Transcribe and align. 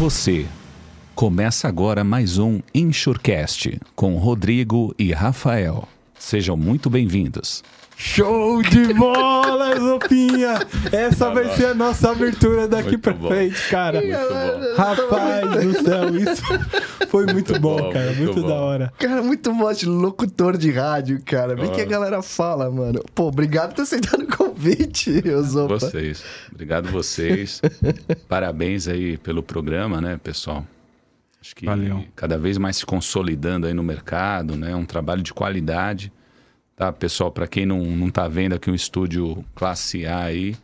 você. 0.00 0.46
Começa 1.14 1.68
agora 1.68 2.02
mais 2.02 2.38
um 2.38 2.62
Insurecast 2.74 3.78
com 3.94 4.16
Rodrigo 4.16 4.94
e 4.98 5.12
Rafael. 5.12 5.86
Sejam 6.18 6.56
muito 6.56 6.88
bem-vindos. 6.88 7.62
Show 8.02 8.62
de 8.62 8.94
bola, 8.94 9.78
Zopinha! 9.78 10.54
Essa 10.90 11.30
vai 11.34 11.54
ser 11.54 11.66
a 11.66 11.74
nossa 11.74 12.10
abertura 12.10 12.66
daqui 12.66 12.92
Muito 12.92 13.00
pra 13.02 13.12
bom. 13.12 13.28
frente, 13.28 13.68
cara. 13.68 14.00
Muito 14.00 14.16
bom. 14.16 14.74
Rapaz 14.74 15.64
do 15.66 15.84
céu, 15.84 16.16
isso 16.16 16.42
foi 17.10 17.26
muito, 17.26 17.60
bom, 17.60 17.76
bom, 17.76 17.92
cara. 17.92 18.06
muito 18.12 18.22
Muito, 18.24 18.40
bom. 18.40 18.48
da 18.48 18.54
hora. 18.54 18.92
Cara, 18.98 19.22
muito 19.22 19.52
voz 19.52 19.78
de 19.78 19.84
locutor 19.86 20.56
de 20.56 20.70
rádio, 20.70 21.20
cara. 21.26 21.54
Bem 21.54 21.70
que 21.70 21.82
a 21.82 21.84
galera 21.84 22.22
fala, 22.22 22.70
mano. 22.70 23.04
Pô, 23.14 23.24
obrigado 23.28 23.68
por 23.68 23.76
ter 23.76 23.82
aceitado 23.82 24.22
o 24.22 24.34
convite, 24.34 25.22
Zopa. 25.42 25.78
Vocês. 25.78 26.24
Obrigado 26.50 26.88
vocês. 26.90 27.60
Parabéns 28.26 28.88
aí 28.88 29.18
pelo 29.18 29.42
programa, 29.42 30.00
né, 30.00 30.18
pessoal? 30.24 30.66
Acho 31.38 31.54
que 31.54 31.66
Valeu. 31.66 32.02
cada 32.16 32.38
vez 32.38 32.56
mais 32.56 32.78
se 32.78 32.86
consolidando 32.86 33.66
aí 33.66 33.74
no 33.74 33.82
mercado, 33.82 34.56
né? 34.56 34.74
Um 34.74 34.86
trabalho 34.86 35.20
de 35.22 35.34
qualidade. 35.34 36.10
Tá, 36.80 36.90
pessoal, 36.90 37.30
para 37.30 37.46
quem 37.46 37.66
não, 37.66 37.82
não 37.84 38.08
tá 38.08 38.26
vendo 38.26 38.54
aqui 38.54 38.70
um 38.70 38.74
estúdio 38.74 39.44
classe 39.54 40.06
A 40.06 40.20
aí, 40.20 40.56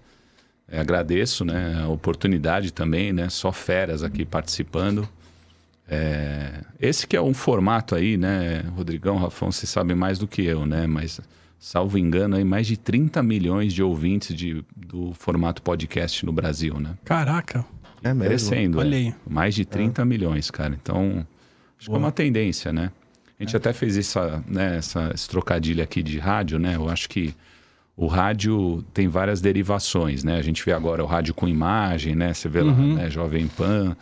é, 0.66 0.80
agradeço, 0.80 1.44
né? 1.44 1.82
A 1.82 1.88
oportunidade 1.88 2.72
também, 2.72 3.12
né? 3.12 3.28
Só 3.28 3.52
feras 3.52 4.02
aqui 4.02 4.24
participando. 4.24 5.06
É, 5.86 6.62
esse 6.80 7.06
que 7.06 7.18
é 7.18 7.20
um 7.20 7.34
formato 7.34 7.94
aí, 7.94 8.16
né, 8.16 8.64
Rodrigão, 8.74 9.18
Rafão, 9.18 9.52
vocês 9.52 9.68
sabem 9.68 9.94
mais 9.94 10.18
do 10.18 10.26
que 10.26 10.42
eu, 10.42 10.64
né? 10.64 10.86
Mas, 10.86 11.20
salvo 11.58 11.98
engano, 11.98 12.36
aí 12.36 12.44
mais 12.44 12.66
de 12.66 12.78
30 12.78 13.22
milhões 13.22 13.74
de 13.74 13.82
ouvintes 13.82 14.34
de, 14.34 14.64
do 14.74 15.12
formato 15.12 15.60
podcast 15.60 16.24
no 16.24 16.32
Brasil, 16.32 16.80
né? 16.80 16.94
Caraca. 17.04 17.62
É 18.02 18.14
mesmo. 18.14 18.24
Crescendo. 18.24 18.78
Olha 18.78 18.96
é. 18.96 18.98
aí. 19.00 19.14
Mais 19.28 19.54
de 19.54 19.66
30 19.66 20.02
milhões, 20.06 20.50
cara. 20.50 20.74
Então, 20.82 21.26
acho 21.78 21.90
que 21.90 21.94
é 21.94 21.98
uma 21.98 22.10
tendência, 22.10 22.72
né? 22.72 22.90
A 23.38 23.42
gente 23.42 23.56
até 23.56 23.72
fez 23.72 23.98
essa, 23.98 24.42
né, 24.46 24.78
essa, 24.78 25.10
esse 25.14 25.28
trocadilho 25.28 25.82
aqui 25.82 26.02
de 26.02 26.18
rádio, 26.18 26.58
né? 26.58 26.76
Eu 26.76 26.88
acho 26.88 27.08
que 27.08 27.34
o 27.96 28.06
rádio 28.06 28.82
tem 28.94 29.08
várias 29.08 29.40
derivações, 29.40 30.24
né? 30.24 30.36
A 30.36 30.42
gente 30.42 30.64
vê 30.64 30.72
agora 30.72 31.02
o 31.02 31.06
rádio 31.06 31.34
com 31.34 31.46
imagem, 31.46 32.14
né? 32.14 32.32
Você 32.32 32.48
vê 32.48 32.62
lá, 32.62 32.72
né? 32.72 33.10
Jovem 33.10 33.46
Pan. 33.46 33.96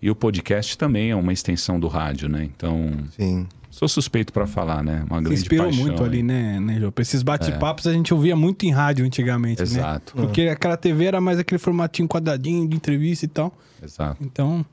E 0.00 0.10
o 0.10 0.14
podcast 0.14 0.78
também 0.78 1.10
é 1.10 1.16
uma 1.16 1.32
extensão 1.32 1.78
do 1.78 1.88
rádio, 1.88 2.28
né? 2.28 2.44
Então, 2.44 2.92
Sim. 3.16 3.46
sou 3.68 3.88
suspeito 3.88 4.32
para 4.32 4.46
falar, 4.46 4.82
né? 4.82 5.04
Uma 5.10 5.18
Se 5.18 5.24
grande 5.24 5.40
inspirou 5.40 5.66
paixão. 5.66 5.84
muito 5.84 6.04
ali, 6.04 6.22
né, 6.22 6.60
né, 6.60 6.78
Jô? 6.78 6.92
Pra 6.92 7.02
esses 7.02 7.22
bate-papos 7.22 7.86
a 7.86 7.92
gente 7.92 8.14
ouvia 8.14 8.36
muito 8.36 8.64
em 8.64 8.70
rádio 8.70 9.04
antigamente, 9.04 9.60
né? 9.60 9.66
Exato, 9.66 10.14
Porque 10.14 10.42
aquela 10.42 10.76
TV 10.76 11.06
era 11.06 11.20
mais 11.20 11.38
aquele 11.38 11.58
formatinho 11.58 12.08
quadradinho 12.08 12.66
de 12.68 12.76
entrevista 12.76 13.24
e 13.24 13.28
tal. 13.28 13.52
exato. 13.82 14.22
Então. 14.22 14.64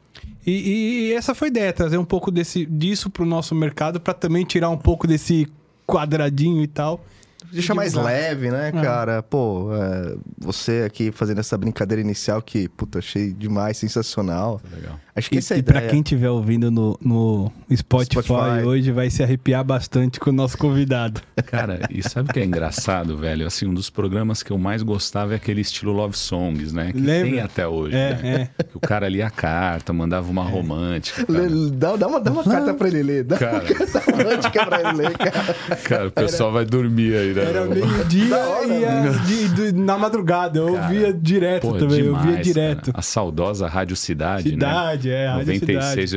E, 0.45 1.09
e- 1.09 1.13
essa 1.13 1.33
foi 1.33 1.47
a 1.47 1.51
ideia, 1.51 1.73
trazer 1.73 1.97
um 1.97 2.05
pouco 2.05 2.29
desse, 2.31 2.65
disso 2.65 3.09
pro 3.09 3.25
nosso 3.25 3.55
mercado, 3.55 3.99
pra 3.99 4.13
também 4.13 4.45
tirar 4.45 4.69
um 4.69 4.77
pouco 4.77 5.07
desse 5.07 5.47
quadradinho 5.87 6.61
e 6.61 6.67
tal. 6.67 7.03
Deixa 7.51 7.73
mais 7.73 7.93
leve, 7.93 8.49
né, 8.51 8.71
cara? 8.71 9.21
Pô, 9.23 9.69
é, 9.73 10.15
você 10.37 10.83
aqui 10.85 11.11
fazendo 11.11 11.39
essa 11.39 11.57
brincadeira 11.57 12.01
inicial 12.01 12.41
que, 12.41 12.67
puta, 12.69 12.99
achei 12.99 13.31
demais, 13.33 13.77
sensacional. 13.77 14.61
Legal. 14.75 14.99
Acho 15.15 15.29
que 15.29 15.35
E, 15.35 15.39
essa 15.39 15.53
é 15.53 15.55
a 15.55 15.59
e 15.59 15.63
pra 15.63 15.81
quem 15.83 15.99
estiver 16.01 16.29
ouvindo 16.29 16.69
no, 16.69 16.97
no 17.01 17.51
Spotify, 17.73 18.21
Spotify. 18.23 18.65
hoje, 18.65 18.91
vai 18.91 19.09
se 19.09 19.23
arrepiar 19.23 19.63
bastante 19.63 20.19
com 20.19 20.29
o 20.29 20.33
nosso 20.33 20.57
convidado. 20.57 21.21
Cara, 21.47 21.79
e 21.89 22.03
sabe 22.03 22.29
o 22.29 22.33
que 22.33 22.39
é 22.39 22.45
engraçado, 22.45 23.17
velho? 23.17 23.47
Assim, 23.47 23.65
um 23.65 23.73
dos 23.73 23.89
programas 23.89 24.43
que 24.43 24.51
eu 24.51 24.57
mais 24.57 24.83
gostava 24.83 25.33
é 25.33 25.35
aquele 25.37 25.61
estilo 25.61 25.93
Love 25.93 26.17
Songs, 26.17 26.73
né? 26.73 26.91
Que 26.91 26.99
Lembra? 26.99 27.31
tem 27.31 27.39
até 27.39 27.67
hoje. 27.67 27.95
É, 27.95 28.15
né? 28.21 28.49
Que 28.69 28.75
o 28.75 28.79
cara 28.79 29.07
lia 29.07 29.27
a 29.27 29.29
carta, 29.31 29.93
mandava 29.93 30.29
uma 30.29 30.43
romântica. 30.43 31.25
Lê-. 31.29 31.71
Dá, 31.71 31.95
dá 31.95 32.07
uma, 32.07 32.19
dá 32.19 32.31
uma 32.31 32.43
carta 32.43 32.73
pra 32.73 32.87
ele 32.89 33.03
ler. 33.03 33.23
Dá 33.23 33.37
Cara. 33.37 33.63
uma 33.63 33.73
carta 33.73 33.99
romântica 34.11 34.65
pra 34.65 34.79
ele 34.81 34.91
ler, 34.97 35.17
cara. 35.17 35.77
Cara, 35.83 36.07
o 36.07 36.11
pessoal 36.11 36.51
vai 36.51 36.65
dormir 36.65 37.15
aí, 37.15 37.33
né? 37.35 37.49
Era 37.49 37.65
meio-dia 37.65 38.35
e 38.67 38.85
a- 38.85 39.09
de- 39.25 39.49
de- 39.49 39.71
na 39.73 39.97
madrugada. 39.97 40.59
Eu 40.59 40.73
Cara, 40.73 40.83
ouvia 40.87 41.13
direto 41.13 41.73
também, 41.73 41.99
eu 41.99 42.05
demais, 42.05 42.25
ouvia 42.27 42.41
direto. 42.43 42.85
cara. 42.91 42.97
A 42.99 43.01
saudosa 43.01 43.67
Rádio 43.67 43.95
Cidade, 43.95 44.49
Cidade, 44.49 45.09
é, 45.11 45.35
né? 45.35 45.43
Cidade. 45.55 45.59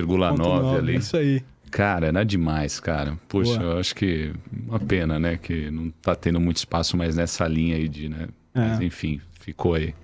96,9 0.03 0.79
ali. 0.79 0.97
Isso 0.97 1.17
aí. 1.17 1.43
Cara, 1.71 2.07
era 2.07 2.25
demais, 2.25 2.81
cara. 2.81 3.19
Puxa, 3.29 3.59
Boa. 3.59 3.73
eu 3.75 3.79
acho 3.79 3.95
que 3.95 4.33
uma 4.67 4.79
pena, 4.81 5.19
né? 5.19 5.39
Que 5.41 5.71
não 5.71 5.91
tá 6.01 6.15
tendo 6.15 6.41
muito 6.41 6.57
espaço 6.57 6.97
mais 6.97 7.15
nessa 7.15 7.47
linha 7.47 7.77
aí 7.77 7.89
de, 7.89 8.09
né? 8.09 8.29
É. 8.55 8.61
Mas 8.61 8.81
enfim, 8.81 9.21
ficou 9.41 9.75
aí. 9.75 9.95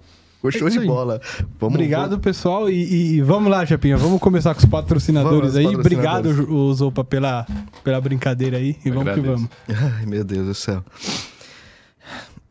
Ficou 0.52 0.52
show 0.52 0.68
É 0.68 0.70
de 0.70 0.86
bola. 0.86 1.20
Vamos, 1.60 1.74
Obrigado, 1.74 2.18
pessoal. 2.18 2.68
E, 2.70 3.14
e 3.16 3.22
vamos 3.22 3.50
lá, 3.50 3.64
Chapinha. 3.64 3.96
Vamos 3.96 4.20
começar 4.20 4.54
com 4.54 4.60
os 4.60 4.66
patrocinadores 4.66 5.54
Vamos, 5.54 5.56
aí. 5.70 5.76
patrocinadores. 5.76 6.38
Obrigado, 6.38 6.74
Zopa, 6.74 7.04
pela, 7.04 7.46
pela 7.82 8.00
brincadeira 8.00 8.56
aí. 8.58 8.76
E 8.84 8.88
Eu 8.88 8.94
vamos 8.94 9.12
que 9.14 9.20
agradeço. 9.20 9.48
vamos. 9.68 9.92
Ai, 9.98 10.06
meu 10.06 10.24
Deus 10.24 10.46
do 10.46 10.54
céu. 10.54 10.84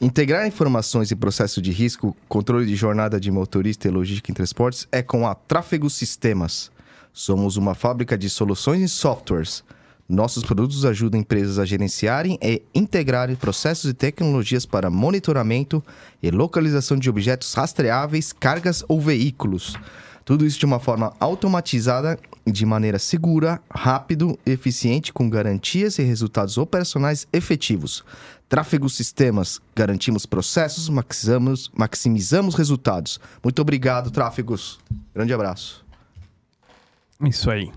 Integrar 0.02 0.46
informações 0.46 1.12
e 1.12 1.16
processo 1.16 1.62
de 1.62 1.72
risco, 1.72 2.16
controle 2.28 2.66
de 2.66 2.76
jornada 2.76 3.20
de 3.20 3.32
motorista 3.32 3.88
e 3.88 3.92
logística 3.92 4.32
em 4.32 4.34
transportes 4.36 4.86
é 4.92 5.02
com 5.02 5.26
a 5.26 5.34
Tráfego 5.34 5.90
Sistemas. 5.90 6.70
Somos 7.14 7.56
uma 7.58 7.74
fábrica 7.74 8.18
de 8.18 8.30
soluções 8.30 8.82
e 8.82 8.90
softwares. 8.90 9.64
Nossos 10.08 10.44
produtos 10.44 10.86
ajudam 10.86 11.20
empresas 11.20 11.58
a 11.58 11.66
gerenciarem 11.66 12.38
e 12.42 12.62
integrarem 12.76 13.36
processos 13.36 13.90
e 13.90 13.94
tecnologias 13.94 14.66
para 14.66 14.90
monitoramento 14.90 15.84
e 16.22 16.30
localização 16.30 16.98
de 16.98 17.10
objetos 17.10 17.54
rastreáveis, 17.54 18.34
cargas 18.34 18.84
ou 18.88 19.00
veículos. 19.00 19.76
Tudo 20.26 20.46
isso 20.46 20.60
de 20.60 20.66
uma 20.66 20.80
forma 20.80 21.14
automatizada, 21.20 22.18
de 22.46 22.66
maneira 22.66 22.98
segura, 23.00 23.62
rápido 23.70 24.38
eficiente, 24.46 25.12
com 25.12 25.30
garantias 25.30 26.00
e 26.00 26.04
resultados 26.04 26.58
operacionais 26.58 27.28
efetivos. 27.32 28.04
Tráfego 28.48 28.90
Sistemas, 28.90 29.60
garantimos 29.76 30.26
processos, 30.26 30.88
maximizamos, 30.88 31.72
maximizamos 31.76 32.56
resultados. 32.56 33.20
Muito 33.44 33.62
obrigado, 33.62 34.12
Tráfegos. 34.12 34.80
Grande 35.14 35.34
abraço. 35.34 35.84
Isso 37.22 37.50
aí. 37.50 37.72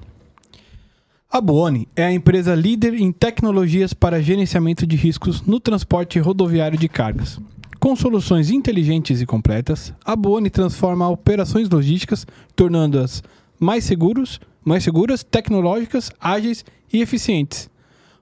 A 1.28 1.40
Buoni 1.40 1.88
é 1.96 2.04
a 2.04 2.12
empresa 2.12 2.54
líder 2.54 2.94
em 2.94 3.10
tecnologias 3.10 3.92
para 3.92 4.22
gerenciamento 4.22 4.86
de 4.86 4.94
riscos 4.94 5.42
no 5.42 5.58
transporte 5.58 6.20
rodoviário 6.20 6.78
de 6.78 6.88
cargas. 6.88 7.40
Com 7.80 7.96
soluções 7.96 8.48
inteligentes 8.48 9.20
e 9.20 9.26
completas, 9.26 9.92
a 10.04 10.14
Buoni 10.14 10.48
transforma 10.48 11.08
operações 11.08 11.68
logísticas, 11.68 12.24
tornando-as 12.54 13.24
mais 13.58 13.82
seguros, 13.84 14.40
mais 14.64 14.84
seguras, 14.84 15.24
tecnológicas, 15.24 16.10
ágeis 16.20 16.64
e 16.92 17.02
eficientes. 17.02 17.68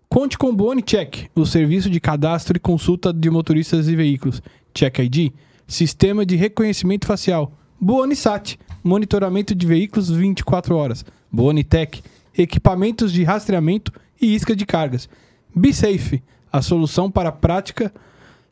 Conte 0.08 0.38
com 0.38 0.48
o 0.48 0.54
Buoni 0.54 0.82
Check, 0.82 1.28
o 1.34 1.44
serviço 1.44 1.90
de 1.90 2.00
cadastro 2.00 2.56
e 2.56 2.60
consulta 2.60 3.12
de 3.12 3.28
motoristas 3.28 3.86
e 3.86 3.94
veículos. 3.94 4.42
Check 4.72 4.98
ID, 5.00 5.30
sistema 5.66 6.24
de 6.24 6.36
reconhecimento 6.36 7.06
facial. 7.06 7.52
Buoni 7.78 8.16
Sat, 8.16 8.58
monitoramento 8.82 9.54
de 9.54 9.66
veículos 9.66 10.10
24 10.10 10.74
horas. 10.74 11.04
Buoni 11.30 11.62
Tech, 11.62 12.02
equipamentos 12.36 13.12
de 13.12 13.22
rastreamento 13.24 13.92
e 14.20 14.34
isca 14.34 14.54
de 14.54 14.64
cargas. 14.66 15.08
BeSafe, 15.54 16.22
a 16.52 16.60
solução 16.62 17.10
para 17.10 17.28
a 17.28 17.32
prática 17.32 17.92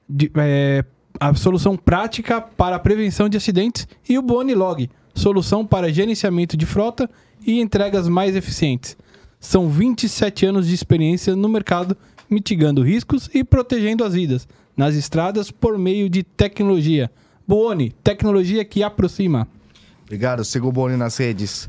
de- 0.09 0.31
é, 0.37 0.84
a 1.20 1.34
solução 1.34 1.76
prática 1.76 2.41
para 2.41 2.76
a 2.76 2.78
prevenção 2.78 3.28
de 3.28 3.37
acidentes 3.37 3.87
e 4.09 4.19
o 4.19 4.22
Buoni 4.22 4.54
Log, 4.54 4.88
solução 5.15 5.66
para 5.66 5.93
gerenciamento 5.93 6.56
de 6.56 6.65
frota 6.66 7.09
e 7.47 7.60
entregas 7.60 8.09
mais 8.09 8.34
eficientes. 8.37 8.97
São 9.38 9.69
27 9.69 10.47
anos 10.47 10.69
de 10.69 10.75
experiência 10.75 11.35
no 11.35 11.49
mercado, 11.49 11.96
mitigando 12.31 12.82
riscos 12.82 13.28
e 13.35 13.43
protegendo 13.44 14.05
as 14.05 14.14
vidas 14.14 14.49
nas 14.76 14.94
estradas 14.94 15.50
por 15.50 15.76
meio 15.76 16.08
de 16.08 16.23
tecnologia. 16.23 17.11
Buoni, 17.46 17.93
tecnologia 18.02 18.64
que 18.64 18.82
aproxima. 18.82 19.46
Obrigado, 20.05 20.44
siga 20.44 20.67
o 20.67 20.73
Boni 20.73 20.96
nas 20.96 21.17
redes. 21.17 21.69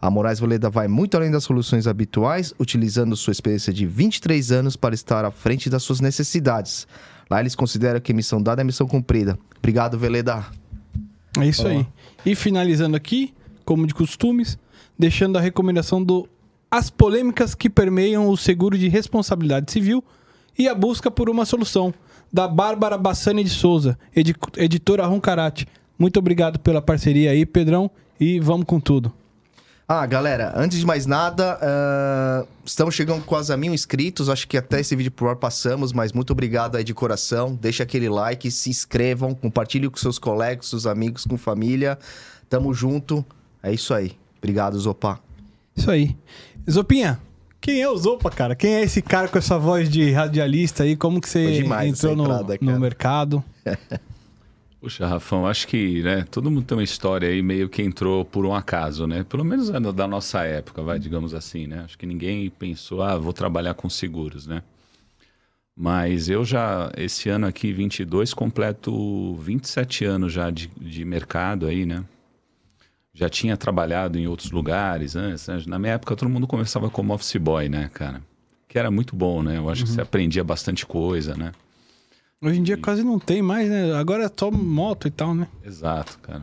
A 0.00 0.10
Moraes 0.10 0.38
Veleda 0.38 0.68
vai 0.68 0.88
muito 0.88 1.16
além 1.16 1.30
das 1.30 1.44
soluções 1.44 1.86
habituais, 1.86 2.54
utilizando 2.58 3.16
sua 3.16 3.32
experiência 3.32 3.72
de 3.72 3.86
23 3.86 4.52
anos 4.52 4.76
para 4.76 4.94
estar 4.94 5.24
à 5.24 5.30
frente 5.30 5.70
das 5.70 5.82
suas 5.82 6.00
necessidades. 6.00 6.86
Lá 7.30 7.40
eles 7.40 7.54
consideram 7.54 8.00
que 8.00 8.12
missão 8.12 8.42
dada 8.42 8.62
é 8.62 8.64
missão 8.64 8.86
cumprida. 8.86 9.38
Obrigado, 9.58 9.98
Veleda. 9.98 10.44
É 11.38 11.46
isso 11.46 11.66
aí. 11.66 11.86
E 12.24 12.34
finalizando 12.34 12.96
aqui, 12.96 13.34
como 13.64 13.86
de 13.86 13.94
costumes, 13.94 14.58
deixando 14.98 15.36
a 15.36 15.40
recomendação 15.40 16.02
do 16.02 16.28
As 16.70 16.90
polêmicas 16.90 17.54
que 17.54 17.70
permeiam 17.70 18.28
o 18.28 18.36
seguro 18.36 18.78
de 18.78 18.88
responsabilidade 18.88 19.70
civil 19.72 20.04
e 20.58 20.68
a 20.68 20.74
busca 20.74 21.10
por 21.10 21.28
uma 21.28 21.44
solução, 21.44 21.92
da 22.32 22.48
Bárbara 22.48 22.98
Bassani 22.98 23.44
de 23.44 23.50
Souza, 23.50 23.98
edi 24.14 24.34
editora 24.56 25.06
Roncarate. 25.06 25.66
Muito 25.98 26.18
obrigado 26.18 26.58
pela 26.58 26.82
parceria 26.82 27.30
aí, 27.30 27.46
Pedrão, 27.46 27.90
e 28.18 28.40
vamos 28.40 28.66
com 28.66 28.80
tudo. 28.80 29.12
Ah, 29.88 30.04
galera, 30.04 30.52
antes 30.56 30.80
de 30.80 30.84
mais 30.84 31.06
nada, 31.06 31.60
uh, 31.62 32.48
estamos 32.64 32.92
chegando 32.92 33.24
quase 33.24 33.52
a 33.52 33.56
mil 33.56 33.72
inscritos. 33.72 34.28
Acho 34.28 34.48
que 34.48 34.56
até 34.56 34.80
esse 34.80 34.96
vídeo 34.96 35.12
por 35.12 35.28
ar 35.28 35.36
passamos, 35.36 35.92
mas 35.92 36.12
muito 36.12 36.32
obrigado 36.32 36.76
aí 36.76 36.82
de 36.82 36.92
coração. 36.92 37.54
Deixa 37.54 37.84
aquele 37.84 38.08
like, 38.08 38.50
se 38.50 38.68
inscrevam, 38.68 39.32
compartilhe 39.32 39.88
com 39.88 39.96
seus 39.96 40.18
colegas, 40.18 40.66
seus 40.66 40.86
amigos, 40.86 41.24
com 41.24 41.38
família. 41.38 41.96
Tamo 42.50 42.74
junto. 42.74 43.24
É 43.62 43.72
isso 43.72 43.94
aí. 43.94 44.16
Obrigado, 44.38 44.76
Zopa. 44.76 45.20
Isso 45.76 45.88
aí. 45.88 46.16
Zopinha, 46.68 47.20
quem 47.60 47.80
é 47.80 47.88
o 47.88 47.96
Zopa, 47.96 48.28
cara? 48.28 48.56
Quem 48.56 48.74
é 48.74 48.82
esse 48.82 49.00
cara 49.00 49.28
com 49.28 49.38
essa 49.38 49.56
voz 49.56 49.88
de 49.88 50.10
radialista 50.10 50.82
aí? 50.82 50.96
Como 50.96 51.20
que 51.20 51.28
você 51.28 51.60
entrou 51.60 52.16
no, 52.16 52.24
entrada, 52.24 52.58
no 52.60 52.80
mercado? 52.80 53.44
Puxa, 54.80 55.06
Rafão, 55.06 55.46
acho 55.46 55.66
que 55.66 56.02
né, 56.02 56.24
todo 56.30 56.50
mundo 56.50 56.66
tem 56.66 56.76
uma 56.76 56.84
história 56.84 57.28
aí 57.28 57.42
meio 57.42 57.68
que 57.68 57.82
entrou 57.82 58.24
por 58.24 58.44
um 58.44 58.54
acaso, 58.54 59.06
né? 59.06 59.24
Pelo 59.24 59.44
menos 59.44 59.70
da 59.70 60.06
nossa 60.06 60.44
época, 60.44 60.82
vai, 60.82 60.98
digamos 60.98 61.34
assim, 61.34 61.66
né? 61.66 61.80
Acho 61.84 61.96
que 61.98 62.04
ninguém 62.04 62.50
pensou, 62.50 63.02
ah, 63.02 63.16
vou 63.16 63.32
trabalhar 63.32 63.74
com 63.74 63.88
seguros, 63.88 64.46
né? 64.46 64.62
Mas 65.74 66.28
eu 66.28 66.44
já, 66.44 66.90
esse 66.96 67.28
ano 67.28 67.46
aqui, 67.46 67.72
22, 67.72 68.32
completo 68.32 69.34
27 69.36 70.04
anos 70.04 70.32
já 70.32 70.50
de, 70.50 70.70
de 70.80 71.04
mercado 71.04 71.66
aí, 71.66 71.84
né? 71.84 72.04
Já 73.12 73.28
tinha 73.28 73.56
trabalhado 73.56 74.18
em 74.18 74.26
outros 74.26 74.50
lugares 74.50 75.16
antes. 75.16 75.48
Né? 75.48 75.62
Na 75.66 75.78
minha 75.78 75.94
época, 75.94 76.16
todo 76.16 76.28
mundo 76.28 76.46
conversava 76.46 76.88
como 76.90 77.14
office 77.14 77.36
boy, 77.36 77.68
né, 77.68 77.90
cara? 77.92 78.22
Que 78.68 78.78
era 78.78 78.90
muito 78.90 79.16
bom, 79.16 79.42
né? 79.42 79.58
Eu 79.58 79.68
acho 79.68 79.82
uhum. 79.82 79.86
que 79.86 79.92
você 79.94 80.00
aprendia 80.00 80.44
bastante 80.44 80.86
coisa, 80.86 81.34
né? 81.34 81.52
Hoje 82.42 82.60
em 82.60 82.62
dia 82.62 82.74
e... 82.74 82.80
quase 82.80 83.02
não 83.02 83.18
tem 83.18 83.40
mais, 83.40 83.68
né? 83.68 83.94
Agora 83.94 84.24
é 84.24 84.30
só 84.34 84.50
moto 84.50 85.08
e 85.08 85.10
tal, 85.10 85.34
né? 85.34 85.48
Exato, 85.64 86.18
cara. 86.18 86.42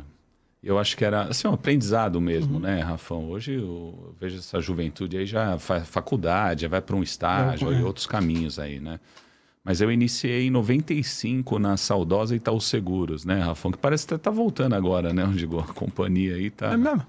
Eu 0.64 0.80
acho 0.80 0.96
que 0.96 1.04
era 1.04 1.24
assim, 1.24 1.48
um 1.48 1.54
aprendizado 1.54 2.22
mesmo, 2.22 2.54
uhum. 2.54 2.60
né, 2.62 2.80
Rafão? 2.80 3.30
Hoje 3.30 3.56
eu 3.56 4.16
vejo 4.20 4.38
essa 4.38 4.62
juventude 4.62 5.18
aí 5.18 5.26
já 5.26 5.60
faz 5.60 5.88
faculdade, 5.88 6.62
já 6.62 6.68
vai 6.70 6.82
para 6.82 6.96
um 6.96 7.04
estágio 7.04 7.72
é, 7.72 7.80
e 7.80 7.84
outros 7.84 8.08
caminhos 8.08 8.58
aí, 8.58 8.80
né? 8.80 9.00
Mas 9.62 9.82
eu 9.82 9.92
iniciei 9.92 10.48
em 10.48 10.50
95 10.50 11.60
na 11.60 11.76
saudosa 11.76 12.36
Itaú 12.36 12.60
Seguros, 12.62 13.26
né, 13.26 13.40
Rafão? 13.40 13.72
Que 13.72 13.78
parece 13.78 14.08
que 14.08 14.18
tá 14.18 14.32
voltando 14.32 14.74
agora, 14.74 15.14
né? 15.14 15.26
Onde 15.26 15.46
a 15.46 15.74
companhia 15.74 16.36
aí 16.36 16.50
tá. 16.50 16.74
É 16.74 16.78
mesmo? 16.78 17.06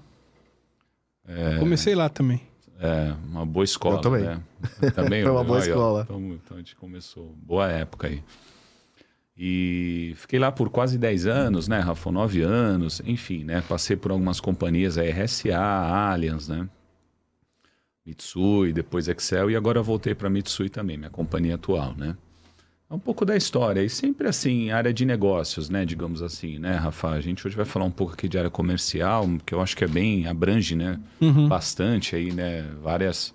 É... 1.27 1.57
Comecei 1.57 1.95
lá 1.95 2.09
também. 2.09 2.41
É, 2.79 3.13
uma 3.29 3.45
boa 3.45 3.63
escola. 3.63 3.97
Eu 3.97 4.01
também. 4.01 4.23
Né? 4.23 4.41
também 4.93 5.23
Foi 5.23 5.31
uma 5.31 5.43
boa 5.43 5.59
aí, 5.59 5.69
escola. 5.69 6.01
Então, 6.03 6.19
então 6.33 6.57
a 6.57 6.59
gente 6.59 6.75
começou. 6.75 7.33
Boa 7.37 7.69
época 7.69 8.07
aí. 8.07 8.21
E 9.37 10.13
fiquei 10.15 10.39
lá 10.39 10.51
por 10.51 10.69
quase 10.69 10.97
10 10.97 11.27
anos, 11.27 11.67
né, 11.67 11.79
Rafa? 11.79 12.09
9 12.09 12.41
anos, 12.41 13.01
enfim, 13.05 13.43
né? 13.43 13.61
Passei 13.67 13.97
por 13.97 14.11
algumas 14.11 14.39
companhias, 14.39 14.97
a 14.97 15.03
RSA, 15.03 15.57
Allianz, 15.57 16.47
né? 16.47 16.69
Mitsui, 18.05 18.71
depois 18.71 19.07
Excel, 19.07 19.49
e 19.49 19.55
agora 19.55 19.81
voltei 19.81 20.13
para 20.13 20.29
Mitsui 20.29 20.69
também, 20.69 20.95
minha 20.95 21.09
companhia 21.09 21.55
atual, 21.55 21.95
né? 21.97 22.15
É 22.87 22.93
um 22.93 22.99
pouco 22.99 23.25
da 23.25 23.35
história, 23.35 23.83
e 23.83 23.89
sempre 23.89 24.27
assim, 24.27 24.69
área 24.69 24.93
de 24.93 25.05
negócios, 25.05 25.71
né, 25.71 25.83
digamos 25.83 26.21
assim, 26.21 26.59
né, 26.59 26.75
Rafa? 26.75 27.09
A 27.09 27.19
gente 27.19 27.45
hoje 27.45 27.57
vai 27.57 27.65
falar 27.65 27.85
um 27.85 27.91
pouco 27.91 28.13
aqui 28.13 28.29
de 28.29 28.37
área 28.37 28.51
comercial, 28.51 29.27
que 29.43 29.55
eu 29.55 29.59
acho 29.59 29.75
que 29.75 29.83
é 29.83 29.87
bem, 29.87 30.27
abrange, 30.27 30.75
né, 30.75 30.99
uhum. 31.19 31.47
bastante 31.47 32.15
aí, 32.15 32.31
né, 32.31 32.61
várias 32.83 33.33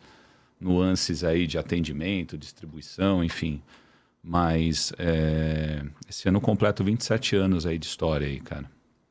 nuances 0.60 1.24
aí 1.24 1.48
de 1.48 1.58
atendimento, 1.58 2.38
distribuição, 2.38 3.24
enfim. 3.24 3.60
Mas 4.22 4.92
é, 4.98 5.82
esse 6.08 6.28
ano 6.28 6.40
completo 6.40 6.84
27 6.84 7.36
anos 7.36 7.64
aí 7.66 7.78
de 7.78 7.86
história 7.86 8.26
aí, 8.26 8.40
cara. 8.40 8.66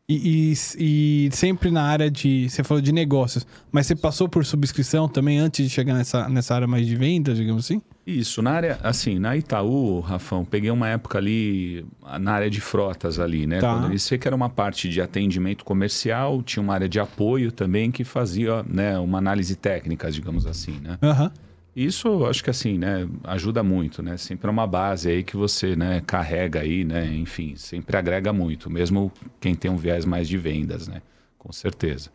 E, 0.10 0.54
e, 0.80 1.28
e, 1.28 1.30
sempre 1.32 1.70
na 1.70 1.84
área 1.84 2.10
de. 2.10 2.50
Você 2.50 2.64
falou 2.64 2.82
de 2.82 2.92
negócios, 2.92 3.46
mas 3.72 3.86
você 3.86 3.96
passou 3.96 4.28
por 4.28 4.44
subscrição 4.44 5.08
também 5.08 5.38
antes 5.38 5.64
de 5.64 5.72
chegar 5.72 5.94
nessa, 5.94 6.28
nessa 6.28 6.56
área 6.56 6.68
mais 6.68 6.88
de 6.88 6.96
vendas, 6.96 7.38
digamos 7.38 7.66
assim? 7.66 7.80
Isso, 8.08 8.42
na 8.42 8.50
área, 8.50 8.80
assim, 8.82 9.20
na 9.20 9.38
Itaú, 9.38 10.00
Rafão, 10.00 10.44
peguei 10.44 10.72
uma 10.72 10.88
época 10.88 11.20
ali 11.20 11.86
na 12.20 12.32
área 12.32 12.50
de 12.50 12.60
frotas 12.60 13.20
ali, 13.20 13.46
né? 13.46 13.60
Tá. 13.60 13.72
Quando 13.72 13.84
eu 13.84 13.90
iniciei 13.92 14.18
que 14.18 14.28
era 14.28 14.36
uma 14.36 14.50
parte 14.50 14.90
de 14.90 15.00
atendimento 15.00 15.64
comercial, 15.64 16.42
tinha 16.42 16.64
uma 16.64 16.74
área 16.74 16.90
de 16.90 17.00
apoio 17.00 17.52
também 17.52 17.92
que 17.92 18.04
fazia 18.04 18.64
né, 18.64 18.98
uma 18.98 19.20
análise 19.20 19.56
técnica, 19.56 20.10
digamos 20.10 20.48
assim, 20.48 20.80
né? 20.82 20.98
Aham. 21.04 21.26
Uhum. 21.26 21.49
Isso, 21.76 22.26
acho 22.26 22.44
que 22.44 22.50
assim, 22.50 22.78
né, 22.78 23.08
ajuda 23.24 23.64
muito, 23.64 24.02
né? 24.02 24.18
Sempre 24.18 24.48
é 24.48 24.52
uma 24.52 24.68
base 24.68 25.10
aí 25.10 25.24
que 25.24 25.38
você, 25.38 25.76
né, 25.76 26.02
carrega 26.06 26.62
aí, 26.62 26.84
né? 26.84 27.06
Enfim, 27.16 27.56
sempre 27.56 27.96
agrega 27.96 28.34
muito, 28.34 28.70
mesmo 28.70 29.12
quem 29.40 29.56
tem 29.56 29.70
um 29.70 29.78
viés 29.78 30.06
mais 30.06 30.28
de 30.28 30.38
vendas, 30.38 30.88
né? 30.88 31.02
Com 31.38 31.52
certeza. 31.52 32.10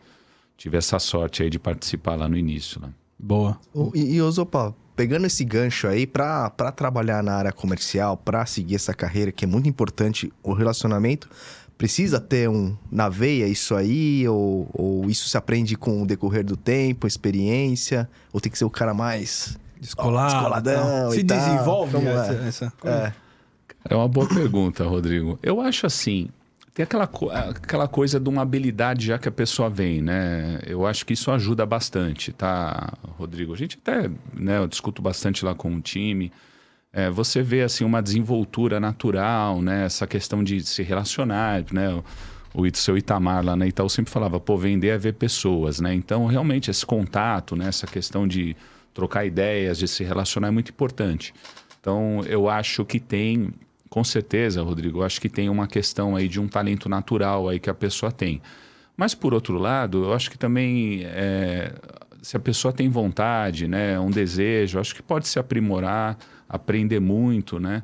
Tive 0.57 0.77
essa 0.77 0.99
sorte 0.99 1.43
aí 1.43 1.49
de 1.49 1.59
participar 1.59 2.15
lá 2.15 2.29
no 2.29 2.37
início, 2.37 2.79
né? 2.79 2.89
Boa. 3.17 3.59
E, 3.93 4.15
e 4.15 4.21
Ozopa, 4.21 4.75
pegando 4.95 5.25
esse 5.25 5.43
gancho 5.43 5.87
aí 5.87 6.05
para 6.07 6.49
trabalhar 6.75 7.23
na 7.23 7.33
área 7.33 7.51
comercial, 7.51 8.15
para 8.15 8.45
seguir 8.45 8.75
essa 8.75 8.93
carreira 8.93 9.31
que 9.31 9.45
é 9.45 9.47
muito 9.47 9.67
importante, 9.67 10.31
o 10.43 10.53
relacionamento, 10.53 11.29
precisa 11.77 12.19
ter 12.19 12.49
um 12.49 12.75
na 12.91 13.09
veia 13.09 13.47
isso 13.47 13.75
aí? 13.75 14.27
Ou, 14.27 14.69
ou 14.73 15.09
isso 15.09 15.27
se 15.29 15.37
aprende 15.37 15.75
com 15.75 16.01
o 16.01 16.05
decorrer 16.05 16.43
do 16.43 16.57
tempo, 16.57 17.07
experiência? 17.07 18.09
Ou 18.31 18.39
tem 18.39 18.51
que 18.51 18.57
ser 18.57 18.65
o 18.65 18.69
cara 18.69 18.93
mais 18.93 19.57
Descolado, 19.79 20.33
descoladão? 20.33 21.11
Se 21.11 21.23
desenvolve 21.23 21.97
essa, 21.97 22.33
é? 22.33 22.47
essa 22.47 22.73
coisa? 22.79 23.15
É. 23.85 23.93
é 23.93 23.95
uma 23.95 24.07
boa 24.07 24.27
pergunta, 24.27 24.83
Rodrigo. 24.83 25.37
Eu 25.43 25.61
acho 25.61 25.85
assim, 25.85 26.29
tem 26.73 26.83
aquela, 26.83 27.09
aquela 27.49 27.87
coisa 27.87 28.19
de 28.19 28.27
uma 28.27 28.41
habilidade 28.41 29.05
já 29.05 29.19
que 29.19 29.27
a 29.27 29.31
pessoa 29.31 29.69
vem, 29.69 30.01
né? 30.01 30.59
Eu 30.65 30.85
acho 30.85 31.05
que 31.05 31.13
isso 31.13 31.29
ajuda 31.31 31.65
bastante, 31.65 32.31
tá, 32.33 32.93
Rodrigo? 33.17 33.53
A 33.53 33.57
gente 33.57 33.79
até, 33.81 34.09
né, 34.33 34.57
eu 34.57 34.67
discuto 34.67 35.01
bastante 35.01 35.45
lá 35.45 35.53
com 35.53 35.73
o 35.75 35.81
time 35.81 36.31
é, 36.95 37.09
você 37.09 37.41
vê 37.41 37.61
assim 37.61 37.83
uma 37.83 38.01
desenvoltura 38.01 38.79
natural, 38.79 39.61
né? 39.61 39.83
Essa 39.83 40.07
questão 40.07 40.41
de 40.41 40.61
se 40.61 40.81
relacionar, 40.81 41.65
né? 41.73 42.01
O, 42.53 42.63
seu 42.73 42.97
Itamar 42.97 43.43
lá 43.43 43.53
na 43.53 43.67
Itaú 43.67 43.89
sempre 43.89 44.09
falava, 44.09 44.39
pô, 44.39 44.57
vender 44.57 44.87
é 44.87 44.97
ver 44.97 45.15
pessoas, 45.15 45.81
né? 45.81 45.93
Então, 45.93 46.25
realmente, 46.25 46.71
esse 46.71 46.85
contato, 46.85 47.53
né? 47.53 47.67
Essa 47.67 47.85
questão 47.85 48.25
de 48.25 48.55
trocar 48.93 49.25
ideias, 49.25 49.77
de 49.77 49.89
se 49.89 50.05
relacionar 50.05 50.47
é 50.47 50.51
muito 50.51 50.69
importante. 50.69 51.33
Então, 51.81 52.21
eu 52.27 52.47
acho 52.47 52.85
que 52.85 52.97
tem, 52.97 53.49
com 53.89 54.01
certeza, 54.01 54.63
Rodrigo, 54.63 54.99
eu 54.99 55.03
acho 55.03 55.19
que 55.19 55.27
tem 55.27 55.49
uma 55.49 55.67
questão 55.67 56.15
aí 56.15 56.29
de 56.29 56.39
um 56.39 56.47
talento 56.47 56.87
natural 56.87 57.49
aí 57.49 57.59
que 57.59 57.69
a 57.69 57.73
pessoa 57.73 58.09
tem. 58.09 58.41
Mas, 58.95 59.13
por 59.13 59.33
outro 59.33 59.57
lado, 59.57 60.05
eu 60.05 60.13
acho 60.13 60.31
que 60.31 60.37
também, 60.37 61.01
é, 61.03 61.73
se 62.21 62.37
a 62.37 62.39
pessoa 62.39 62.71
tem 62.71 62.87
vontade, 62.87 63.67
né? 63.67 63.99
Um 63.99 64.09
desejo, 64.09 64.79
acho 64.79 64.95
que 64.95 65.03
pode 65.03 65.27
se 65.27 65.37
aprimorar 65.37 66.17
aprender 66.47 66.99
muito, 66.99 67.59
né? 67.59 67.83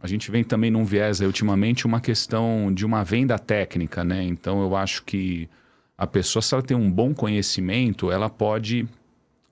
A 0.00 0.06
gente 0.06 0.30
vem 0.30 0.44
também 0.44 0.70
num 0.70 0.84
viés 0.84 1.20
aí, 1.20 1.26
ultimamente 1.26 1.86
uma 1.86 2.00
questão 2.00 2.72
de 2.72 2.84
uma 2.84 3.02
venda 3.02 3.38
técnica, 3.38 4.04
né? 4.04 4.22
Então 4.22 4.62
eu 4.62 4.76
acho 4.76 5.02
que 5.04 5.48
a 5.96 6.06
pessoa, 6.06 6.42
se 6.42 6.54
ela 6.54 6.62
tem 6.62 6.76
um 6.76 6.90
bom 6.90 7.14
conhecimento, 7.14 8.10
ela 8.10 8.28
pode 8.28 8.86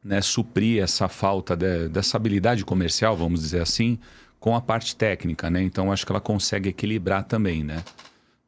né, 0.05 0.21
suprir 0.21 0.83
essa 0.83 1.09
falta 1.09 1.57
de, 1.57 1.89
dessa 1.89 2.19
habilidade 2.19 2.65
comercial, 2.65 3.17
vamos 3.17 3.41
dizer 3.41 3.63
assim, 3.63 3.99
com 4.39 4.55
a 4.55 4.61
parte 4.61 4.95
técnica, 4.95 5.49
né? 5.49 5.63
Então 5.63 5.91
acho 5.91 6.05
que 6.05 6.13
ela 6.13 6.21
consegue 6.21 6.69
equilibrar 6.69 7.25
também, 7.25 7.65
né? 7.65 7.83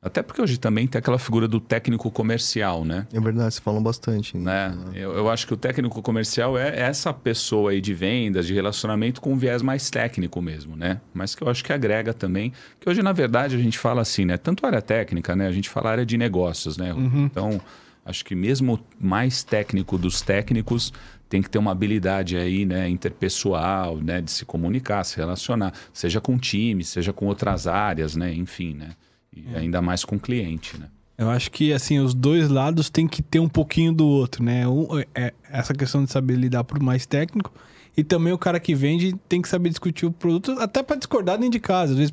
Até 0.07 0.23
porque 0.23 0.41
hoje 0.41 0.57
também 0.57 0.87
tem 0.87 1.01
aquela 1.01 1.19
figura 1.19 1.49
do 1.49 1.59
técnico 1.59 2.09
comercial, 2.13 2.85
né? 2.85 3.09
É 3.13 3.19
verdade, 3.19 3.55
você 3.55 3.61
falam 3.61 3.83
bastante. 3.83 4.37
Né? 4.39 4.73
Eu, 4.95 5.13
eu, 5.15 5.29
acho 5.29 5.45
que 5.49 5.53
o 5.53 5.57
técnico 5.57 6.01
comercial 6.01 6.57
é 6.57 6.81
essa 6.81 7.13
pessoa 7.13 7.73
aí 7.73 7.81
de 7.81 7.93
vendas, 7.93 8.47
de 8.47 8.55
relacionamento 8.55 9.21
com 9.21 9.33
um 9.33 9.37
viés 9.37 9.63
mais 9.63 9.91
técnico 9.91 10.41
mesmo, 10.41 10.77
né? 10.77 11.01
Mas 11.13 11.35
que 11.35 11.43
eu 11.43 11.49
acho 11.49 11.65
que 11.65 11.73
agrega 11.73 12.15
também, 12.15 12.53
que 12.79 12.89
hoje 12.89 13.03
na 13.03 13.13
verdade 13.13 13.57
a 13.57 13.59
gente 13.59 13.81
fala 13.81 14.01
assim, 14.01 14.25
né? 14.25 14.37
Tanto 14.37 14.65
área 14.65 14.81
técnica, 14.81 15.35
né? 15.35 15.49
A 15.49 15.53
gente 15.53 15.69
fala 15.69 15.91
área 15.91 16.07
de 16.07 16.17
negócios, 16.17 16.77
né? 16.77 16.95
Uhum. 16.95 17.25
Então, 17.25 17.61
acho 18.05 18.25
que 18.25 18.37
mesmo 18.37 18.79
mais 19.01 19.43
técnico 19.43 19.99
dos 19.99 20.23
técnicos 20.23 20.93
tem 21.29 21.43
que 21.43 21.51
ter 21.51 21.59
uma 21.59 21.73
habilidade 21.73 22.37
aí, 22.37 22.65
né, 22.65 22.89
interpessoal, 22.89 23.97
né, 23.97 24.21
de 24.21 24.31
se 24.31 24.45
comunicar, 24.45 25.03
se 25.03 25.17
relacionar, 25.17 25.73
seja 25.93 26.21
com 26.21 26.39
time, 26.39 26.85
seja 26.85 27.13
com 27.13 27.27
outras 27.27 27.67
áreas, 27.67 28.15
né, 28.15 28.33
enfim, 28.33 28.75
né? 28.75 28.91
E 29.37 29.55
é. 29.55 29.59
ainda 29.59 29.83
mais 29.83 30.05
com 30.05 30.17
o 30.17 30.21
cliente, 30.21 30.79
né? 30.79 30.89
Eu 31.19 31.31
acho 31.31 31.51
que, 31.51 31.73
assim, 31.73 31.99
os 31.99 32.13
dois 32.13 32.49
lados 32.49 32.91
tem 32.91 33.07
que 33.07 33.23
ter 33.23 33.41
um 33.41 33.49
pouquinho 33.49 33.93
do 33.93 34.07
outro, 34.07 34.43
né? 34.43 34.69
Um, 34.69 34.87
é, 35.15 35.33
essa 35.51 35.73
questão 35.73 36.05
de 36.05 36.11
saber 36.11 36.37
lidar 36.37 36.65
pro 36.65 36.83
mais 36.83 37.07
técnico 37.07 37.53
e 37.97 38.05
também 38.05 38.33
o 38.33 38.39
cara 38.39 38.61
que 38.61 38.75
vende 38.75 39.15
tem 39.27 39.41
que 39.41 39.49
saber 39.49 39.71
discutir 39.71 40.05
o 40.05 40.13
produto, 40.13 40.53
até 40.61 40.83
para 40.83 40.97
discordar 40.97 41.39
dentro 41.39 41.53
de 41.53 41.61
casa. 41.61 41.93
Às 41.93 41.99
vezes, 41.99 42.13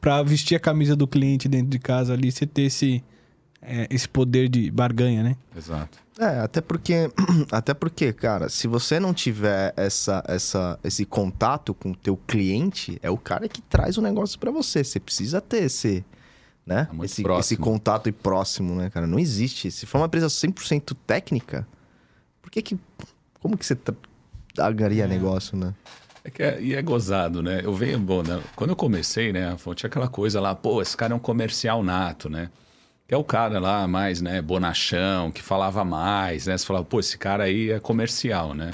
para 0.00 0.22
vestir 0.22 0.56
a 0.56 0.60
camisa 0.60 0.96
do 0.96 1.06
cliente 1.06 1.46
dentro 1.46 1.68
de 1.68 1.78
casa 1.78 2.14
ali, 2.14 2.32
você 2.32 2.46
ter 2.46 2.62
esse, 2.62 3.04
é, 3.60 3.86
esse 3.90 4.08
poder 4.08 4.48
de 4.48 4.70
barganha, 4.70 5.22
né? 5.22 5.36
Exato. 5.54 5.98
É, 6.18 6.40
até 6.40 6.62
porque, 6.62 7.10
até 7.52 7.74
porque, 7.74 8.12
cara, 8.14 8.48
se 8.48 8.66
você 8.66 8.98
não 8.98 9.12
tiver 9.12 9.74
essa, 9.76 10.24
essa, 10.26 10.78
esse 10.82 11.04
contato 11.04 11.74
com 11.74 11.90
o 11.90 11.94
teu 11.94 12.16
cliente, 12.16 12.98
é 13.02 13.10
o 13.10 13.18
cara 13.18 13.46
que 13.46 13.60
traz 13.60 13.98
o 13.98 14.02
negócio 14.02 14.38
para 14.38 14.50
você. 14.50 14.82
Você 14.82 14.98
precisa 14.98 15.42
ter 15.42 15.64
esse, 15.64 16.02
né? 16.68 16.86
É 16.92 17.04
esse, 17.04 17.24
esse 17.26 17.56
contato 17.56 18.08
e 18.08 18.12
próximo, 18.12 18.74
né, 18.74 18.90
cara? 18.90 19.06
Não 19.06 19.18
existe. 19.18 19.70
Se 19.70 19.86
for 19.86 19.98
uma 19.98 20.06
empresa 20.06 20.26
100% 20.26 20.94
técnica, 21.06 21.66
por 22.42 22.50
que 22.50 22.60
que... 22.60 22.78
Como 23.40 23.56
que 23.56 23.64
você 23.64 23.76
tragaria 24.54 25.06
negócio, 25.06 25.56
né? 25.56 25.74
É 26.22 26.30
que 26.30 26.42
é, 26.42 26.60
e 26.60 26.74
é 26.74 26.82
gozado, 26.82 27.42
né? 27.42 27.62
Eu 27.64 27.72
venho, 27.72 27.98
bom, 27.98 28.22
né? 28.22 28.42
quando 28.54 28.70
eu 28.70 28.76
comecei, 28.76 29.32
né, 29.32 29.48
Afonso, 29.52 29.76
tinha 29.76 29.88
aquela 29.88 30.08
coisa 30.08 30.40
lá, 30.40 30.54
pô, 30.54 30.82
esse 30.82 30.96
cara 30.96 31.14
é 31.14 31.16
um 31.16 31.20
comercial 31.20 31.82
nato, 31.82 32.28
né? 32.28 32.50
Que 33.06 33.14
é 33.14 33.16
o 33.16 33.24
cara 33.24 33.58
lá 33.58 33.86
mais, 33.86 34.20
né, 34.20 34.42
bonachão, 34.42 35.30
que 35.30 35.40
falava 35.40 35.84
mais, 35.84 36.46
né? 36.46 36.58
Você 36.58 36.66
falava, 36.66 36.84
pô, 36.84 37.00
esse 37.00 37.16
cara 37.16 37.44
aí 37.44 37.70
é 37.70 37.80
comercial, 37.80 38.52
né? 38.52 38.72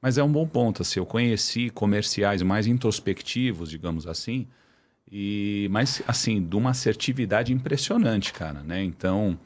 Mas 0.00 0.18
é 0.18 0.24
um 0.24 0.32
bom 0.32 0.46
ponto, 0.46 0.82
assim, 0.82 0.98
eu 0.98 1.06
conheci 1.06 1.70
comerciais 1.70 2.42
mais 2.42 2.66
introspectivos, 2.66 3.70
digamos 3.70 4.08
assim, 4.08 4.48
e 5.12 5.68
mas 5.70 6.02
assim, 6.08 6.42
de 6.42 6.56
uma 6.56 6.70
assertividade 6.70 7.52
impressionante, 7.52 8.32
cara, 8.32 8.62
né? 8.62 8.82
Então, 8.82 9.38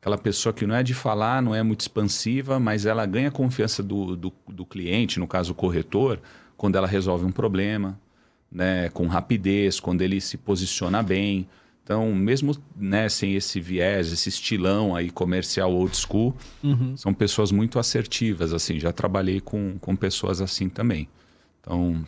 aquela 0.00 0.16
pessoa 0.16 0.52
que 0.52 0.64
não 0.64 0.76
é 0.76 0.84
de 0.84 0.94
falar, 0.94 1.42
não 1.42 1.52
é 1.52 1.64
muito 1.64 1.80
expansiva, 1.80 2.60
mas 2.60 2.86
ela 2.86 3.04
ganha 3.04 3.26
a 3.26 3.32
confiança 3.32 3.82
do, 3.82 4.14
do, 4.14 4.32
do 4.46 4.64
cliente, 4.64 5.18
no 5.18 5.26
caso 5.26 5.50
o 5.50 5.54
corretor, 5.54 6.20
quando 6.56 6.76
ela 6.76 6.86
resolve 6.86 7.24
um 7.24 7.32
problema, 7.32 7.98
né, 8.52 8.88
com 8.90 9.08
rapidez, 9.08 9.80
quando 9.80 10.02
ele 10.02 10.20
se 10.20 10.36
posiciona 10.36 11.02
bem. 11.02 11.48
Então, 11.82 12.14
mesmo 12.14 12.56
né, 12.76 13.08
sem 13.08 13.34
esse 13.34 13.60
viés, 13.60 14.12
esse 14.12 14.28
estilão 14.28 14.94
aí 14.94 15.10
comercial 15.10 15.72
old 15.72 15.96
school, 15.96 16.36
são 16.96 17.12
pessoas 17.12 17.50
muito 17.50 17.80
assertivas, 17.80 18.52
assim. 18.52 18.78
Já 18.78 18.92
trabalhei 18.92 19.40
com, 19.40 19.76
com 19.80 19.96
pessoas 19.96 20.40
assim 20.40 20.68
também. 20.68 21.08
Então, 21.60 22.04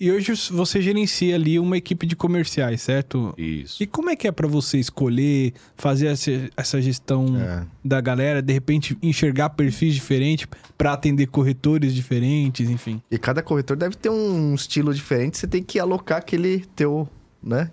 E 0.00 0.12
hoje 0.12 0.32
você 0.52 0.80
gerencia 0.80 1.34
ali 1.34 1.58
uma 1.58 1.76
equipe 1.76 2.06
de 2.06 2.14
comerciais, 2.14 2.82
certo? 2.82 3.34
isso. 3.36 3.82
E 3.82 3.86
como 3.86 4.10
é 4.10 4.14
que 4.16 4.28
é 4.28 4.32
pra 4.32 4.46
você 4.46 4.78
escolher, 4.78 5.52
fazer 5.76 6.06
essa, 6.06 6.80
gestão 6.80 7.36
É. 7.36 7.66
da 7.84 8.00
galera, 8.00 8.40
de 8.40 8.52
repente 8.52 8.96
enxergar 9.02 9.50
perfis 9.50 9.94
diferentes 9.94 10.46
pra 10.78 10.92
atender 10.92 11.26
corretores 11.26 11.92
diferentes, 11.94 12.70
enfim? 12.70 13.02
E 13.10 13.18
cada 13.18 13.42
corretor 13.42 13.76
deve 13.76 13.96
ter 13.96 14.08
um 14.10 14.54
estilo 14.54 14.94
diferente, 14.94 15.36
você 15.38 15.48
tem 15.48 15.62
que 15.64 15.80
alocar 15.80 16.18
aquele 16.18 16.60
teu, 16.76 17.08
né? 17.42 17.70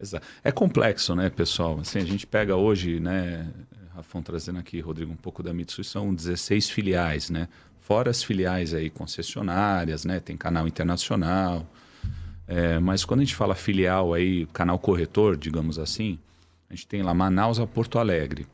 Exa- 0.00 0.20
É 0.42 0.50
complexo, 0.50 1.14
né, 1.14 1.30
pessoal? 1.30 1.78
Assim, 1.80 1.98
a 1.98 2.04
gente 2.04 2.26
pega 2.26 2.56
hoje, 2.56 2.98
né, 3.00 3.48
Rafão 3.94 4.22
trazendo 4.22 4.58
aqui, 4.60 4.78
Rodrigo, 4.80 5.12
um 5.12 5.16
pouco 5.16 5.42
da 5.42 5.52
Mitsui, 5.52 5.82
são 5.84 6.14
16 6.14 6.70
filiais, 6.70 7.30
né? 7.30 7.48
Fora 7.88 8.10
as 8.10 8.22
filiais 8.22 8.74
aí 8.74 8.90
concessionárias, 8.90 10.04
né? 10.04 10.20
Tem 10.20 10.36
canal 10.36 10.68
internacional. 10.68 11.66
É, 12.46 12.78
mas 12.78 13.02
quando 13.02 13.20
a 13.20 13.24
gente 13.24 13.34
fala 13.34 13.54
filial 13.54 14.12
aí, 14.12 14.44
canal 14.52 14.78
corretor, 14.78 15.38
digamos 15.38 15.78
assim, 15.78 16.18
a 16.68 16.74
gente 16.74 16.86
tem 16.86 17.02
lá 17.02 17.14
Manaus 17.14 17.58
a 17.58 17.66
Porto 17.66 17.98
Alegre. 17.98 18.46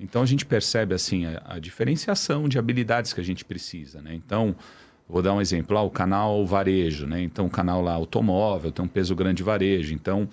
Então 0.00 0.20
a 0.20 0.26
gente 0.26 0.44
percebe 0.44 0.96
assim 0.96 1.26
a, 1.26 1.40
a 1.44 1.58
diferenciação 1.60 2.48
de 2.48 2.58
habilidades 2.58 3.12
que 3.12 3.20
a 3.20 3.24
gente 3.24 3.44
precisa, 3.44 4.02
né? 4.02 4.16
Então 4.16 4.52
vou 5.08 5.22
dar 5.22 5.32
um 5.32 5.40
exemplo, 5.40 5.76
lá 5.76 5.82
o 5.82 5.90
canal 5.90 6.44
varejo, 6.44 7.06
né? 7.06 7.22
Então 7.22 7.46
o 7.46 7.50
canal 7.50 7.80
lá 7.82 7.92
automóvel 7.92 8.72
tem 8.72 8.84
um 8.84 8.88
peso 8.88 9.14
grande 9.14 9.36
de 9.36 9.42
varejo, 9.44 9.94
então 9.94 10.28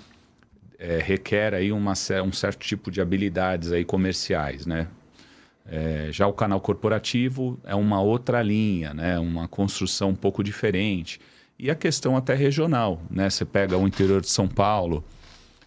é, 0.80 0.98
requer 0.98 1.54
aí 1.54 1.72
uma, 1.72 1.94
um 2.26 2.32
certo 2.32 2.66
tipo 2.66 2.90
de 2.90 3.00
habilidades 3.00 3.72
aí 3.72 3.86
comerciais, 3.86 4.66
né? 4.66 4.88
É, 5.72 6.10
já 6.12 6.26
o 6.26 6.34
canal 6.34 6.60
corporativo 6.60 7.60
é 7.64 7.76
uma 7.76 8.02
outra 8.02 8.42
linha, 8.42 8.94
né? 8.94 9.20
Uma 9.20 9.48
construção 9.48 10.10
um 10.10 10.16
pouco 10.16 10.44
diferente. 10.44 11.20
E 11.60 11.70
a 11.70 11.76
questão 11.76 12.18
até 12.18 12.34
regional, 12.34 13.02
né? 13.10 13.30
Você 13.30 13.46
pega 13.46 13.78
o 13.78 13.88
interior 13.88 14.20
de 14.22 14.30
São 14.30 14.48
Paulo, 14.48 15.04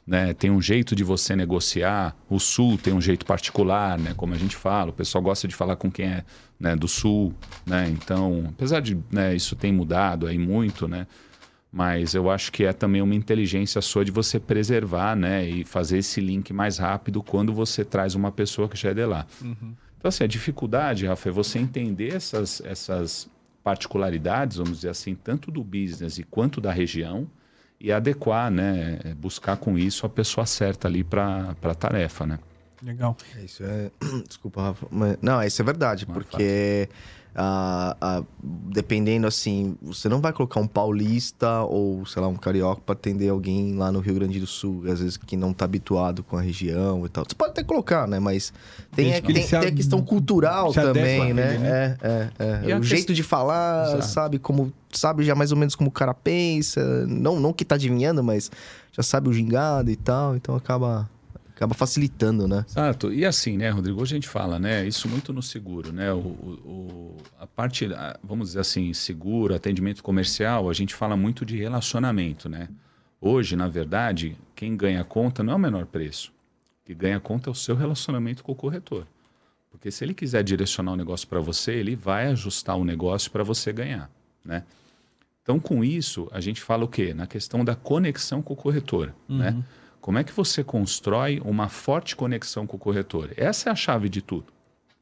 né? 0.04 0.34
Tem 0.34 0.50
um 0.50 0.60
jeito 0.60 0.96
de 0.96 1.04
você 1.04 1.36
negociar. 1.36 2.16
O 2.28 2.40
Sul 2.40 2.76
tem 2.78 2.92
um 2.92 3.00
jeito 3.00 3.24
particular, 3.24 3.96
né? 3.96 4.12
Como 4.16 4.34
a 4.34 4.38
gente 4.38 4.56
fala, 4.56 4.90
o 4.90 4.92
pessoal 4.92 5.22
gosta 5.22 5.46
de 5.46 5.54
falar 5.54 5.76
com 5.76 5.90
quem 5.90 6.06
é 6.06 6.24
né, 6.58 6.74
do 6.74 6.88
Sul, 6.88 7.32
né? 7.64 7.88
Então, 7.88 8.46
apesar 8.48 8.80
de 8.80 8.98
né, 9.10 9.34
isso 9.34 9.54
tem 9.54 9.72
mudado 9.72 10.26
aí 10.26 10.38
muito, 10.38 10.88
né? 10.88 11.06
Mas 11.70 12.14
eu 12.14 12.30
acho 12.30 12.52
que 12.52 12.64
é 12.64 12.72
também 12.72 13.00
uma 13.00 13.14
inteligência 13.14 13.80
sua 13.80 14.04
de 14.04 14.10
você 14.10 14.38
preservar, 14.38 15.16
né? 15.16 15.48
E 15.48 15.64
fazer 15.64 15.98
esse 15.98 16.20
link 16.20 16.52
mais 16.52 16.78
rápido 16.78 17.22
quando 17.22 17.52
você 17.52 17.84
traz 17.84 18.14
uma 18.14 18.32
pessoa 18.32 18.68
que 18.68 18.76
já 18.76 18.90
é 18.90 18.94
de 18.94 19.06
lá. 19.06 19.26
Então, 20.02 20.08
assim, 20.08 20.24
a 20.24 20.26
dificuldade, 20.26 21.06
Rafa, 21.06 21.28
é 21.28 21.32
você 21.32 21.60
entender 21.60 22.12
essas, 22.12 22.60
essas 22.64 23.30
particularidades, 23.62 24.56
vamos 24.56 24.78
dizer 24.78 24.88
assim, 24.88 25.14
tanto 25.14 25.48
do 25.48 25.62
business 25.62 26.18
e 26.18 26.24
quanto 26.24 26.60
da 26.60 26.72
região, 26.72 27.30
e 27.80 27.92
adequar, 27.92 28.50
né? 28.50 28.98
Buscar 29.16 29.56
com 29.56 29.78
isso 29.78 30.04
a 30.04 30.08
pessoa 30.08 30.44
certa 30.44 30.88
ali 30.88 31.04
para 31.04 31.54
a 31.62 31.74
tarefa, 31.76 32.26
né? 32.26 32.40
Legal. 32.82 33.16
É, 33.38 33.44
Isso 33.44 33.62
é. 33.62 33.92
Desculpa, 34.26 34.60
Rafa. 34.60 34.88
Mas... 34.90 35.18
Não, 35.22 35.40
isso 35.40 35.62
é 35.62 35.64
verdade, 35.64 36.04
Não 36.04 36.16
é 36.16 36.18
porque 36.18 36.88
ah, 37.34 37.96
ah, 37.98 38.22
dependendo 38.42 39.26
assim, 39.26 39.76
você 39.80 40.08
não 40.08 40.20
vai 40.20 40.32
colocar 40.32 40.60
um 40.60 40.66
paulista 40.66 41.62
ou, 41.62 42.04
sei 42.04 42.20
lá, 42.20 42.28
um 42.28 42.36
carioca 42.36 42.82
para 42.84 42.92
atender 42.92 43.30
alguém 43.30 43.74
lá 43.74 43.90
no 43.90 44.00
Rio 44.00 44.14
Grande 44.14 44.38
do 44.38 44.46
Sul, 44.46 44.82
às 44.86 45.00
vezes 45.00 45.16
que 45.16 45.36
não 45.36 45.52
tá 45.52 45.64
habituado 45.64 46.22
com 46.22 46.36
a 46.36 46.42
região 46.42 47.06
e 47.06 47.08
tal. 47.08 47.24
Você 47.26 47.34
pode 47.34 47.52
até 47.52 47.64
colocar, 47.64 48.06
né? 48.06 48.20
Mas 48.20 48.52
tem, 48.94 49.12
é, 49.12 49.20
que 49.20 49.32
tem, 49.32 49.46
tem 49.46 49.58
a 49.58 49.72
questão 49.72 50.02
cultural 50.02 50.66
adequa 50.66 50.82
também, 50.88 51.22
ele, 51.22 51.32
né? 51.32 51.58
né? 51.58 51.98
É, 52.02 52.30
é, 52.38 52.70
é. 52.70 52.72
A 52.72 52.78
O 52.78 52.82
jeito 52.82 53.14
de 53.14 53.22
falar, 53.22 53.88
Exato. 53.88 54.06
sabe 54.06 54.38
como. 54.38 54.72
Sabe 54.90 55.24
já 55.24 55.34
mais 55.34 55.50
ou 55.52 55.56
menos 55.56 55.74
como 55.74 55.88
o 55.88 55.92
cara 55.92 56.12
pensa. 56.12 57.06
Não, 57.06 57.40
não 57.40 57.54
que 57.54 57.64
tá 57.64 57.76
adivinhando, 57.76 58.22
mas 58.22 58.50
já 58.92 59.02
sabe 59.02 59.30
o 59.30 59.32
gingado 59.32 59.90
e 59.90 59.96
tal. 59.96 60.36
Então 60.36 60.54
acaba. 60.54 61.08
Acaba 61.62 61.74
facilitando, 61.74 62.48
né? 62.48 62.64
Exato. 62.68 63.12
E 63.12 63.24
assim, 63.24 63.56
né, 63.56 63.70
Rodrigo, 63.70 64.02
hoje 64.02 64.14
a 64.14 64.16
gente 64.16 64.26
fala, 64.28 64.58
né, 64.58 64.84
isso 64.84 65.08
muito 65.08 65.32
no 65.32 65.40
seguro, 65.40 65.92
né, 65.92 66.12
o, 66.12 66.16
o- 66.18 66.60
o- 66.64 67.16
a 67.38 67.46
parte, 67.46 67.86
a- 67.94 68.18
vamos 68.20 68.48
dizer 68.48 68.58
assim, 68.60 68.92
seguro, 68.92 69.54
atendimento 69.54 70.02
comercial, 70.02 70.68
a 70.68 70.72
gente 70.72 70.92
fala 70.92 71.16
muito 71.16 71.46
de 71.46 71.56
relacionamento, 71.58 72.48
né. 72.48 72.68
Hoje, 73.20 73.54
na 73.54 73.68
verdade, 73.68 74.36
quem 74.56 74.76
ganha 74.76 75.04
conta 75.04 75.44
não 75.44 75.52
é 75.52 75.56
o 75.56 75.58
menor 75.60 75.86
preço. 75.86 76.32
O 76.82 76.86
que 76.86 76.94
ganha 76.94 77.20
conta 77.20 77.48
é 77.48 77.52
o 77.52 77.54
seu 77.54 77.76
relacionamento 77.76 78.42
com 78.42 78.50
o 78.50 78.56
corretor. 78.56 79.06
Porque 79.70 79.88
se 79.92 80.02
ele 80.04 80.14
quiser 80.14 80.42
direcionar 80.42 80.90
o 80.94 80.96
negócio 80.96 81.28
para 81.28 81.38
você, 81.38 81.70
ele 81.74 81.94
vai 81.94 82.26
ajustar 82.26 82.76
o 82.76 82.84
negócio 82.84 83.30
para 83.30 83.44
você 83.44 83.72
ganhar, 83.72 84.10
né. 84.44 84.64
Então, 85.44 85.60
com 85.60 85.84
isso, 85.84 86.26
a 86.32 86.40
gente 86.40 86.60
fala 86.60 86.84
o 86.84 86.88
quê? 86.88 87.14
Na 87.14 87.28
questão 87.28 87.64
da 87.64 87.76
conexão 87.76 88.42
com 88.42 88.52
o 88.52 88.56
corretor, 88.56 89.14
né? 89.28 89.62
Como 90.02 90.18
é 90.18 90.24
que 90.24 90.32
você 90.32 90.64
constrói 90.64 91.40
uma 91.44 91.68
forte 91.68 92.16
conexão 92.16 92.66
com 92.66 92.76
o 92.76 92.78
corretor? 92.78 93.30
Essa 93.36 93.70
é 93.70 93.72
a 93.72 93.76
chave 93.76 94.08
de 94.08 94.20
tudo, 94.20 94.52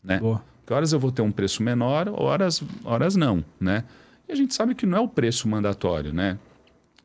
né? 0.04 0.18
Boa. 0.20 0.44
Que 0.66 0.74
horas 0.74 0.92
eu 0.92 1.00
vou 1.00 1.10
ter 1.10 1.22
um 1.22 1.32
preço 1.32 1.62
menor, 1.62 2.06
horas, 2.12 2.62
horas 2.84 3.16
não, 3.16 3.42
né? 3.58 3.84
E 4.28 4.32
a 4.32 4.36
gente 4.36 4.54
sabe 4.54 4.74
que 4.74 4.84
não 4.84 4.98
é 4.98 5.00
o 5.00 5.08
preço 5.08 5.48
mandatório, 5.48 6.12
né? 6.12 6.38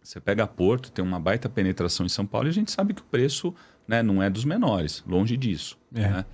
Você 0.03 0.19
pega 0.19 0.43
a 0.43 0.47
Porto, 0.47 0.91
tem 0.91 1.03
uma 1.03 1.21
baita 1.21 1.47
penetração 1.47 2.05
em 2.05 2.09
São 2.09 2.25
Paulo 2.25 2.49
e 2.49 2.51
a 2.51 2.53
gente 2.53 2.69
sabe 2.69 2.93
que 2.93 3.01
o 3.01 3.05
preço 3.05 3.55
né, 3.87 4.03
não 4.03 4.21
é 4.21 4.29
dos 4.29 4.43
menores, 4.43 5.01
longe 5.07 5.37
disso. 5.37 5.77
É. 5.95 6.01
né? 6.01 6.25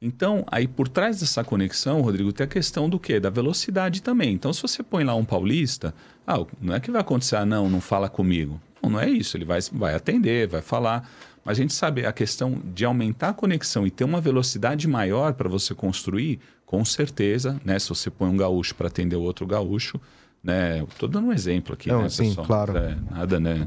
Então, 0.00 0.44
aí 0.46 0.68
por 0.68 0.86
trás 0.86 1.18
dessa 1.18 1.42
conexão, 1.42 2.02
Rodrigo, 2.02 2.32
tem 2.32 2.44
a 2.44 2.48
questão 2.48 2.88
do 2.88 3.00
quê? 3.00 3.18
Da 3.18 3.30
velocidade 3.30 4.00
também. 4.00 4.32
Então, 4.32 4.52
se 4.52 4.62
você 4.62 4.80
põe 4.80 5.02
lá 5.02 5.16
um 5.16 5.24
paulista, 5.24 5.92
ah, 6.24 6.36
não 6.60 6.72
é 6.72 6.78
que 6.78 6.92
vai 6.92 7.00
acontecer, 7.00 7.34
ah, 7.34 7.44
não, 7.44 7.68
não 7.68 7.80
fala 7.80 8.08
comigo. 8.08 8.60
Não, 8.84 8.90
não 8.90 9.00
é 9.00 9.08
isso. 9.08 9.36
Ele 9.36 9.44
vai, 9.44 9.60
vai 9.72 9.94
atender, 9.94 10.46
vai 10.48 10.62
falar. 10.62 11.08
Mas 11.44 11.58
a 11.58 11.60
gente 11.60 11.74
sabe 11.74 12.06
a 12.06 12.12
questão 12.12 12.60
de 12.74 12.84
aumentar 12.84 13.30
a 13.30 13.34
conexão 13.34 13.86
e 13.86 13.90
ter 13.90 14.04
uma 14.04 14.20
velocidade 14.20 14.88
maior 14.88 15.34
para 15.34 15.48
você 15.48 15.74
construir, 15.74 16.40
com 16.64 16.84
certeza, 16.84 17.60
né? 17.64 17.78
Se 17.78 17.88
você 17.90 18.10
põe 18.10 18.28
um 18.28 18.36
gaúcho 18.36 18.74
para 18.74 18.88
atender 18.88 19.16
o 19.16 19.22
outro 19.22 19.46
gaúcho, 19.46 20.00
né? 20.42 20.82
Estou 20.82 21.08
dando 21.08 21.28
um 21.28 21.32
exemplo 21.32 21.74
aqui, 21.74 21.88
Não, 21.90 22.02
né, 22.02 22.08
sim, 22.08 22.28
pessoal? 22.28 22.46
claro. 22.46 22.76
É, 22.76 22.96
nada, 23.10 23.38
né? 23.38 23.66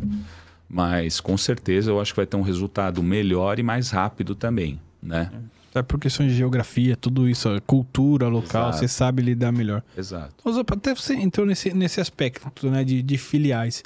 Mas 0.68 1.20
com 1.20 1.38
certeza 1.38 1.92
eu 1.92 2.02
acho 2.02 2.14
que 2.14 2.18
vai 2.18 2.26
ter 2.26 2.36
um 2.36 2.42
resultado 2.42 3.02
melhor 3.02 3.60
e 3.60 3.64
mais 3.64 3.92
rápido 3.92 4.36
também, 4.36 4.80
né? 5.02 5.32
Sabe 5.72 5.88
por 5.88 6.00
questões 6.00 6.32
de 6.32 6.38
geografia, 6.38 6.98
tudo 6.98 7.30
isso, 7.30 7.50
cultura 7.68 8.28
local, 8.28 8.70
Exato. 8.70 8.78
você 8.80 8.88
sabe 8.88 9.22
lidar 9.22 9.52
melhor. 9.52 9.84
Exato. 9.96 10.34
Mas 10.44 10.58
até 10.58 10.96
você 10.96 11.14
entrou 11.14 11.46
nesse, 11.46 11.74
nesse 11.74 12.02
aspecto 12.02 12.70
né, 12.70 12.84
de, 12.84 13.02
de 13.04 13.18
filiais. 13.18 13.84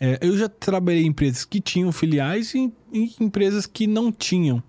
É, 0.00 0.18
eu 0.20 0.36
já 0.38 0.48
trabalhei 0.48 1.02
em 1.02 1.06
empresas 1.08 1.44
que 1.44 1.60
tinham 1.60 1.90
filiais 1.92 2.54
e 2.54 2.72
em 2.92 3.14
empresas 3.20 3.66
que 3.66 3.86
não 3.86 4.12
tinham. 4.12 4.62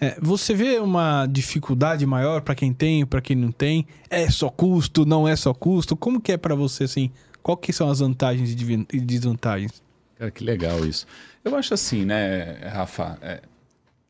É, 0.00 0.18
você 0.20 0.52
vê 0.54 0.78
uma 0.80 1.26
dificuldade 1.26 2.04
maior 2.04 2.40
para 2.42 2.54
quem 2.54 2.72
tem, 2.72 3.06
para 3.06 3.20
quem 3.20 3.36
não 3.36 3.52
tem? 3.52 3.86
É 4.10 4.28
só 4.28 4.50
custo, 4.50 5.06
não 5.06 5.26
é 5.28 5.36
só 5.36 5.54
custo? 5.54 5.94
Como 5.96 6.20
que 6.20 6.32
é 6.32 6.36
para 6.36 6.54
você 6.54 6.84
assim? 6.84 7.10
Qual 7.42 7.56
que 7.56 7.72
são 7.72 7.88
as 7.88 8.00
vantagens 8.00 8.50
e 8.50 8.86
e 8.92 9.00
desvantagens? 9.00 9.82
Cara, 10.18 10.30
que 10.30 10.42
legal 10.42 10.84
isso. 10.84 11.06
Eu 11.44 11.54
acho 11.56 11.74
assim, 11.74 12.04
né, 12.04 12.54
Rafa? 12.68 13.18
é, 13.22 13.42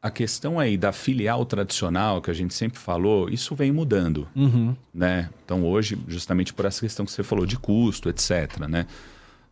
a 0.01 0.11
questão 0.11 0.59
aí 0.59 0.77
da 0.77 0.93
filial 0.93 1.45
tradicional, 1.47 2.21
que 2.21 2.31
a 2.31 2.35
gente 2.35 2.53
sempre 2.55 2.79
falou, 2.79 3.29
isso 3.29 3.55
vem 3.55 3.73
mudando, 3.73 4.29
Uhum. 4.37 4.77
né? 4.93 5.31
Então 5.45 5.65
hoje, 5.65 5.99
justamente 6.09 6.53
por 6.53 6.65
essa 6.67 6.81
questão 6.81 7.05
que 7.07 7.13
você 7.13 7.23
falou 7.23 7.47
de 7.47 7.57
custo, 7.59 8.09
etc, 8.09 8.59
né? 8.69 8.87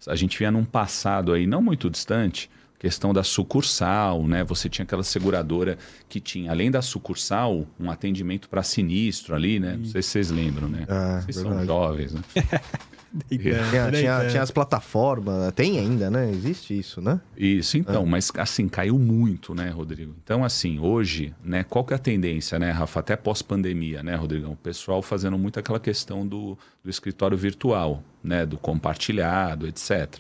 A 0.06 0.16
gente 0.16 0.38
via 0.38 0.50
num 0.50 0.64
passado 0.64 1.32
aí 1.32 1.47
não 1.47 1.62
muito 1.62 1.88
distante, 1.88 2.50
questão 2.78 3.12
da 3.12 3.23
sucursal, 3.23 4.26
né? 4.26 4.42
Você 4.44 4.68
tinha 4.68 4.82
aquela 4.82 5.04
seguradora 5.04 5.78
que 6.09 6.18
tinha, 6.18 6.50
além 6.50 6.71
da 6.71 6.82
sucursal, 6.82 7.64
um 7.78 7.90
atendimento 7.90 8.49
para 8.49 8.62
sinistro 8.62 9.35
ali, 9.35 9.61
né? 9.61 9.76
Não 9.76 9.85
sei 9.85 10.02
se 10.02 10.09
vocês 10.11 10.30
lembram, 10.30 10.68
né? 10.68 10.85
Ah, 10.88 11.21
vocês 11.23 11.37
são 11.37 11.44
verdade. 11.44 11.66
jovens, 11.66 12.12
né? 12.14 12.23
Tinha, 13.28 13.54
Era 13.54 13.90
tinha, 13.90 14.14
ideia. 14.16 14.31
tinha 14.31 14.42
as 14.42 14.50
plataformas, 14.50 15.52
tem 15.52 15.78
ainda, 15.78 16.11
né? 16.11 16.31
Existe 16.31 16.78
isso, 16.78 17.00
né? 17.00 17.21
Isso, 17.37 17.76
então, 17.76 18.07
mas 18.07 18.33
assim, 18.38 18.69
caiu 18.69 18.99
muito, 18.99 19.54
né, 19.54 19.69
Rodrigo? 19.69 20.14
Então, 20.25 20.42
assim, 20.42 20.78
hoje, 20.78 21.35
né, 21.45 21.62
qual 21.62 21.85
que 21.85 21.92
é 21.92 21.97
a 21.97 21.99
tendência, 21.99 22.59
né, 22.59 22.71
Rafa? 22.71 23.00
Até 23.00 23.14
pós-pandemia, 23.14 24.02
né, 24.02 24.14
Rodrigão? 24.14 24.52
O 24.52 24.57
pessoal 24.57 25.02
fazendo 25.02 25.37
muito 25.37 25.61
aquela 25.61 25.78
questão 25.78 26.26
do, 26.26 26.57
do 26.83 26.88
escritório 26.88 27.37
virtual, 27.37 28.02
né, 28.25 28.47
do 28.47 28.57
compartilhado, 28.57 29.66
etc. 29.66 30.19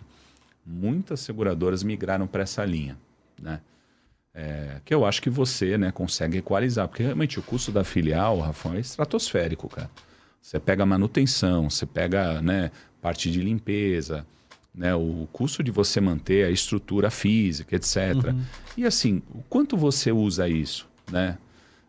Muitas 0.64 1.20
seguradoras 1.20 1.82
migraram 1.82 2.26
para 2.26 2.42
essa 2.42 2.64
linha, 2.64 2.98
né? 3.40 3.60
É, 4.34 4.80
que 4.84 4.94
eu 4.94 5.04
acho 5.04 5.20
que 5.20 5.28
você, 5.28 5.76
né, 5.76 5.90
consegue 5.92 6.38
equalizar, 6.38 6.88
porque 6.88 7.02
realmente 7.02 7.38
o 7.38 7.42
custo 7.42 7.70
da 7.70 7.84
filial, 7.84 8.38
Rafa, 8.38 8.76
é 8.76 8.80
estratosférico, 8.80 9.68
cara. 9.68 9.90
Você 10.42 10.58
pega 10.58 10.84
manutenção, 10.84 11.70
você 11.70 11.86
pega, 11.86 12.42
né, 12.42 12.70
parte 13.00 13.30
de 13.30 13.40
limpeza, 13.40 14.26
né, 14.74 14.94
o 14.94 15.26
custo 15.32 15.62
de 15.62 15.70
você 15.70 16.00
manter 16.00 16.44
a 16.46 16.50
estrutura 16.50 17.10
física, 17.10 17.76
etc. 17.76 18.34
E 18.76 18.84
assim, 18.84 19.22
o 19.34 19.42
quanto 19.48 19.76
você 19.76 20.10
usa 20.10 20.48
isso, 20.48 20.86
né? 21.10 21.38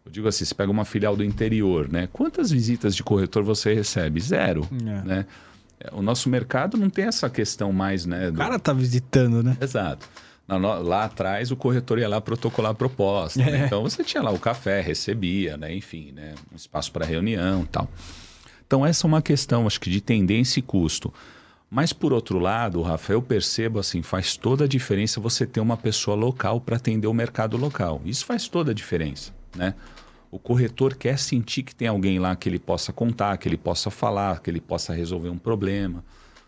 Eu 0.05 0.12
digo 0.12 0.27
assim, 0.27 0.43
você 0.45 0.53
pega 0.53 0.69
uma 0.69 0.83
filial 0.86 1.15
do 1.15 1.24
interior, 1.24 1.89
né? 1.89 2.10
Quantas 2.12 2.51
visitas 2.51 2.93
de 2.93 3.01
corretor 3.03 3.41
você 3.41 3.74
recebe? 3.74 4.19
Zero, 4.19 4.67
É. 4.72 5.01
né? 5.07 5.25
O 5.93 6.01
nosso 6.01 6.29
mercado 6.29 6.77
não 6.77 6.89
tem 6.89 7.05
essa 7.05 7.29
questão 7.29 7.72
mais, 7.74 8.05
né? 8.05 8.27
O 8.27 8.31
do- 8.33 8.38
cara 8.38 8.60
tá 8.60 8.72
visitando, 8.74 9.41
né? 9.41 9.57
Exato. 9.60 10.07
Lá 10.48 11.05
atrás, 11.05 11.51
o 11.51 11.55
corretor 11.55 12.00
ia 12.00 12.07
lá 12.07 12.19
protocolar 12.22 12.72
a 12.72 12.75
proposta. 12.75 13.39
né? 13.39 13.62
É. 13.62 13.65
Então, 13.65 13.81
você 13.81 14.03
tinha 14.03 14.22
lá 14.22 14.29
o 14.31 14.38
café, 14.38 14.81
recebia, 14.81 15.55
né? 15.57 15.74
enfim, 15.74 16.12
né? 16.13 16.36
um 16.51 16.55
espaço 16.57 16.91
para 16.91 17.05
reunião 17.05 17.63
e 17.63 17.67
tal. 17.67 17.89
Então, 18.73 18.83
essa 18.83 19.05
é 19.05 19.07
uma 19.07 19.21
questão, 19.21 19.67
acho 19.67 19.79
que, 19.79 19.87
de 19.87 20.01
tendência 20.01 20.57
e 20.57 20.63
custo. 20.63 21.13
Mas, 21.69 21.93
por 21.93 22.11
outro 22.11 22.39
lado, 22.39 22.81
Rafael, 22.81 23.19
eu 23.19 23.21
percebo 23.21 23.77
assim, 23.77 24.01
faz 24.01 24.35
toda 24.35 24.63
a 24.63 24.67
diferença 24.67 25.21
você 25.21 25.45
ter 25.45 25.59
uma 25.59 25.77
pessoa 25.77 26.17
local 26.17 26.59
para 26.59 26.77
atender 26.77 27.05
o 27.05 27.13
mercado 27.13 27.55
local. 27.55 28.01
Isso 28.03 28.25
faz 28.25 28.47
toda 28.47 28.71
a 28.71 28.73
diferença, 28.73 29.31
né? 29.55 29.75
O 30.31 30.39
corretor 30.39 30.95
quer 30.95 31.19
sentir 31.19 31.61
que 31.61 31.75
tem 31.75 31.87
alguém 31.87 32.17
lá 32.17 32.35
que 32.35 32.49
ele 32.49 32.57
possa 32.57 32.91
contar, 32.91 33.37
que 33.37 33.47
ele 33.47 33.57
possa 33.57 33.91
falar, 33.91 34.39
que 34.39 34.49
ele 34.49 34.59
possa 34.59 34.91
resolver 34.91 35.29
um 35.29 35.37
problema. 35.37 36.03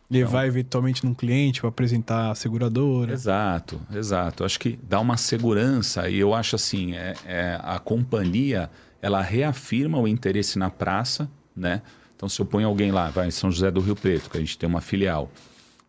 Levar 0.10 0.48
eventualmente 0.48 1.06
num 1.06 1.14
cliente 1.14 1.62
para 1.62 1.70
apresentar 1.70 2.32
a 2.32 2.34
seguradora. 2.34 3.14
Exato, 3.14 3.80
exato. 3.94 4.44
Acho 4.44 4.60
que 4.60 4.80
dá 4.82 5.00
uma 5.00 5.16
segurança 5.16 6.10
e 6.10 6.18
eu 6.18 6.34
acho 6.34 6.56
assim, 6.56 6.96
é, 6.96 7.14
é, 7.24 7.60
a 7.62 7.78
companhia 7.78 8.68
ela 9.00 9.22
reafirma 9.22 10.00
o 10.00 10.08
interesse 10.08 10.58
na 10.58 10.72
praça, 10.72 11.30
né? 11.56 11.84
Então 12.16 12.30
se 12.30 12.42
eu 12.42 12.46
ponho 12.46 12.68
alguém 12.68 12.92
lá, 12.92 13.10
vai 13.10 13.28
em 13.28 13.32
São 13.32 13.52
José 13.52 13.70
do 13.70 13.80
Rio 13.80 13.96
Preto, 13.96 14.30
que 14.30 14.38
a 14.38 14.40
gente 14.40 14.58
tem 14.58 14.68
uma 14.68 14.82
filial. 14.82 15.30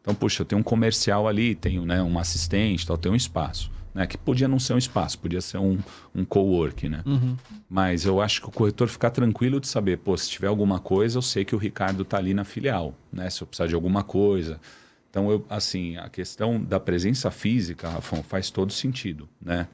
Então, 0.07 0.15
puxa, 0.15 0.43
eu 0.43 0.47
tenho 0.47 0.61
um 0.61 0.63
comercial 0.63 1.27
ali, 1.27 1.57
tenho 1.57 1.85
né, 1.85 2.01
um 2.01 2.17
assistente, 2.17 2.87
tal, 2.87 2.97
tenho 2.97 3.13
um 3.13 3.17
espaço. 3.17 3.73
Né, 3.93 4.07
que 4.07 4.17
podia 4.19 4.47
não 4.47 4.59
ser 4.59 4.75
um 4.75 4.79
espaço, 4.79 5.19
podia 5.19 5.41
ser 5.41 5.57
um, 5.57 5.79
um 6.15 6.23
co-work, 6.23 6.87
né? 6.87 7.03
Uhum. 7.07 7.35
Mas 7.69 8.05
eu 8.05 8.21
acho 8.21 8.43
que 8.43 8.49
o 8.49 8.53
corretor 8.53 8.89
ficar 8.89 9.11
tranquilo 9.11 9.59
de 9.59 9.67
saber, 9.67 9.97
pô, 9.97 10.15
se 10.17 10.29
tiver 10.29 10.49
alguma 10.49 10.79
coisa, 10.79 11.17
eu 11.17 11.23
sei 11.23 11.47
que 11.47 11.55
o 11.55 11.59
Ricardo 11.59 12.05
tá 12.05 12.19
ali 12.19 12.35
na 12.35 12.45
filial, 12.45 12.95
né? 13.11 13.31
Se 13.31 13.43
eu 13.43 13.47
precisar 13.47 13.67
de 13.67 13.75
alguma 13.75 14.05
coisa. 14.05 14.61
Então, 15.09 15.31
eu, 15.31 15.47
assim, 15.49 15.97
a 15.97 16.11
questão 16.11 16.63
da 16.63 16.79
presença 16.79 17.31
física, 17.31 17.89
Rafão, 17.89 18.23
faz 18.23 18.51
todo 18.51 18.71
sentido, 18.71 19.27
né? 19.41 19.67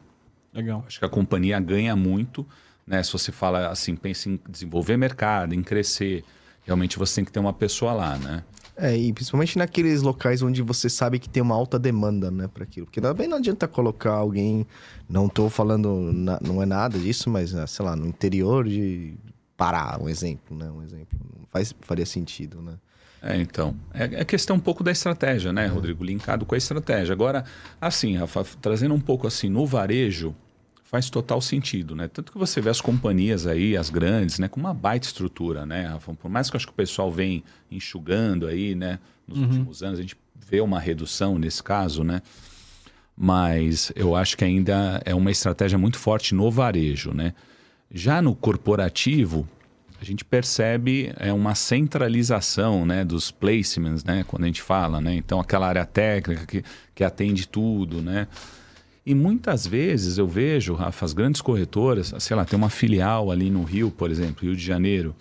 Legal. 0.54 0.84
Acho 0.86 1.00
que 1.00 1.04
a 1.04 1.08
companhia 1.08 1.58
ganha 1.58 1.96
muito, 1.96 2.46
né? 2.86 3.02
Se 3.02 3.12
você 3.12 3.32
fala 3.32 3.68
assim, 3.68 3.96
pensa 3.96 4.30
em 4.30 4.38
desenvolver 4.48 4.96
mercado, 4.96 5.52
em 5.52 5.62
crescer, 5.64 6.24
realmente 6.64 6.98
você 6.98 7.16
tem 7.16 7.24
que 7.24 7.32
ter 7.32 7.40
uma 7.40 7.52
pessoa 7.52 7.92
lá, 7.92 8.18
né? 8.18 8.42
É, 8.76 8.96
e 8.96 9.12
principalmente 9.12 9.58
naqueles 9.58 10.00
locais 10.00 10.40
onde 10.42 10.62
você 10.62 10.88
sabe 10.88 11.18
que 11.18 11.28
tem 11.28 11.42
uma 11.42 11.54
alta 11.54 11.78
demanda, 11.78 12.30
né, 12.30 12.48
para 12.48 12.64
aquilo. 12.64 12.86
Porque 12.86 13.00
também 13.02 13.28
não 13.28 13.36
adianta 13.36 13.68
colocar 13.68 14.12
alguém, 14.14 14.66
não 15.08 15.28
tô 15.28 15.50
falando, 15.50 16.10
na- 16.12 16.38
não 16.42 16.62
é 16.62 16.66
nada 16.66 16.98
disso, 16.98 17.28
mas, 17.28 17.54
ah, 17.54 17.66
sei 17.66 17.84
lá, 17.84 17.94
no 17.94 18.06
interior 18.06 18.66
de 18.66 19.14
Pará, 19.58 19.98
um 20.00 20.08
exemplo, 20.08 20.56
né, 20.56 20.70
um 20.70 20.82
exemplo. 20.82 21.18
Não 21.38 21.46
faz, 21.50 21.74
faria 21.82 22.06
sentido, 22.06 22.62
né. 22.62 22.72
É, 23.22 23.36
então. 23.36 23.76
É, 23.92 24.22
é 24.22 24.24
questão 24.24 24.56
um 24.56 24.60
pouco 24.60 24.82
da 24.82 24.90
estratégia, 24.90 25.52
né, 25.52 25.66
Rodrigo? 25.66 26.02
Linkado 26.02 26.44
com 26.46 26.54
a 26.54 26.58
estratégia. 26.58 27.12
Agora, 27.12 27.44
assim, 27.80 28.16
Rafa, 28.16 28.44
trazendo 28.60 28.94
um 28.94 29.00
pouco 29.00 29.26
assim, 29.28 29.48
no 29.48 29.64
varejo, 29.66 30.34
faz 30.92 31.08
total 31.08 31.40
sentido, 31.40 31.96
né? 31.96 32.06
Tanto 32.06 32.30
que 32.30 32.36
você 32.36 32.60
vê 32.60 32.68
as 32.68 32.82
companhias 32.82 33.46
aí, 33.46 33.78
as 33.78 33.88
grandes, 33.88 34.38
né, 34.38 34.46
com 34.46 34.60
uma 34.60 34.74
baita 34.74 35.06
estrutura, 35.06 35.64
né, 35.64 35.86
Rafa? 35.86 36.12
Por 36.12 36.30
mais 36.30 36.50
que 36.50 36.54
eu 36.54 36.58
acho 36.58 36.66
que 36.66 36.72
o 36.72 36.76
pessoal 36.76 37.10
vem 37.10 37.42
enxugando 37.70 38.46
aí, 38.46 38.74
né, 38.74 38.98
nos 39.26 39.38
últimos 39.38 39.82
anos, 39.82 39.98
a 39.98 40.02
gente 40.02 40.14
vê 40.36 40.60
uma 40.60 40.78
redução 40.78 41.38
nesse 41.38 41.62
caso, 41.62 42.04
né? 42.04 42.20
Mas 43.16 43.90
eu 43.96 44.14
acho 44.14 44.36
que 44.36 44.44
ainda 44.44 45.00
é 45.06 45.14
uma 45.14 45.30
estratégia 45.30 45.78
muito 45.78 45.98
forte 45.98 46.34
no 46.34 46.50
varejo, 46.50 47.14
né? 47.14 47.32
Já 47.90 48.20
no 48.20 48.34
corporativo, 48.34 49.48
a 49.98 50.04
gente 50.04 50.26
percebe 50.26 51.10
é 51.16 51.32
uma 51.32 51.54
centralização 51.54 52.84
né, 52.84 53.02
dos 53.02 53.30
placements, 53.30 54.04
né, 54.04 54.24
quando 54.28 54.42
a 54.42 54.46
gente 54.46 54.60
fala, 54.60 55.00
né? 55.00 55.14
Então, 55.14 55.40
aquela 55.40 55.66
área 55.66 55.86
técnica 55.86 56.44
que, 56.44 56.62
que 56.94 57.02
atende 57.02 57.48
tudo, 57.48 58.02
né? 58.02 58.28
E 59.04 59.14
muitas 59.14 59.66
vezes 59.66 60.16
eu 60.16 60.28
vejo, 60.28 60.74
Rafa, 60.74 61.04
as 61.04 61.12
grandes 61.12 61.40
corretoras, 61.40 62.14
sei 62.20 62.36
lá, 62.36 62.44
tem 62.44 62.56
uma 62.56 62.70
filial 62.70 63.30
ali 63.32 63.50
no 63.50 63.64
Rio, 63.64 63.90
por 63.90 64.10
exemplo, 64.10 64.44
Rio 64.44 64.54
de 64.56 64.64
Janeiro, 64.64 65.14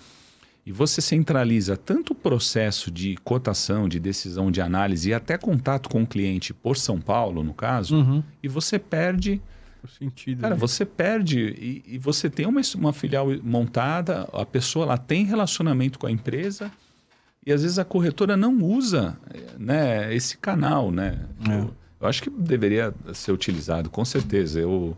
e 0.63 0.72
você 0.72 1.02
centraliza 1.02 1.76
tanto 1.76 2.13
o 2.13 2.15
processo 2.15 2.91
de 2.91 3.15
cotação, 3.24 3.89
de 3.89 4.00
decisão, 4.00 4.52
de 4.52 4.62
análise 4.62 5.10
e 5.10 5.13
até 5.13 5.36
contato 5.36 5.89
com 5.89 6.04
o 6.04 6.08
cliente 6.08 6.54
por 6.54 6.78
São 6.78 7.02
Paulo, 7.02 7.44
no 7.44 7.54
caso, 7.56 7.96
Uhum. 7.96 8.24
e 8.44 8.48
você 8.48 8.78
perde 8.78 9.41
Faz 9.82 9.96
sentido. 9.96 10.41
Cara, 10.41 10.54
né? 10.54 10.60
você 10.60 10.86
perde 10.86 11.39
e, 11.39 11.96
e 11.96 11.98
você 11.98 12.30
tem 12.30 12.46
uma, 12.46 12.62
uma 12.76 12.94
filial 12.94 13.26
montada, 13.41 14.30
a 14.32 14.46
pessoa 14.46 14.86
lá 14.86 14.98
tem 14.98 15.26
relacionamento 15.26 15.98
com 15.98 16.06
a 16.06 16.12
empresa 16.12 16.72
e 17.44 17.52
às 17.52 17.63
vezes 17.63 17.80
a 17.80 17.84
corretora 17.84 18.38
não 18.38 18.56
usa 18.62 19.17
né, 19.58 20.13
esse 20.13 20.38
canal, 20.38 20.91
né? 20.91 21.26
É. 21.50 21.81
Eu, 22.02 22.08
acho 22.08 22.24
que 22.24 22.30
deveria 22.30 22.94
ser 23.14 23.32
utilizado, 23.32 23.90
com 23.90 24.04
certeza. 24.04 24.60
Eu, 24.60 24.98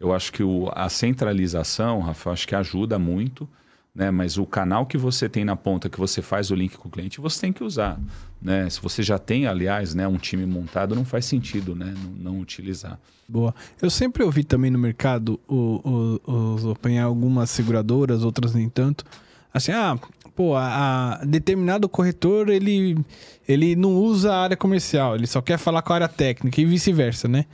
eu 0.00 0.12
acho 0.12 0.32
que 0.32 0.42
o, 0.42 0.70
a 0.72 0.88
centralização, 0.88 2.00
Rafa, 2.00 2.30
acho 2.30 2.48
que 2.48 2.54
ajuda 2.54 2.98
muito, 2.98 3.48
né? 3.94 4.10
Mas 4.10 4.38
o 4.38 4.46
canal 4.46 4.86
que 4.86 4.96
você 4.96 5.28
tem 5.28 5.44
na 5.44 5.56
ponta, 5.56 5.88
que 5.88 5.98
você 5.98 6.22
faz 6.22 6.50
o 6.50 6.54
link 6.54 6.76
com 6.76 6.88
o 6.88 6.90
cliente, 6.90 7.20
você 7.20 7.40
tem 7.40 7.52
que 7.52 7.64
usar, 7.64 7.98
né? 8.40 8.70
Se 8.70 8.80
você 8.80 9.02
já 9.02 9.18
tem, 9.18 9.46
aliás, 9.46 9.94
né, 9.94 10.06
um 10.06 10.16
time 10.16 10.46
montado, 10.46 10.94
não 10.94 11.04
faz 11.04 11.24
sentido, 11.24 11.74
né? 11.74 11.92
Não, 12.02 12.32
não 12.32 12.40
utilizar. 12.40 12.98
Boa. 13.28 13.54
Eu 13.82 13.90
sempre 13.90 14.22
ouvi 14.22 14.44
também 14.44 14.70
no 14.70 14.78
mercado 14.78 15.38
o, 15.48 16.20
o, 16.24 16.54
os 16.54 16.66
apanhar 16.66 17.04
algumas 17.04 17.50
seguradoras, 17.50 18.22
outras 18.22 18.54
nem 18.54 18.68
tanto. 18.68 19.04
Assim, 19.52 19.72
ah, 19.72 19.98
pô, 20.38 20.54
a, 20.54 21.14
a 21.14 21.24
determinado 21.24 21.88
corretor 21.88 22.48
ele, 22.48 22.96
ele 23.48 23.74
não 23.74 23.96
usa 23.96 24.32
a 24.32 24.40
área 24.44 24.56
comercial, 24.56 25.16
ele 25.16 25.26
só 25.26 25.42
quer 25.42 25.58
falar 25.58 25.82
com 25.82 25.92
a 25.92 25.96
área 25.96 26.08
técnica 26.08 26.60
e 26.60 26.64
vice-versa, 26.64 27.26
né? 27.26 27.44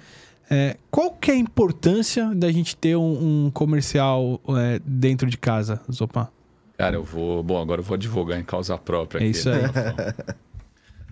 É, 0.51 0.77
qual 0.91 1.11
que 1.13 1.31
é 1.31 1.35
a 1.35 1.39
importância 1.39 2.35
da 2.35 2.53
gente 2.53 2.77
ter 2.77 2.95
um, 2.95 3.47
um 3.47 3.51
comercial 3.51 4.39
é, 4.51 4.79
dentro 4.85 5.31
de 5.31 5.39
casa, 5.39 5.81
Zopan? 5.91 6.29
Cara, 6.77 6.97
eu 6.97 7.03
vou. 7.03 7.43
Bom, 7.43 7.59
agora 7.59 7.81
eu 7.81 7.85
vou 7.85 7.95
advogar 7.95 8.39
em 8.39 8.45
causa 8.45 8.77
própria. 8.77 9.21
É 9.21 9.23
aqui, 9.23 9.31
isso 9.31 9.49
né, 9.49 9.63
aí. 9.65 10.35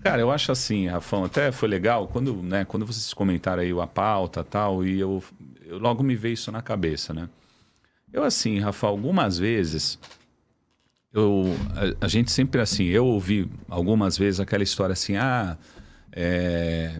Cara, 0.03 0.21
eu 0.21 0.29
acho 0.29 0.51
assim, 0.51 0.85
Rafão, 0.85 1.23
até 1.23 1.51
foi 1.51 1.67
legal 1.67 2.07
quando, 2.07 2.35
né, 2.43 2.65
quando 2.65 2.85
vocês 2.85 3.11
comentaram 3.15 3.63
aí 3.63 3.71
a 3.71 3.87
pauta 3.87 4.41
e 4.41 4.43
tal, 4.43 4.85
e 4.85 4.99
eu, 4.99 5.23
eu 5.65 5.79
logo 5.79 6.03
me 6.03 6.15
veio 6.15 6.33
isso 6.33 6.51
na 6.51 6.61
cabeça, 6.61 7.15
né? 7.15 7.27
Eu, 8.11 8.23
assim, 8.23 8.59
Rafa, 8.59 8.85
algumas 8.85 9.39
vezes, 9.39 9.97
eu, 11.13 11.45
a, 11.75 12.05
a 12.05 12.07
gente 12.07 12.31
sempre 12.31 12.59
assim, 12.59 12.85
eu 12.85 13.05
ouvi 13.05 13.47
algumas 13.69 14.17
vezes 14.17 14.39
aquela 14.39 14.63
história 14.63 14.93
assim, 14.93 15.15
ah, 15.15 15.57
é, 16.11 16.99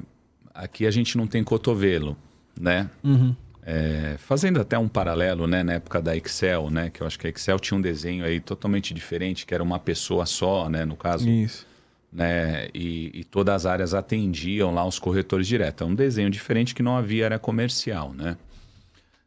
aqui 0.53 0.85
a 0.85 0.91
gente 0.91 1.17
não 1.17 1.25
tem 1.25 1.43
cotovelo, 1.43 2.15
né? 2.59 2.89
Uhum. 3.03 3.35
É, 3.65 4.15
fazendo 4.19 4.59
até 4.59 4.77
um 4.77 4.89
paralelo, 4.89 5.47
né, 5.47 5.63
na 5.63 5.73
época 5.73 6.01
da 6.01 6.15
Excel, 6.17 6.69
né, 6.69 6.89
que 6.89 7.01
eu 7.01 7.07
acho 7.07 7.17
que 7.17 7.27
a 7.27 7.29
Excel 7.29 7.57
tinha 7.57 7.77
um 7.77 7.81
desenho 7.81 8.25
aí 8.25 8.41
totalmente 8.41 8.93
diferente, 8.93 9.45
que 9.45 9.53
era 9.53 9.63
uma 9.63 9.79
pessoa 9.79 10.25
só, 10.25 10.67
né, 10.69 10.83
no 10.83 10.97
caso, 10.97 11.29
Isso. 11.29 11.65
né, 12.11 12.67
e, 12.73 13.09
e 13.13 13.23
todas 13.23 13.55
as 13.55 13.65
áreas 13.65 13.93
atendiam 13.93 14.73
lá 14.73 14.85
os 14.85 14.99
corretores 14.99 15.47
direto. 15.47 15.85
É 15.85 15.87
um 15.87 15.95
desenho 15.95 16.29
diferente 16.29 16.75
que 16.75 16.83
não 16.83 16.97
havia 16.97 17.23
área 17.23 17.39
comercial, 17.39 18.13
né. 18.13 18.35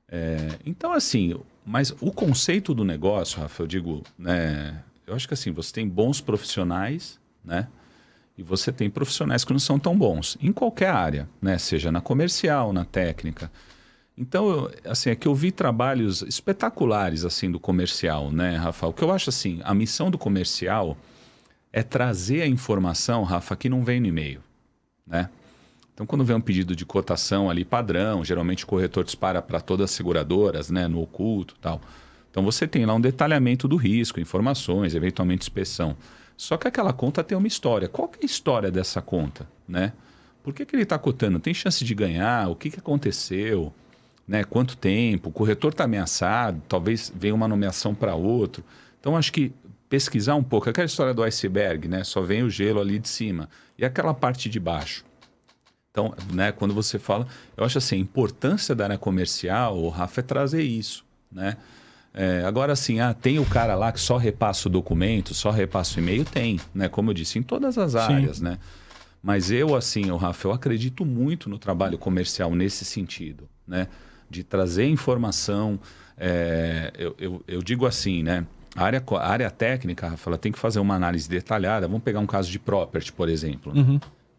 É, 0.07 0.37
então, 0.67 0.93
assim, 0.93 1.35
mas 1.67 1.93
o 2.01 2.13
conceito 2.13 2.73
do 2.73 2.85
negócio, 2.85 3.41
Rafa, 3.41 3.65
eu 3.65 3.67
digo, 3.67 4.05
né, 4.17 4.85
eu 5.05 5.15
acho 5.15 5.27
que 5.27 5.35
assim, 5.35 5.51
você 5.51 5.73
tem 5.73 5.89
bons 5.89 6.21
profissionais, 6.21 7.19
né? 7.45 7.67
E 8.39 8.43
você 8.43 8.71
tem 8.71 8.89
profissionais 8.89 9.45
que 9.45 9.53
não 9.53 9.59
são 9.59 9.79
tão 9.79 9.97
bons, 9.97 10.37
em 10.41 10.53
qualquer 10.53 10.91
área, 10.91 11.29
né? 11.41 11.57
Seja 11.57 11.91
na 11.91 12.01
comercial, 12.01 12.73
na 12.73 12.85
técnica. 12.85 13.51
Então, 14.17 14.49
eu, 14.49 14.75
assim, 14.85 15.11
é 15.11 15.15
que 15.15 15.27
eu 15.27 15.35
vi 15.35 15.51
trabalhos 15.51 16.23
espetaculares, 16.23 17.25
assim, 17.25 17.51
do 17.51 17.59
comercial, 17.59 18.31
né, 18.31 18.57
Rafa? 18.57 18.87
O 18.87 18.93
que 18.93 19.03
eu 19.03 19.11
acho, 19.11 19.31
assim, 19.31 19.61
a 19.65 19.75
missão 19.75 20.11
do 20.11 20.19
comercial 20.19 20.97
é 21.73 21.83
trazer 21.83 22.43
a 22.43 22.47
informação, 22.47 23.23
Rafa, 23.23 23.57
que 23.57 23.69
não 23.69 23.85
vem 23.85 24.01
no 24.01 24.07
e-mail, 24.07 24.41
né? 25.07 25.31
Então, 25.97 26.05
quando 26.05 26.23
vem 26.23 26.37
um 26.37 26.41
pedido 26.43 26.77
de 26.77 26.85
cotação 26.85 27.49
ali 27.49 27.65
padrão, 27.65 28.23
geralmente 28.23 28.65
o 28.65 28.67
corretor 28.67 29.03
dispara 29.03 29.41
para 29.41 29.63
todas 29.63 29.85
as 29.85 29.91
seguradoras, 29.93 30.69
né, 30.71 30.87
no 30.87 31.01
oculto 31.01 31.55
tal. 31.59 31.81
Então, 32.31 32.45
você 32.45 32.67
tem 32.67 32.85
lá 32.85 32.93
um 32.93 33.01
detalhamento 33.01 33.67
do 33.67 33.77
risco, 33.77 34.21
informações, 34.21 34.95
eventualmente 34.95 35.45
inspeção. 35.45 35.97
Só 36.37 36.59
que 36.59 36.69
aquela 36.69 36.93
conta 36.93 37.25
tem 37.25 37.37
uma 37.39 37.47
história. 37.47 37.89
Qual 37.89 38.11
é 38.13 38.19
a 38.23 38.27
história 38.27 38.71
dessa 38.71 39.01
conta, 39.01 39.49
né? 39.67 39.95
Por 40.45 40.53
que, 40.53 40.67
que 40.67 40.77
ele 40.77 40.83
está 40.83 40.99
cotando? 40.99 41.41
Tem 41.41 41.55
chance 41.55 41.83
de 41.83 41.95
ganhar? 41.95 42.51
O 42.51 42.55
que, 42.55 42.69
que 42.69 42.79
aconteceu? 42.79 43.73
Né? 44.29 44.45
Quanto 44.45 44.77
tempo? 44.77 45.31
O 45.31 45.33
corretor 45.33 45.73
está 45.73 45.85
ameaçado? 45.85 46.61
Talvez 46.69 47.11
venha 47.17 47.35
uma 47.35 47.49
nomeação 47.49 47.95
para 47.95 48.15
outro. 48.15 48.63
Então, 49.01 49.17
acho 49.17 49.33
que 49.33 49.51
pesquisar 49.89 50.35
um 50.35 50.45
pouco. 50.45 50.69
Aquela 50.69 50.85
história 50.85 51.15
do 51.15 51.23
iceberg, 51.23 51.89
né? 51.89 52.05
Só 52.05 52.21
vem 52.21 52.43
o 52.43 52.51
gelo 52.51 52.81
ali 52.81 52.99
de 52.99 53.09
cima. 53.09 53.49
E 53.79 53.85
aquela 53.85 54.13
parte 54.13 54.51
de 54.51 54.61
baixo? 54.61 55.07
Então, 55.97 56.15
né, 56.31 56.53
quando 56.53 56.75
você 56.75 56.99
fala, 56.99 57.27
eu 57.57 57.65
acho 57.65 57.79
assim, 57.79 57.97
a 57.97 57.99
importância 57.99 58.75
da 58.75 58.85
área 58.85 58.99
comercial, 58.99 59.79
o 59.79 59.89
Rafa, 59.89 60.21
é 60.21 60.23
trazer 60.23 60.63
isso, 60.63 61.07
né? 61.33 61.57
É, 62.13 62.45
agora, 62.45 62.75
assim, 62.75 63.01
ah, 63.01 63.15
tem 63.15 63.39
o 63.39 63.47
cara 63.47 63.75
lá 63.75 63.91
que 63.91 64.01
só 64.01 64.19
repassa 64.19 64.69
o 64.69 64.71
documento, 64.71 65.33
só 65.33 65.51
repassa 65.51 65.99
o 65.99 66.03
e-mail? 66.03 66.23
Tem, 66.27 66.61
né? 66.75 66.87
Como 66.87 67.11
eu 67.11 67.15
disse, 67.15 67.39
em 67.39 67.43
todas 67.43 67.79
as 67.79 67.95
áreas, 67.95 68.39
Sim. 68.39 68.45
né? 68.45 68.59
Mas 69.23 69.51
eu, 69.51 69.75
assim, 69.75 70.11
o 70.11 70.17
Rafa, 70.17 70.49
eu 70.49 70.53
acredito 70.53 71.03
muito 71.03 71.49
no 71.49 71.59
trabalho 71.59 71.97
comercial 71.97 72.55
nesse 72.55 72.85
sentido, 72.85 73.49
né? 73.67 73.89
De 74.29 74.45
trazer 74.45 74.87
informação. 74.87 75.81
É, 76.19 76.93
eu, 76.99 77.17
eu, 77.19 77.45
eu, 77.49 77.63
digo 77.63 77.87
assim, 77.87 78.23
né? 78.23 78.47
A 78.75 78.85
área, 78.85 79.03
a 79.13 79.29
área 79.31 79.51
técnica, 79.51 80.09
Rafa, 80.09 80.29
ela 80.29 80.39
tem 80.39 80.53
que 80.53 80.59
fazer 80.59 80.79
uma 80.79 80.95
análise 80.95 81.27
detalhada. 81.27 81.89
Vamos 81.89 82.03
pegar 82.03 82.21
um 82.21 82.27
caso 82.27 82.51
de 82.51 82.59
property, 82.59 83.13
por 83.13 83.31
exemplo. 83.31 83.73
Né? 83.73 83.99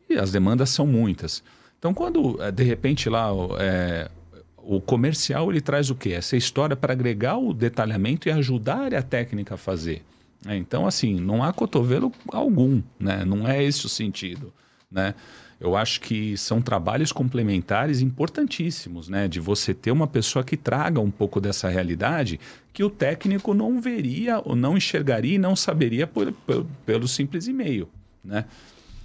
E 0.10 0.18
as 0.18 0.32
demandas 0.32 0.70
são 0.70 0.88
muitas. 0.88 1.44
Então, 1.78 1.94
quando 1.94 2.42
eh, 2.42 2.52
de 2.52 2.64
repente 2.64 3.10
lá 3.10 3.30
é, 3.60 4.10
o 4.58 4.82
comercial 4.82 5.50
ele 5.50 5.62
traz 5.62 5.90
o 5.90 5.96
quê? 5.96 6.12
Essa 6.12 6.36
história 6.36 6.76
para 6.76 6.94
agregar 6.94 7.38
o 7.38 7.54
detalhamento 7.54 8.28
e 8.28 8.32
ajudar 8.32 8.94
a 8.94 9.02
técnica 9.02 9.56
a 9.56 9.58
fazer. 9.58 10.04
É, 10.46 10.56
então, 10.56 10.86
assim, 10.86 11.16
não 11.20 11.44
há 11.44 11.52
cotovelo 11.54 12.12
algum, 12.32 12.82
né? 13.00 13.24
Não 13.26 13.48
é 13.48 13.64
esse 13.64 13.86
o 13.86 13.90
sentido, 13.90 14.54
né? 14.92 15.16
Eu 15.60 15.76
acho 15.76 16.02
que 16.02 16.38
são 16.38 16.62
trabalhos 16.62 17.12
complementares 17.12 18.02
importantíssimos, 18.02 19.10
né? 19.10 19.28
De 19.28 19.40
você 19.40 19.74
ter 19.74 19.92
uma 19.92 20.06
pessoa 20.06 20.44
que 20.44 20.56
traga 20.56 21.00
um 21.00 21.10
pouco 21.10 21.42
dessa 21.42 21.68
realidade 21.68 22.40
que 22.72 22.84
o 22.84 22.90
técnico 22.90 23.56
não 23.56 23.82
veria, 23.82 24.40
ou 24.46 24.56
não 24.56 24.78
enxergaria 24.78 25.36
e 25.36 25.40
não 25.40 25.56
saberia 25.56 26.06
por, 26.06 26.32
por, 26.32 26.66
pelo 26.86 27.08
simples 27.08 27.48
e-mail, 27.48 27.90
né? 28.24 28.46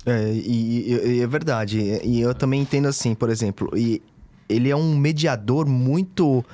É, 0.05 0.33
e, 0.33 0.93
e, 0.93 1.21
é 1.21 1.27
verdade. 1.27 1.79
E 2.05 2.21
eu 2.21 2.35
também 2.35 2.61
entendo 2.61 2.89
assim, 2.89 3.15
por 3.15 3.31
exemplo, 3.31 3.71
e 3.77 4.03
ele 4.49 4.71
é 4.71 4.77
um 4.77 4.97
mediador 4.97 5.67
muito. 5.67 6.45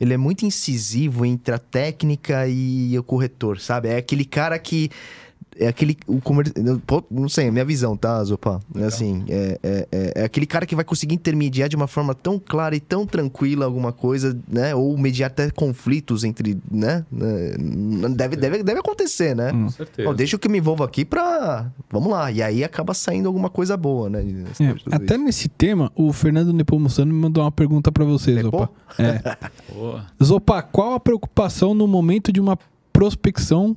Ele 0.00 0.14
é 0.14 0.16
muito 0.16 0.46
incisivo 0.46 1.26
entre 1.26 1.54
a 1.54 1.58
técnica 1.58 2.46
e 2.46 2.96
o 2.96 3.02
corretor, 3.02 3.58
sabe? 3.58 3.88
É 3.88 3.96
aquele 3.96 4.24
cara 4.24 4.56
que 4.58 4.90
é 5.58 5.66
aquele. 5.68 5.96
O 6.06 6.20
comer... 6.20 6.52
Não 7.10 7.28
sei, 7.28 7.48
é 7.48 7.50
minha 7.50 7.64
visão, 7.64 7.96
tá, 7.96 8.22
Zopa? 8.22 8.60
É 8.76 8.84
assim, 8.84 9.24
é, 9.28 9.58
é, 9.62 9.88
é, 9.90 10.12
é, 10.16 10.24
aquele 10.24 10.46
cara 10.46 10.64
que 10.64 10.74
vai 10.74 10.84
conseguir 10.84 11.14
intermediar 11.14 11.68
de 11.68 11.76
uma 11.76 11.86
forma 11.86 12.14
tão 12.14 12.38
clara 12.38 12.76
e 12.76 12.80
tão 12.80 13.04
tranquila 13.04 13.64
alguma 13.64 13.92
coisa, 13.92 14.38
né? 14.48 14.74
Ou 14.74 14.96
mediar 14.96 15.28
até 15.28 15.50
conflitos 15.50 16.24
entre, 16.24 16.58
né? 16.70 17.04
Deve, 18.10 18.36
deve, 18.36 18.62
deve 18.62 18.80
acontecer, 18.80 19.34
né? 19.34 19.52
Com 19.52 19.68
certeza. 19.68 20.14
deixa 20.14 20.38
que 20.38 20.46
eu 20.46 20.50
me 20.50 20.58
envolva 20.58 20.84
aqui 20.84 21.04
pra. 21.04 21.70
Vamos 21.90 22.10
lá. 22.10 22.30
E 22.30 22.42
aí 22.42 22.62
acaba 22.62 22.94
saindo 22.94 23.26
alguma 23.26 23.50
coisa 23.50 23.76
boa, 23.76 24.08
né? 24.08 24.24
É, 24.60 24.94
até 24.94 25.14
isso. 25.14 25.24
nesse 25.24 25.48
tema, 25.48 25.90
o 25.94 26.12
Fernando 26.12 26.52
Nepomuceno 26.52 27.12
me 27.12 27.20
mandou 27.20 27.42
uma 27.42 27.52
pergunta 27.52 27.90
para 27.90 28.04
você, 28.04 28.34
Nepo? 28.34 28.50
Zopa. 28.50 28.70
É. 28.98 29.20
Zopa, 30.22 30.62
qual 30.62 30.94
a 30.94 31.00
preocupação 31.00 31.74
no 31.74 31.86
momento 31.86 32.32
de 32.32 32.40
uma 32.40 32.58
prospecção 32.92 33.76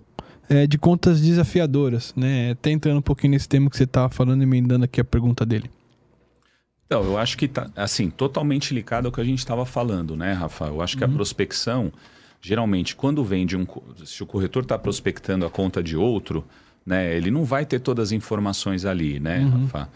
é, 0.52 0.68
de 0.68 0.78
contas 0.78 1.22
desafiadoras, 1.22 2.14
né? 2.14 2.52
Até 2.52 2.72
entrando 2.72 2.98
um 2.98 3.02
pouquinho 3.02 3.32
nesse 3.32 3.48
tema 3.48 3.70
que 3.70 3.78
você 3.78 3.86
estava 3.86 4.10
falando, 4.10 4.42
emendando 4.44 4.84
aqui 4.84 5.00
a 5.00 5.04
pergunta 5.04 5.46
dele. 5.46 5.72
Então, 6.86 7.06
eu 7.06 7.18
acho 7.18 7.38
que 7.38 7.48
tá, 7.48 7.72
assim, 7.74 8.10
totalmente 8.10 8.74
ligado 8.74 9.06
ao 9.06 9.14
que 9.14 9.22
a 9.22 9.24
gente 9.24 9.40
estava 9.40 9.66
falando, 9.66 10.14
né, 10.14 10.34
Rafa? 10.34 10.66
Eu 10.66 10.82
acho 10.82 10.98
que 10.98 11.06
uhum. 11.06 11.10
a 11.10 11.14
prospecção, 11.14 11.94
geralmente, 12.42 12.98
quando 12.98 13.24
vem 13.24 13.46
de 13.46 13.56
um. 13.56 13.66
Se 14.04 14.22
o 14.22 14.26
corretor 14.26 14.64
está 14.64 14.78
prospectando 14.78 15.46
a 15.46 15.50
conta 15.50 15.82
de 15.82 15.96
outro, 15.96 16.44
né, 16.86 17.16
ele 17.16 17.32
não 17.32 17.46
vai 17.46 17.66
ter 17.66 17.80
todas 17.80 18.10
as 18.10 18.12
informações 18.12 18.84
ali, 18.84 19.22
né, 19.22 19.40
uhum. 19.40 19.62
Rafa? 19.62 19.90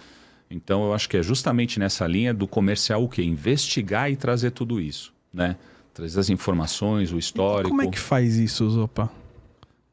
Então, 0.49 0.85
eu 0.85 0.93
acho 0.93 1.09
que 1.09 1.17
é 1.17 1.23
justamente 1.23 1.81
nessa 1.81 2.07
linha 2.07 2.33
do 2.33 2.47
comercial 2.47 3.03
o 3.03 3.09
quê? 3.09 3.21
Investigar 3.23 4.09
e 4.09 4.15
trazer 4.15 4.51
tudo 4.51 4.79
isso, 4.79 5.11
né? 5.33 5.57
Trazer 5.93 6.17
as 6.17 6.29
informações, 6.29 7.11
o 7.11 7.17
histórico. 7.17 7.67
E 7.67 7.71
como 7.71 7.81
é 7.81 7.87
que 7.87 7.99
faz 7.99 8.37
isso, 8.37 8.69
Zopa? 8.69 9.11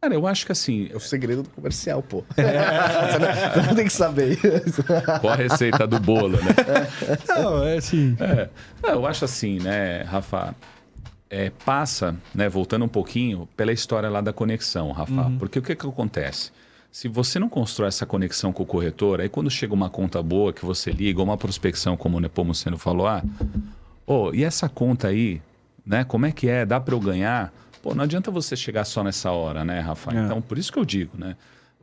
Cara, 0.02 0.14
eu 0.14 0.26
acho 0.26 0.44
que 0.44 0.50
assim. 0.50 0.88
É 0.92 0.96
o 0.96 1.00
segredo 1.00 1.44
do 1.44 1.50
comercial, 1.50 2.02
pô. 2.02 2.24
É. 2.36 3.52
Você 3.54 3.68
não 3.68 3.74
tem 3.76 3.84
que 3.84 3.92
saber. 3.92 4.36
Qual 5.20 5.32
a 5.32 5.36
receita 5.36 5.86
do 5.86 6.00
bolo, 6.00 6.38
né? 6.38 6.88
Não, 7.28 7.62
é 7.62 7.76
assim. 7.76 8.16
É. 8.18 8.48
Eu 8.82 9.06
acho 9.06 9.24
assim, 9.24 9.60
né, 9.60 10.02
Rafa? 10.02 10.56
É, 11.30 11.50
passa, 11.64 12.16
né, 12.34 12.48
voltando 12.48 12.84
um 12.84 12.88
pouquinho, 12.88 13.48
pela 13.56 13.72
história 13.72 14.10
lá 14.10 14.20
da 14.20 14.32
conexão, 14.32 14.90
Rafa. 14.90 15.12
Uhum. 15.12 15.38
Porque 15.38 15.60
o 15.60 15.62
que, 15.62 15.76
que 15.76 15.86
acontece? 15.86 16.50
Se 16.90 17.06
você 17.06 17.38
não 17.38 17.48
constrói 17.48 17.88
essa 17.88 18.04
conexão 18.04 18.52
com 18.52 18.64
o 18.64 18.66
corretor, 18.66 19.20
aí 19.20 19.28
quando 19.28 19.50
chega 19.50 19.72
uma 19.72 19.88
conta 19.88 20.20
boa 20.20 20.52
que 20.52 20.64
você 20.64 20.90
liga, 20.90 21.20
ou 21.20 21.24
uma 21.24 21.38
prospecção, 21.38 21.96
como 21.96 22.18
o 22.18 22.20
Nepomuceno 22.20 22.76
falou, 22.76 23.06
ah, 23.06 23.22
oh, 24.04 24.30
e 24.34 24.44
essa 24.44 24.68
conta 24.68 25.08
aí, 25.08 25.40
né? 25.86 26.04
Como 26.04 26.26
é 26.26 26.32
que 26.32 26.48
é? 26.48 26.66
Dá 26.66 26.78
para 26.78 26.94
eu 26.94 27.00
ganhar? 27.00 27.50
Pô, 27.82 27.94
não 27.94 28.04
adianta 28.04 28.30
você 28.30 28.54
chegar 28.54 28.84
só 28.84 29.02
nessa 29.02 29.30
hora, 29.32 29.64
né, 29.64 29.80
Rafa? 29.80 30.16
É. 30.16 30.24
Então, 30.24 30.40
por 30.40 30.56
isso 30.56 30.72
que 30.72 30.78
eu 30.78 30.84
digo, 30.84 31.18
né? 31.18 31.36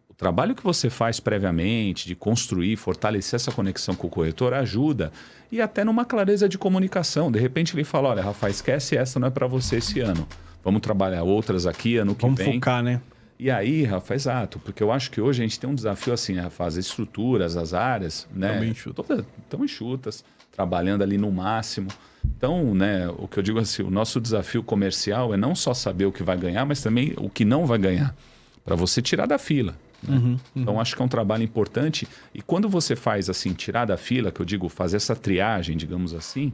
O 0.09 0.13
trabalho 0.13 0.55
que 0.55 0.63
você 0.63 0.89
faz 0.89 1.19
previamente, 1.19 2.07
de 2.07 2.15
construir, 2.15 2.77
fortalecer 2.77 3.35
essa 3.35 3.51
conexão 3.51 3.95
com 3.95 4.07
o 4.07 4.09
corretor, 4.09 4.53
ajuda. 4.53 5.11
E 5.51 5.61
até 5.61 5.83
numa 5.83 6.05
clareza 6.05 6.47
de 6.47 6.57
comunicação. 6.57 7.31
De 7.31 7.39
repente 7.39 7.75
ele 7.75 7.83
fala: 7.83 8.09
olha, 8.09 8.21
Rafa, 8.21 8.49
esquece 8.49 8.95
essa, 8.95 9.19
não 9.19 9.27
é 9.27 9.31
para 9.31 9.45
você 9.45 9.77
esse 9.77 9.99
ano. 9.99 10.27
Vamos 10.63 10.81
trabalhar 10.81 11.23
outras 11.23 11.65
aqui 11.65 11.97
ano 11.97 12.15
que 12.15 12.21
Vamos 12.21 12.37
vem. 12.37 12.47
Vamos 12.47 12.59
focar, 12.59 12.83
né? 12.83 13.01
E 13.37 13.49
aí, 13.49 13.85
Rafa, 13.85 14.15
exato, 14.15 14.59
porque 14.59 14.83
eu 14.83 14.91
acho 14.91 15.09
que 15.09 15.21
hoje 15.21 15.41
a 15.41 15.47
gente 15.47 15.57
tem 15.57 15.69
um 15.69 15.75
desafio 15.75 16.13
assim, 16.13 16.35
Rafa? 16.35 16.65
As 16.65 16.75
estruturas, 16.75 17.55
as 17.55 17.73
áreas, 17.73 18.27
né? 18.33 18.61
Estão 18.65 19.63
enxutas, 19.63 20.25
trabalhando 20.51 21.03
ali 21.03 21.17
no 21.17 21.31
máximo. 21.31 21.89
Então, 22.25 22.73
né, 22.73 23.07
o 23.17 23.27
que 23.27 23.39
eu 23.39 23.43
digo 23.43 23.59
assim, 23.59 23.83
o 23.83 23.89
nosso 23.89 24.19
desafio 24.19 24.63
comercial 24.63 25.33
é 25.33 25.37
não 25.37 25.55
só 25.55 25.73
saber 25.73 26.05
o 26.05 26.11
que 26.11 26.23
vai 26.23 26.37
ganhar, 26.37 26.65
mas 26.65 26.81
também 26.81 27.13
o 27.17 27.29
que 27.29 27.45
não 27.45 27.65
vai 27.65 27.77
ganhar, 27.77 28.15
para 28.63 28.75
você 28.75 29.01
tirar 29.01 29.25
da 29.25 29.37
fila. 29.37 29.75
Né? 30.03 30.15
Uhum, 30.15 30.23
uhum. 30.31 30.39
Então, 30.55 30.79
acho 30.79 30.95
que 30.95 31.01
é 31.01 31.05
um 31.05 31.09
trabalho 31.09 31.43
importante. 31.43 32.07
E 32.33 32.41
quando 32.41 32.69
você 32.69 32.95
faz 32.95 33.29
assim, 33.29 33.53
tirar 33.53 33.85
da 33.85 33.97
fila, 33.97 34.31
que 34.31 34.41
eu 34.41 34.45
digo, 34.45 34.69
fazer 34.69 34.97
essa 34.97 35.15
triagem, 35.15 35.75
digamos 35.75 36.13
assim, 36.13 36.53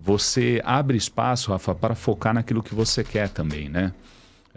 você 0.00 0.60
abre 0.64 0.96
espaço, 0.96 1.50
Rafa, 1.50 1.74
para 1.74 1.94
focar 1.94 2.34
naquilo 2.34 2.62
que 2.62 2.74
você 2.74 3.02
quer 3.02 3.28
também, 3.28 3.68
né? 3.68 3.92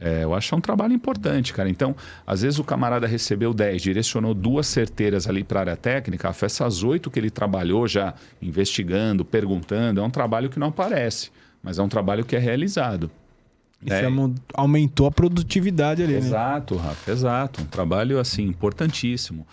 É, 0.02 0.24
eu 0.24 0.34
acho 0.34 0.48
que 0.48 0.54
é 0.54 0.58
um 0.58 0.62
trabalho 0.62 0.94
importante, 0.94 1.52
cara. 1.52 1.70
Então, 1.70 1.94
às 2.26 2.42
vezes 2.42 2.58
o 2.58 2.64
camarada 2.64 3.06
recebeu 3.06 3.54
10, 3.54 3.82
direcionou 3.82 4.34
duas 4.34 4.66
certeiras 4.66 5.28
ali 5.28 5.44
para 5.44 5.60
a 5.60 5.62
área 5.62 5.76
técnica, 5.76 6.34
essas 6.42 6.84
oito 6.84 7.12
que 7.12 7.20
ele 7.20 7.30
trabalhou 7.30 7.86
já 7.86 8.14
investigando, 8.42 9.26
perguntando, 9.26 10.00
é 10.00 10.04
um 10.04 10.10
trabalho 10.10 10.50
que 10.50 10.58
não 10.58 10.68
aparece, 10.68 11.32
mas 11.62 11.78
é 11.80 11.84
um 11.84 11.90
trabalho 11.90 12.24
que 12.24 12.36
é 12.36 12.40
realizado. 12.40 13.12
Isso 13.86 13.94
é. 13.94 14.08
aumentou 14.54 15.06
a 15.06 15.12
produtividade 15.12 16.04
ali, 16.04 16.14
exato, 16.14 16.76
né? 16.76 16.82
Rafa, 16.82 17.12
exato. 17.12 17.62
Um 17.62 17.66
trabalho, 17.66 18.20
assim, 18.20 18.44
importantíssimo. 18.44 19.46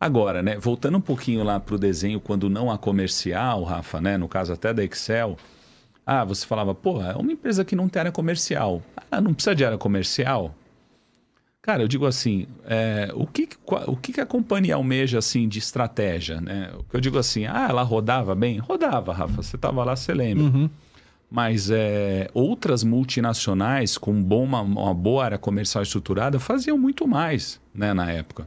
Agora, 0.00 0.42
né, 0.42 0.56
voltando 0.58 0.98
um 0.98 1.00
pouquinho 1.00 1.42
lá 1.42 1.58
para 1.58 1.74
o 1.74 1.78
desenho, 1.78 2.20
quando 2.20 2.50
não 2.50 2.70
há 2.70 2.76
comercial, 2.76 3.62
Rafa, 3.62 4.00
né, 4.00 4.18
no 4.18 4.28
caso 4.28 4.52
até 4.52 4.72
da 4.72 4.84
Excel, 4.84 5.36
ah, 6.06 6.24
você 6.24 6.46
falava, 6.46 6.74
porra, 6.74 7.12
é 7.12 7.16
uma 7.16 7.32
empresa 7.32 7.64
que 7.64 7.74
não 7.74 7.88
tem 7.88 8.00
área 8.00 8.12
comercial. 8.12 8.82
Ah, 9.10 9.20
não 9.20 9.32
precisa 9.32 9.54
de 9.54 9.64
área 9.64 9.78
comercial? 9.78 10.54
Cara, 11.62 11.82
eu 11.82 11.88
digo 11.88 12.04
assim, 12.04 12.46
é, 12.66 13.10
o, 13.14 13.26
que, 13.26 13.48
o 13.86 13.96
que 13.96 14.20
a 14.20 14.26
companhia 14.26 14.74
almeja 14.74 15.18
assim 15.18 15.48
de 15.48 15.58
estratégia? 15.58 16.38
Né? 16.38 16.70
Eu 16.92 17.00
digo 17.00 17.16
assim, 17.16 17.46
ah, 17.46 17.68
ela 17.70 17.82
rodava 17.82 18.34
bem? 18.34 18.58
Rodava, 18.58 19.14
Rafa. 19.14 19.42
Você 19.42 19.56
estava 19.56 19.82
lá, 19.82 19.96
você 19.96 20.12
lembra. 20.12 20.44
Uhum. 20.44 20.68
Mas 21.30 21.70
é, 21.70 22.28
outras 22.34 22.84
multinacionais 22.84 23.96
com 23.96 24.22
bom, 24.22 24.44
uma, 24.44 24.60
uma 24.60 24.92
boa 24.92 25.24
área 25.24 25.38
comercial 25.38 25.82
estruturada 25.82 26.38
faziam 26.38 26.76
muito 26.76 27.08
mais 27.08 27.58
né, 27.74 27.94
na 27.94 28.12
época. 28.12 28.46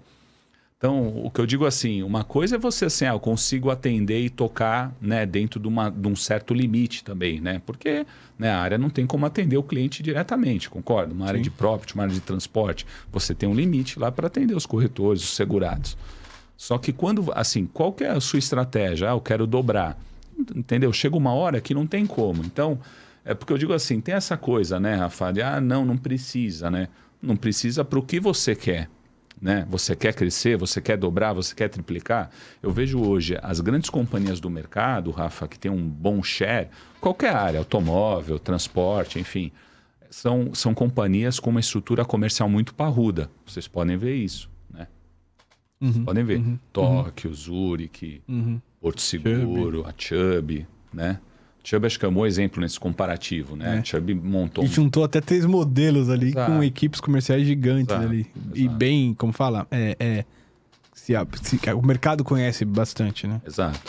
Então, 0.78 1.26
o 1.26 1.32
que 1.32 1.42
eu 1.42 1.48
digo 1.48 1.66
assim, 1.66 2.04
uma 2.04 2.24
coisa 2.24 2.56
é 2.56 2.60
você 2.60 2.86
assim, 2.86 3.06
ah, 3.06 3.14
eu 3.14 3.20
consigo 3.20 3.72
atender 3.72 4.22
e 4.22 4.30
tocar 4.30 4.96
né, 5.02 5.26
dentro 5.26 5.60
de, 5.60 5.68
uma, 5.68 5.90
de 5.90 6.08
um 6.08 6.16
certo 6.16 6.54
limite 6.54 7.04
também, 7.04 7.42
né? 7.42 7.60
Porque 7.66 8.06
né, 8.38 8.52
a 8.52 8.60
área 8.60 8.78
não 8.78 8.88
tem 8.88 9.08
como 9.08 9.26
atender 9.26 9.58
o 9.58 9.64
cliente 9.64 10.04
diretamente, 10.04 10.70
concordo? 10.70 11.16
Uma 11.16 11.26
área 11.26 11.40
Sim. 11.40 11.46
de 11.46 11.50
property, 11.50 11.96
uma 11.96 12.04
área 12.04 12.14
de 12.14 12.22
transporte, 12.22 12.86
você 13.12 13.34
tem 13.34 13.50
um 13.50 13.56
limite 13.56 13.98
lá 13.98 14.12
para 14.12 14.28
atender 14.28 14.56
os 14.56 14.68
corretores, 14.68 15.24
os 15.24 15.36
segurados. 15.36 15.98
Só 16.56 16.78
que 16.78 16.94
quando, 16.94 17.32
assim, 17.34 17.66
qual 17.66 17.96
é 18.02 18.10
a 18.10 18.20
sua 18.20 18.38
estratégia? 18.38 19.10
Ah, 19.10 19.14
eu 19.14 19.22
quero 19.22 19.48
dobrar. 19.48 19.98
Entendeu? 20.56 20.94
Chega 20.94 21.18
uma 21.18 21.34
hora 21.34 21.60
que 21.60 21.74
não 21.74 21.88
tem 21.88 22.06
como. 22.06 22.44
Então, 22.46 22.80
é 23.26 23.34
porque 23.34 23.52
eu 23.52 23.58
digo 23.58 23.74
assim, 23.74 24.00
tem 24.00 24.14
essa 24.14 24.38
coisa, 24.38 24.80
né, 24.80 24.94
Rafa? 24.94 25.32
De, 25.32 25.42
ah, 25.42 25.60
não, 25.60 25.84
não 25.84 25.98
precisa, 25.98 26.70
né? 26.70 26.88
Não 27.20 27.36
precisa 27.36 27.84
para 27.84 27.98
o 27.98 28.04
que 28.04 28.20
você 28.20 28.56
quer 28.56 28.88
né? 29.42 29.66
Você 29.70 29.96
quer 29.96 30.14
crescer, 30.14 30.58
você 30.58 30.82
quer 30.82 30.98
dobrar, 30.98 31.34
você 31.34 31.54
quer 31.54 31.70
triplicar. 31.70 32.30
Eu 32.62 32.72
vejo 32.72 33.00
hoje 33.00 33.38
as 33.42 33.60
grandes 33.60 33.90
companhias 33.90 34.40
do 34.40 34.50
mercado, 34.50 35.12
Rafa, 35.12 35.48
que 35.48 35.60
tem 35.60 35.72
um 35.72 35.88
bom 35.88 36.22
share, 36.24 36.70
qualquer 37.00 37.36
área, 37.36 37.60
automóvel, 37.60 38.40
transporte, 38.40 39.20
enfim, 39.20 39.52
são, 40.10 40.54
são 40.54 40.74
companhias 40.74 41.40
com 41.40 41.50
uma 41.50 41.60
estrutura 41.60 42.04
comercial 42.04 42.50
muito 42.50 42.74
parruda. 42.74 43.30
Vocês 43.46 43.68
podem 43.68 43.98
ver 43.98 44.16
isso, 44.16 44.50
né? 44.74 44.88
Uhum, 45.80 45.92
Vocês 45.92 46.06
podem 46.06 46.24
ver. 46.24 46.40
Uhum, 46.40 46.60
Tóquio, 46.74 47.30
uhum. 47.30 47.36
Zurich, 47.36 48.22
uhum. 48.28 48.62
Porto 48.82 49.02
Seguro, 49.02 49.80
Chubb. 49.80 49.90
a 49.90 49.94
Chubb, 49.98 50.68
né? 50.94 51.20
Chubb 51.68 51.86
acho 51.86 52.00
que 52.00 52.06
é 52.06 52.08
um 52.08 52.14
bom 52.14 52.26
exemplo 52.26 52.62
nesse 52.62 52.80
comparativo, 52.80 53.58
né? 53.58 53.80
É. 53.80 53.84
Chubb 53.84 54.14
montou... 54.14 54.64
E 54.64 54.68
juntou 54.68 55.04
até 55.04 55.20
três 55.20 55.46
modelos 55.46 56.10
ali 56.10 56.30
Exato. 56.30 56.50
com 56.50 56.64
equipes 56.64 57.02
comerciais 57.02 57.46
gigantes 57.46 57.94
Exato. 57.94 58.06
ali. 58.06 58.20
Exato. 58.20 58.58
E 58.58 58.70
bem, 58.70 59.14
como 59.14 59.34
fala, 59.34 59.68
é, 59.70 59.98
é 60.00 60.26
se, 60.94 61.14
se, 61.42 61.60
o 61.74 61.86
mercado 61.86 62.24
conhece 62.24 62.64
bastante, 62.64 63.28
né? 63.28 63.42
Exato. 63.46 63.82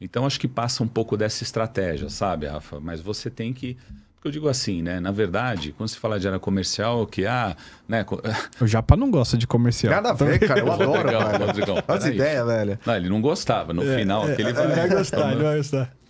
Então 0.00 0.24
acho 0.24 0.40
que 0.40 0.48
passa 0.48 0.82
um 0.82 0.88
pouco 0.88 1.14
dessa 1.14 1.42
estratégia, 1.42 2.08
sabe, 2.08 2.46
Rafa? 2.46 2.80
Mas 2.80 3.02
você 3.02 3.28
tem 3.28 3.52
que 3.52 3.76
porque 4.14 4.28
eu 4.28 4.32
digo 4.32 4.48
assim, 4.48 4.80
né? 4.80 4.98
Na 4.98 5.10
verdade, 5.10 5.74
quando 5.76 5.90
se 5.90 5.98
fala 5.98 6.18
de 6.18 6.26
área 6.26 6.38
comercial, 6.38 7.06
que 7.06 7.26
ah, 7.26 7.54
né? 7.86 8.06
O 8.58 8.66
Japa 8.66 8.96
não 8.96 9.10
gosta 9.10 9.36
de 9.36 9.46
comercial. 9.46 9.92
Nada 9.92 10.10
a 10.10 10.14
ver, 10.14 10.38
cara. 10.38 10.60
Eu 10.60 10.70
adoro, 10.72 11.44
Rodrigão. 11.44 11.76
As 11.86 12.06
ideias, 12.06 12.46
velho. 12.46 12.78
Não, 12.86 12.96
ele 12.96 13.08
não 13.10 13.20
gostava. 13.20 13.74
No 13.74 13.82
é, 13.82 13.98
final, 13.98 14.26
é, 14.26 14.32
ele 14.32 14.52
vai... 14.52 14.64
Ele 14.64 14.74
vai 14.74 14.88
gostar, 14.88 15.32
ele 15.32 15.42
vai 15.42 15.56
gostar. 15.56 16.01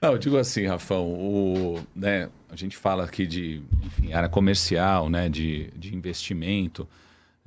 Não, 0.00 0.12
eu 0.12 0.18
digo 0.18 0.36
assim, 0.36 0.66
Rafão, 0.66 1.06
o, 1.12 1.80
né, 1.94 2.30
a 2.48 2.54
gente 2.54 2.76
fala 2.76 3.04
aqui 3.04 3.26
de 3.26 3.60
enfim, 3.82 4.12
área 4.12 4.28
comercial, 4.28 5.10
né, 5.10 5.28
de, 5.28 5.70
de 5.76 5.94
investimento. 5.94 6.88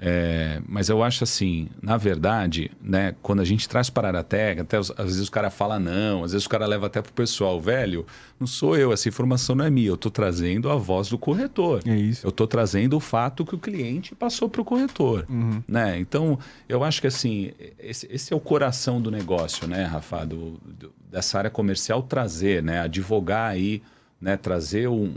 É, 0.04 0.60
mas 0.68 0.90
eu 0.90 1.04
acho 1.04 1.24
assim, 1.24 1.70
na 1.80 1.96
verdade, 1.96 2.72
né, 2.82 3.14
quando 3.22 3.40
a 3.40 3.46
gente 3.46 3.70
traz 3.70 3.88
para 3.88 4.20
a 4.20 4.24
técnica, 4.24 4.64
até 4.64 4.78
às 4.78 4.90
vezes 4.90 5.28
o 5.28 5.32
cara 5.32 5.52
fala 5.52 5.80
não, 5.80 6.24
às 6.24 6.32
vezes 6.32 6.48
o 6.48 6.50
cara 6.50 6.66
leva 6.66 6.88
até 6.88 7.04
para 7.04 7.12
o 7.12 7.14
pessoal, 7.14 7.62
velho, 7.62 8.04
não 8.40 8.48
sou 8.48 8.76
eu, 8.76 8.92
essa 8.92 9.08
informação 9.08 9.56
não 9.56 9.64
é 9.64 9.70
minha, 9.70 9.90
eu 9.90 9.94
estou 9.94 10.12
trazendo 10.12 10.72
a 10.72 10.76
voz 10.76 11.08
do 11.08 11.20
corretor. 11.20 11.84
É 11.86 11.96
isso. 11.96 12.26
Eu 12.26 12.32
estou 12.32 12.48
trazendo 12.48 12.98
o 12.98 13.00
fato 13.00 13.46
que 13.46 13.54
o 13.54 13.60
cliente 13.60 14.16
passou 14.16 14.50
para 14.50 14.64
o 14.64 14.66
corretor. 14.66 15.28
Uhum. 15.30 15.62
Né? 15.68 16.00
Então, 16.00 16.40
eu 16.68 16.84
acho 16.84 17.00
que 17.00 17.06
assim, 17.06 17.52
esse, 17.78 18.08
esse, 18.12 18.34
é 18.34 18.36
o 18.36 18.40
coração 18.40 19.00
do 19.00 19.12
negócio, 19.12 19.68
né, 19.68 19.84
Rafa, 19.84 20.26
do, 20.26 20.60
do, 20.66 20.92
dessa 21.12 21.38
área 21.38 21.52
comercial 21.52 22.02
trazer, 22.02 22.64
né, 22.64 22.80
advogar 22.80 23.52
aí 23.52 23.84
né, 24.22 24.38
trazer 24.38 24.88
um, 24.88 25.12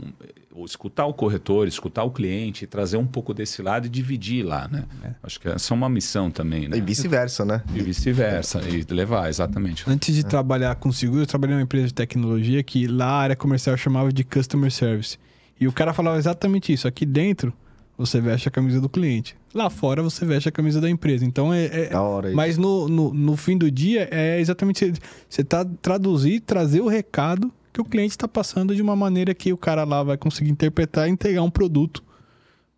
escutar 0.65 1.05
o 1.05 1.13
corretor, 1.13 1.67
escutar 1.67 2.03
o 2.03 2.11
cliente, 2.11 2.65
trazer 2.65 2.97
um 2.97 3.05
pouco 3.05 3.33
desse 3.33 3.61
lado 3.61 3.85
e 3.85 3.89
dividir 3.89 4.43
lá, 4.43 4.67
né? 4.67 4.85
É. 5.03 5.11
Acho 5.21 5.39
que 5.39 5.47
essa 5.47 5.73
é 5.73 5.75
uma 5.75 5.89
missão 5.89 6.31
também, 6.31 6.67
né? 6.67 6.77
E 6.77 6.81
vice-versa, 6.81 7.43
né? 7.43 7.61
E 7.73 7.81
vice-versa, 7.81 8.61
e 8.67 8.83
levar, 8.93 9.29
exatamente. 9.29 9.83
Antes 9.87 10.15
de 10.15 10.21
é. 10.21 10.23
trabalhar 10.23 10.75
com 10.75 10.91
seguro, 10.91 11.21
eu 11.21 11.27
trabalhei 11.27 11.55
numa 11.55 11.63
empresa 11.63 11.87
de 11.87 11.93
tecnologia 11.93 12.63
que 12.63 12.87
lá 12.87 13.05
a 13.05 13.19
área 13.19 13.35
comercial 13.35 13.75
chamava 13.77 14.11
de 14.11 14.23
Customer 14.23 14.71
Service. 14.71 15.17
E 15.59 15.67
o 15.67 15.71
cara 15.71 15.93
falava 15.93 16.17
exatamente 16.17 16.73
isso. 16.73 16.87
Aqui 16.87 17.05
dentro, 17.05 17.53
você 17.97 18.19
veste 18.19 18.47
a 18.47 18.51
camisa 18.51 18.81
do 18.81 18.89
cliente. 18.89 19.35
Lá 19.53 19.69
fora, 19.69 20.01
você 20.01 20.25
veste 20.25 20.49
a 20.49 20.51
camisa 20.51 20.81
da 20.81 20.89
empresa. 20.89 21.25
Então, 21.25 21.53
é... 21.53 21.65
é 21.65 21.89
da 21.89 22.01
hora 22.01 22.27
isso. 22.27 22.35
Mas 22.35 22.57
no, 22.57 22.89
no, 22.89 23.13
no 23.13 23.37
fim 23.37 23.57
do 23.57 23.69
dia, 23.69 24.07
é 24.11 24.39
exatamente... 24.39 24.93
Você 25.29 25.43
tá 25.43 25.65
traduzir, 25.81 26.41
trazer 26.41 26.81
o 26.81 26.87
recado 26.87 27.53
que 27.75 27.81
o 27.81 27.85
cliente 27.85 28.11
está 28.11 28.25
passando 28.25 28.73
de 28.73 28.81
uma 28.81 28.95
maneira 28.95 29.33
que 29.33 29.51
o 29.51 29.57
cara 29.57 29.83
lá 29.83 30.01
vai 30.01 30.17
conseguir 30.17 30.49
interpretar 30.49 31.09
e 31.09 31.11
entregar 31.11 31.43
um 31.43 31.49
produto 31.49 32.01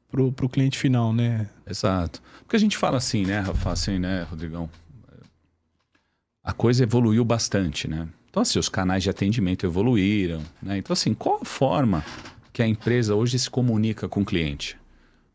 pro, 0.09 0.31
pro 0.31 0.49
cliente 0.49 0.75
final, 0.75 1.13
né? 1.13 1.47
Exato. 1.69 2.19
Porque 2.39 2.55
a 2.55 2.59
gente 2.59 2.75
fala 2.75 2.97
assim, 2.97 3.23
né, 3.23 3.41
Rafa, 3.41 3.71
assim, 3.71 3.99
né, 3.99 4.23
Rodrigão? 4.27 4.67
A 6.43 6.51
coisa 6.51 6.81
evoluiu 6.81 7.23
bastante, 7.23 7.87
né? 7.87 8.07
Então, 8.27 8.41
assim, 8.41 8.57
os 8.57 8.69
canais 8.69 9.03
de 9.03 9.09
atendimento 9.11 9.67
evoluíram, 9.67 10.41
né? 10.63 10.79
Então, 10.79 10.93
assim, 10.93 11.13
qual 11.13 11.39
a 11.43 11.45
forma 11.45 12.03
que 12.51 12.63
a 12.63 12.67
empresa 12.67 13.13
hoje 13.13 13.37
se 13.37 13.51
comunica 13.51 14.09
com 14.09 14.21
o 14.21 14.25
cliente? 14.25 14.79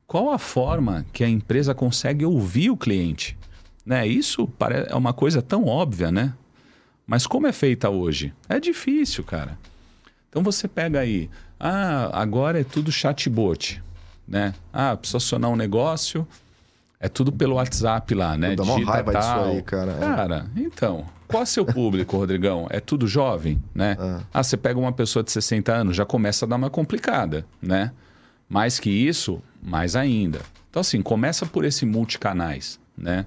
Qual 0.08 0.32
a 0.32 0.38
forma 0.38 1.06
que 1.12 1.22
a 1.22 1.28
empresa 1.28 1.72
consegue 1.72 2.24
ouvir 2.24 2.68
o 2.70 2.76
cliente? 2.76 3.38
Né? 3.86 4.08
Isso 4.08 4.52
é 4.88 4.94
uma 4.96 5.12
coisa 5.12 5.40
tão 5.40 5.66
óbvia, 5.66 6.10
né? 6.10 6.34
Mas 7.06 7.26
como 7.26 7.46
é 7.46 7.52
feita 7.52 7.90
hoje? 7.90 8.32
É 8.48 8.60
difícil, 8.60 9.24
cara. 9.24 9.58
Então 10.28 10.42
você 10.42 10.66
pega 10.66 11.00
aí, 11.00 11.28
ah, 11.60 12.10
agora 12.12 12.60
é 12.60 12.64
tudo 12.64 12.90
chatbot, 12.90 13.82
né? 14.26 14.54
Ah, 14.72 14.96
precisa 14.96 15.18
acionar 15.18 15.50
um 15.50 15.56
negócio, 15.56 16.26
é 16.98 17.08
tudo 17.08 17.32
pelo 17.32 17.56
WhatsApp 17.56 18.14
lá, 18.14 18.36
né? 18.36 18.54
Dá 18.54 18.62
uma 18.62 18.84
raiva 18.84 19.12
tal. 19.12 19.20
disso 19.20 19.56
aí, 19.56 19.62
cara. 19.62 19.94
Cara, 19.94 20.46
então, 20.56 21.04
qual 21.26 21.42
é 21.42 21.46
seu 21.46 21.64
público, 21.64 22.16
Rodrigão? 22.16 22.66
É 22.70 22.78
tudo 22.78 23.06
jovem, 23.06 23.60
né? 23.74 23.96
Ah. 23.98 24.20
ah, 24.32 24.42
você 24.42 24.56
pega 24.56 24.78
uma 24.78 24.92
pessoa 24.92 25.22
de 25.22 25.32
60 25.32 25.72
anos, 25.72 25.96
já 25.96 26.06
começa 26.06 26.44
a 26.44 26.48
dar 26.48 26.56
uma 26.56 26.70
complicada, 26.70 27.44
né? 27.60 27.90
Mais 28.48 28.78
que 28.78 28.88
isso, 28.88 29.42
mais 29.62 29.96
ainda. 29.96 30.40
Então, 30.70 30.80
assim, 30.80 31.02
começa 31.02 31.44
por 31.44 31.64
esse 31.64 31.84
multicanais, 31.84 32.78
né? 32.96 33.26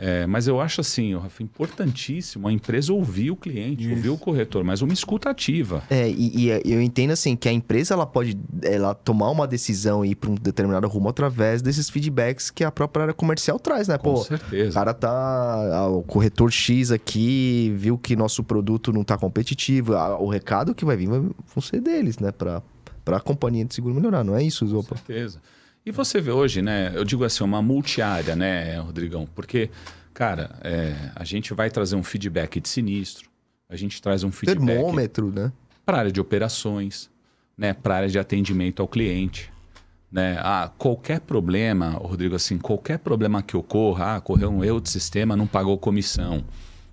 É, 0.00 0.28
mas 0.28 0.46
eu 0.46 0.60
acho 0.60 0.80
assim, 0.80 1.16
Rafa, 1.16 1.42
importantíssimo 1.42 2.46
a 2.46 2.52
empresa 2.52 2.92
ouvir 2.92 3.32
o 3.32 3.36
cliente, 3.36 3.82
Isso. 3.82 3.90
ouvir 3.90 4.08
o 4.10 4.16
corretor, 4.16 4.62
mas 4.62 4.80
uma 4.80 4.92
escuta 4.92 5.28
ativa. 5.28 5.82
É, 5.90 6.08
e, 6.08 6.46
e, 6.46 6.72
eu 6.72 6.80
entendo 6.80 7.10
assim 7.10 7.34
que 7.34 7.48
a 7.48 7.52
empresa 7.52 7.94
ela 7.94 8.06
pode 8.06 8.38
ela 8.62 8.94
tomar 8.94 9.28
uma 9.30 9.44
decisão 9.44 10.04
e 10.04 10.10
ir 10.10 10.14
para 10.14 10.30
um 10.30 10.36
determinado 10.36 10.86
rumo 10.86 11.08
através 11.08 11.60
desses 11.62 11.90
feedbacks 11.90 12.48
que 12.48 12.62
a 12.62 12.70
própria 12.70 13.02
área 13.02 13.14
comercial 13.14 13.58
traz, 13.58 13.88
né? 13.88 13.98
Com 13.98 14.14
Pô, 14.14 14.22
certeza. 14.22 14.70
O 14.70 14.74
cara 14.74 14.94
tá. 14.94 15.88
O 15.88 16.04
corretor 16.04 16.52
X 16.52 16.92
aqui 16.92 17.74
viu 17.76 17.98
que 17.98 18.14
nosso 18.14 18.44
produto 18.44 18.92
não 18.92 19.02
está 19.02 19.18
competitivo. 19.18 19.94
O 20.20 20.28
recado 20.28 20.76
que 20.76 20.84
vai 20.84 20.96
vir 20.96 21.08
vai 21.08 21.22
ser 21.60 21.80
deles, 21.80 22.20
né? 22.20 22.30
Para 22.30 22.62
a 23.16 23.20
companhia 23.20 23.64
de 23.64 23.74
seguro 23.74 23.96
melhorar, 23.96 24.22
não 24.22 24.36
é 24.36 24.44
isso, 24.44 24.64
Zopa? 24.64 24.90
Com 24.90 24.96
certeza. 24.96 25.40
E 25.88 25.90
você 25.90 26.20
vê 26.20 26.30
hoje, 26.30 26.60
né? 26.60 26.92
Eu 26.94 27.02
digo 27.02 27.24
assim, 27.24 27.42
uma 27.42 27.62
multiárea, 27.62 28.36
né, 28.36 28.78
Rodrigão? 28.78 29.26
Porque, 29.34 29.70
cara, 30.12 30.50
é, 30.60 30.94
a 31.16 31.24
gente 31.24 31.54
vai 31.54 31.70
trazer 31.70 31.96
um 31.96 32.02
feedback 32.02 32.60
de 32.60 32.68
sinistro, 32.68 33.30
a 33.66 33.74
gente 33.74 34.02
traz 34.02 34.22
um 34.22 34.30
feedback. 34.30 34.66
Termômetro, 34.66 35.32
né? 35.32 35.50
Para 35.86 36.00
área 36.00 36.12
de 36.12 36.20
operações, 36.20 37.10
né? 37.56 37.72
Para 37.72 37.96
área 37.96 38.08
de 38.10 38.18
atendimento 38.18 38.82
ao 38.82 38.86
cliente. 38.86 39.50
Né? 40.12 40.36
Ah, 40.40 40.70
qualquer 40.76 41.20
problema, 41.20 41.92
Rodrigo, 41.92 42.36
assim, 42.36 42.58
qualquer 42.58 42.98
problema 42.98 43.42
que 43.42 43.56
ocorra, 43.56 44.12
ah, 44.12 44.18
ocorreu 44.18 44.50
um 44.50 44.62
erro 44.62 44.82
de 44.82 44.90
sistema, 44.90 45.34
não 45.38 45.46
pagou 45.46 45.78
comissão. 45.78 46.44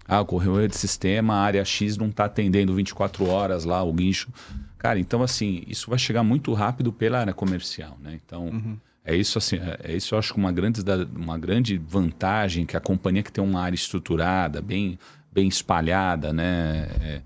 Ah, 0.07 0.21
ocorreu 0.21 0.53
um 0.53 0.59
erro 0.59 0.69
de 0.69 0.77
sistema, 0.77 1.33
a 1.33 1.41
área 1.41 1.65
X 1.65 1.97
não 1.97 2.07
está 2.07 2.25
atendendo 2.25 2.73
24 2.73 3.27
horas 3.27 3.65
lá 3.65 3.83
o 3.83 3.91
guincho. 3.91 4.31
Cara, 4.77 4.99
então 4.99 5.23
assim, 5.23 5.63
isso 5.67 5.89
vai 5.89 5.97
chegar 5.97 6.23
muito 6.23 6.53
rápido 6.53 6.91
pela 6.91 7.19
área 7.19 7.33
comercial, 7.33 7.97
né? 8.01 8.19
Então, 8.23 8.47
uhum. 8.47 8.77
é 9.03 9.15
isso 9.15 9.37
assim, 9.37 9.57
é, 9.57 9.79
é 9.83 9.95
isso 9.95 10.13
eu 10.13 10.19
acho 10.19 10.33
que 10.33 10.39
uma 10.39 10.51
grande, 10.51 10.81
uma 11.15 11.37
grande 11.37 11.77
vantagem 11.77 12.65
que 12.65 12.77
a 12.77 12.79
companhia 12.79 13.23
que 13.23 13.31
tem 13.31 13.43
uma 13.43 13.61
área 13.61 13.75
estruturada, 13.75 14.61
bem, 14.61 14.99
bem 15.31 15.47
espalhada, 15.47 16.31
né? 16.31 16.87
É, 17.01 17.21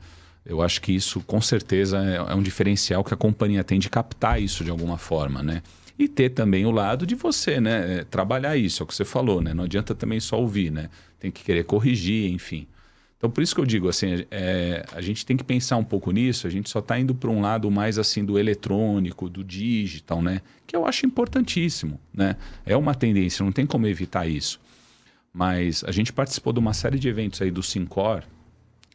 eu 0.45 0.61
acho 0.61 0.81
que 0.81 0.91
isso 0.91 1.21
com 1.21 1.39
certeza 1.41 1.99
é, 2.03 2.15
é 2.31 2.35
um 2.35 2.41
diferencial 2.41 3.03
que 3.03 3.13
a 3.13 3.17
companhia 3.17 3.63
tem 3.63 3.79
de 3.79 3.89
captar 3.89 4.41
isso 4.41 4.63
de 4.63 4.71
alguma 4.71 4.97
forma, 4.97 5.43
né? 5.43 5.61
E 5.97 6.07
ter 6.07 6.29
também 6.29 6.65
o 6.65 6.71
lado 6.71 7.05
de 7.05 7.13
você, 7.13 7.59
né? 7.59 7.99
É, 7.99 8.03
trabalhar 8.03 8.55
isso, 8.55 8.81
é 8.81 8.83
o 8.83 8.87
que 8.87 8.95
você 8.95 9.03
falou, 9.03 9.41
né? 9.41 9.53
Não 9.53 9.65
adianta 9.65 9.93
também 9.93 10.19
só 10.19 10.39
ouvir, 10.39 10.71
né? 10.71 10.89
Tem 11.19 11.29
que 11.29 11.43
querer 11.43 11.65
corrigir, 11.65 12.31
enfim. 12.31 12.65
Então, 13.19 13.29
por 13.29 13.43
isso 13.43 13.53
que 13.53 13.59
eu 13.59 13.65
digo 13.65 13.89
assim, 13.89 14.25
é, 14.31 14.85
a 14.93 15.01
gente 15.01 15.25
tem 15.25 15.35
que 15.35 15.43
pensar 15.43 15.75
um 15.75 15.83
pouco 15.83 16.09
nisso. 16.09 16.47
A 16.47 16.49
gente 16.49 16.69
só 16.69 16.79
está 16.79 16.97
indo 16.97 17.13
para 17.13 17.29
um 17.29 17.41
lado 17.41 17.69
mais 17.69 17.99
assim 17.99 18.23
do 18.23 18.39
eletrônico, 18.39 19.29
do 19.29 19.43
digital, 19.43 20.21
né? 20.21 20.41
Que 20.65 20.73
eu 20.73 20.85
acho 20.85 21.05
importantíssimo, 21.05 21.99
né? 22.13 22.37
É 22.65 22.77
uma 22.77 22.95
tendência, 22.95 23.43
não 23.43 23.51
tem 23.51 23.65
como 23.65 23.85
evitar 23.87 24.25
isso. 24.25 24.57
Mas 25.33 25.83
a 25.83 25.91
gente 25.91 26.13
participou 26.13 26.53
de 26.53 26.59
uma 26.59 26.73
série 26.73 26.97
de 26.97 27.09
eventos 27.09 27.41
aí 27.41 27.51
do 27.51 27.61
Sincor, 27.61 28.23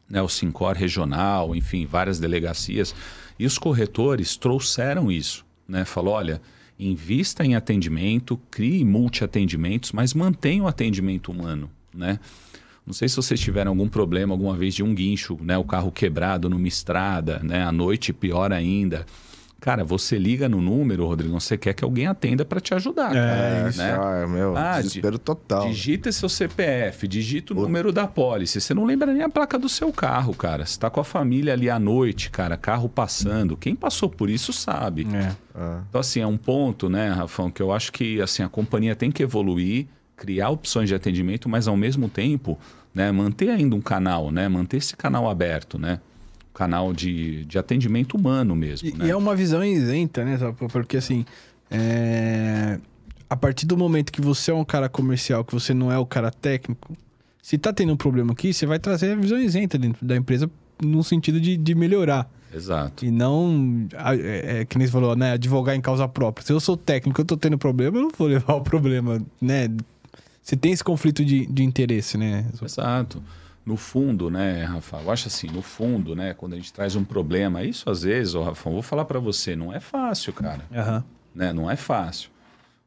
né, 0.08 0.20
o 0.22 0.28
Sincor 0.28 0.74
regional, 0.74 1.54
enfim, 1.54 1.84
várias 1.84 2.18
delegacias. 2.18 2.94
E 3.38 3.44
os 3.44 3.58
corretores 3.58 4.38
trouxeram 4.38 5.12
isso, 5.12 5.44
né? 5.68 5.84
Falou, 5.84 6.14
olha, 6.14 6.40
invista 6.78 7.44
em 7.44 7.54
atendimento, 7.54 8.40
crie 8.50 8.86
multi-atendimentos, 8.86 9.92
mas 9.92 10.14
mantenha 10.14 10.62
o 10.62 10.66
atendimento 10.66 11.30
humano, 11.30 11.70
né? 11.92 12.18
Não 12.86 12.92
sei 12.92 13.08
se 13.08 13.16
vocês 13.16 13.40
tiveram 13.40 13.70
algum 13.70 13.88
problema 13.88 14.34
alguma 14.34 14.54
vez 14.56 14.74
de 14.74 14.82
um 14.82 14.94
guincho, 14.94 15.38
né? 15.40 15.56
O 15.56 15.64
carro 15.64 15.90
quebrado 15.90 16.50
numa 16.50 16.68
estrada, 16.68 17.40
né? 17.42 17.64
À 17.64 17.72
noite, 17.72 18.12
pior 18.12 18.52
ainda. 18.52 19.06
Cara, 19.58 19.82
você 19.82 20.18
liga 20.18 20.46
no 20.46 20.60
número, 20.60 21.06
Rodrigo, 21.06 21.40
você 21.40 21.56
quer 21.56 21.72
que 21.72 21.82
alguém 21.82 22.06
atenda 22.06 22.44
para 22.44 22.60
te 22.60 22.74
ajudar. 22.74 23.16
É, 23.16 23.62
cara, 23.62 23.70
isso, 23.70 23.78
né? 23.78 23.92
ah, 23.98 24.26
meu, 24.28 24.54
Ah, 24.54 24.76
desespero 24.76 25.18
total. 25.18 25.66
Digita 25.70 26.12
seu 26.12 26.28
CPF, 26.28 27.08
digita 27.08 27.54
o 27.54 27.56
número 27.62 27.90
da 27.90 28.06
pólice. 28.06 28.60
Você 28.60 28.74
não 28.74 28.84
lembra 28.84 29.10
nem 29.14 29.22
a 29.22 29.28
placa 29.30 29.58
do 29.58 29.66
seu 29.66 29.90
carro, 29.90 30.34
cara. 30.34 30.66
Você 30.66 30.78
tá 30.78 30.90
com 30.90 31.00
a 31.00 31.04
família 31.04 31.54
ali 31.54 31.70
à 31.70 31.78
noite, 31.78 32.28
cara, 32.30 32.58
carro 32.58 32.90
passando. 32.90 33.56
Quem 33.56 33.74
passou 33.74 34.10
por 34.10 34.28
isso 34.28 34.52
sabe. 34.52 35.06
É. 35.14 35.32
Então, 35.88 35.98
assim, 36.02 36.20
é 36.20 36.26
um 36.26 36.36
ponto, 36.36 36.90
né, 36.90 37.08
Rafão, 37.08 37.50
que 37.50 37.62
eu 37.62 37.72
acho 37.72 37.90
que 37.90 38.20
assim, 38.20 38.42
a 38.42 38.50
companhia 38.50 38.94
tem 38.94 39.10
que 39.10 39.22
evoluir, 39.22 39.86
criar 40.16 40.50
opções 40.50 40.88
de 40.88 40.94
atendimento, 40.94 41.48
mas 41.48 41.68
ao 41.68 41.76
mesmo 41.76 42.08
tempo, 42.08 42.58
né, 42.94 43.10
manter 43.10 43.50
ainda 43.50 43.74
um 43.74 43.80
canal, 43.80 44.30
né? 44.30 44.48
Manter 44.48 44.78
esse 44.78 44.96
canal 44.96 45.28
aberto, 45.28 45.78
né? 45.78 46.00
Canal 46.52 46.92
de, 46.92 47.44
de 47.44 47.58
atendimento 47.58 48.16
humano 48.16 48.54
mesmo. 48.54 48.88
E, 48.88 48.92
né? 48.92 49.06
e 49.06 49.10
é 49.10 49.16
uma 49.16 49.34
visão 49.34 49.64
isenta, 49.64 50.24
né? 50.24 50.38
Porque 50.70 50.96
assim, 50.96 51.26
é, 51.70 52.78
a 53.28 53.36
partir 53.36 53.66
do 53.66 53.76
momento 53.76 54.12
que 54.12 54.20
você 54.20 54.50
é 54.50 54.54
um 54.54 54.64
cara 54.64 54.88
comercial, 54.88 55.44
que 55.44 55.52
você 55.52 55.74
não 55.74 55.90
é 55.90 55.98
o 55.98 56.06
cara 56.06 56.30
técnico, 56.30 56.96
se 57.42 57.58
tá 57.58 57.72
tendo 57.72 57.92
um 57.92 57.96
problema 57.96 58.32
aqui, 58.32 58.54
você 58.54 58.64
vai 58.64 58.78
trazer 58.78 59.12
a 59.12 59.16
visão 59.16 59.38
isenta 59.38 59.76
dentro 59.76 60.06
da 60.06 60.16
empresa 60.16 60.50
no 60.80 61.02
sentido 61.02 61.40
de, 61.40 61.56
de 61.56 61.74
melhorar. 61.74 62.30
Exato. 62.54 63.04
E 63.04 63.10
não, 63.10 63.86
é, 63.92 64.60
é, 64.60 64.64
que 64.64 64.78
nem 64.78 64.86
você 64.86 64.92
falou, 64.92 65.16
né? 65.16 65.32
Advogar 65.32 65.74
em 65.74 65.80
causa 65.80 66.06
própria. 66.06 66.46
Se 66.46 66.52
eu 66.52 66.60
sou 66.60 66.76
técnico, 66.76 67.20
eu 67.20 67.24
tô 67.24 67.36
tendo 67.36 67.58
problema, 67.58 67.98
eu 67.98 68.02
não 68.02 68.10
vou 68.16 68.28
levar 68.28 68.54
o 68.54 68.60
problema, 68.62 69.20
né? 69.40 69.68
Você 70.44 70.56
tem 70.56 70.72
esse 70.72 70.84
conflito 70.84 71.24
de, 71.24 71.46
de 71.46 71.64
interesse, 71.64 72.18
né? 72.18 72.44
Exato. 72.62 73.22
No 73.64 73.78
fundo, 73.78 74.28
né, 74.30 74.62
Rafa? 74.64 74.98
Eu 74.98 75.10
acho 75.10 75.28
assim, 75.28 75.46
no 75.48 75.62
fundo, 75.62 76.14
né, 76.14 76.34
quando 76.34 76.52
a 76.52 76.56
gente 76.56 76.70
traz 76.70 76.94
um 76.94 77.02
problema, 77.02 77.64
isso 77.64 77.88
às 77.88 78.02
vezes, 78.02 78.34
ô 78.34 78.42
Rafa, 78.42 78.68
eu 78.68 78.74
vou 78.74 78.82
falar 78.82 79.06
para 79.06 79.18
você, 79.18 79.56
não 79.56 79.72
é 79.72 79.80
fácil, 79.80 80.34
cara, 80.34 80.60
Aham. 80.70 81.02
né? 81.34 81.50
Não 81.50 81.70
é 81.70 81.76
fácil. 81.76 82.28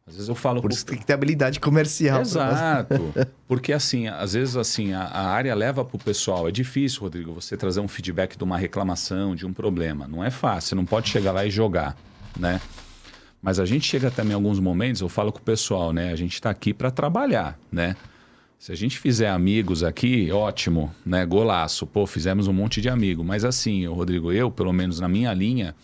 Às 0.05 0.13
vezes 0.13 0.29
eu 0.29 0.35
falo 0.35 0.61
por 0.61 0.67
pro- 0.69 0.75
isso 0.75 0.85
tem 0.85 0.97
que 0.99 1.05
ter 1.05 1.13
habilidade 1.13 1.59
comercial. 1.59 2.21
Exato. 2.21 3.11
Porque 3.47 3.73
assim, 3.73 4.07
às 4.07 4.33
vezes 4.33 4.55
assim, 4.55 4.93
a, 4.93 5.01
a 5.01 5.27
área 5.27 5.53
leva 5.55 5.83
para 5.83 5.95
o 5.97 5.99
pessoal. 5.99 6.47
É 6.47 6.51
difícil, 6.51 7.01
Rodrigo, 7.01 7.33
você 7.33 7.57
trazer 7.57 7.79
um 7.81 7.87
feedback 7.89 8.37
de 8.37 8.43
uma 8.43 8.57
reclamação, 8.57 9.35
de 9.35 9.45
um 9.45 9.51
problema. 9.51 10.07
Não 10.07 10.23
é 10.23 10.29
fácil, 10.29 10.69
você 10.69 10.75
não 10.75 10.85
pode 10.85 11.09
chegar 11.09 11.31
lá 11.33 11.43
e 11.45 11.49
jogar, 11.51 11.97
né? 12.39 12.61
Mas 13.41 13.59
a 13.59 13.65
gente 13.65 13.85
chega 13.85 14.09
também 14.09 14.31
em 14.31 14.35
alguns 14.35 14.59
momentos, 14.59 15.01
eu 15.01 15.09
falo 15.09 15.31
com 15.31 15.39
o 15.39 15.41
pessoal, 15.41 15.93
né? 15.93 16.11
A 16.11 16.15
gente 16.15 16.33
está 16.33 16.49
aqui 16.49 16.73
para 16.73 16.91
trabalhar, 16.91 17.57
né? 17.71 17.95
Se 18.59 18.71
a 18.71 18.75
gente 18.75 18.97
fizer 18.97 19.29
amigos 19.29 19.83
aqui, 19.83 20.31
ótimo, 20.31 20.93
né? 21.05 21.25
Golaço. 21.25 21.85
Pô, 21.85 22.07
fizemos 22.07 22.47
um 22.47 22.53
monte 22.53 22.81
de 22.81 22.89
amigo. 22.89 23.23
Mas 23.23 23.45
assim, 23.45 23.85
Rodrigo, 23.85 24.31
eu, 24.31 24.49
pelo 24.49 24.73
menos 24.73 24.99
na 24.99 25.07
minha 25.07 25.31
linha, 25.31 25.75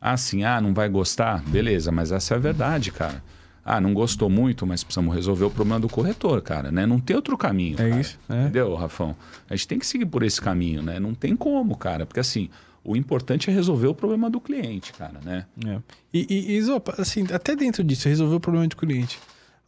assim, 0.00 0.44
ah, 0.44 0.60
não 0.60 0.72
vai 0.72 0.88
gostar? 0.88 1.42
Beleza, 1.42 1.90
mas 1.90 2.12
essa 2.12 2.34
é 2.34 2.36
a 2.36 2.40
verdade, 2.40 2.92
cara. 2.92 3.22
Ah, 3.64 3.80
não 3.80 3.92
gostou 3.92 4.30
muito, 4.30 4.66
mas 4.66 4.82
precisamos 4.82 5.14
resolver 5.14 5.44
o 5.44 5.50
problema 5.50 5.78
do 5.80 5.88
corretor, 5.88 6.40
cara, 6.40 6.70
né? 6.70 6.86
Não 6.86 6.98
tem 6.98 7.14
outro 7.14 7.36
caminho. 7.36 7.74
É 7.74 7.88
cara. 7.88 8.00
isso, 8.00 8.18
é. 8.28 8.42
Entendeu, 8.42 8.74
Rafão? 8.74 9.14
A 9.48 9.54
gente 9.54 9.68
tem 9.68 9.78
que 9.78 9.86
seguir 9.86 10.06
por 10.06 10.22
esse 10.22 10.40
caminho, 10.40 10.82
né? 10.82 10.98
Não 11.00 11.14
tem 11.14 11.36
como, 11.36 11.76
cara. 11.76 12.06
Porque 12.06 12.20
assim, 12.20 12.48
o 12.84 12.96
importante 12.96 13.50
é 13.50 13.52
resolver 13.52 13.86
o 13.88 13.94
problema 13.94 14.30
do 14.30 14.40
cliente, 14.40 14.92
cara, 14.92 15.20
né? 15.24 15.46
É. 15.66 15.78
E, 16.12 16.26
e, 16.28 16.56
e, 16.56 16.62
Zopa, 16.62 16.94
assim, 16.98 17.24
até 17.32 17.54
dentro 17.54 17.84
disso, 17.84 18.08
resolver 18.08 18.36
o 18.36 18.40
problema 18.40 18.66
do 18.66 18.76
cliente. 18.76 19.18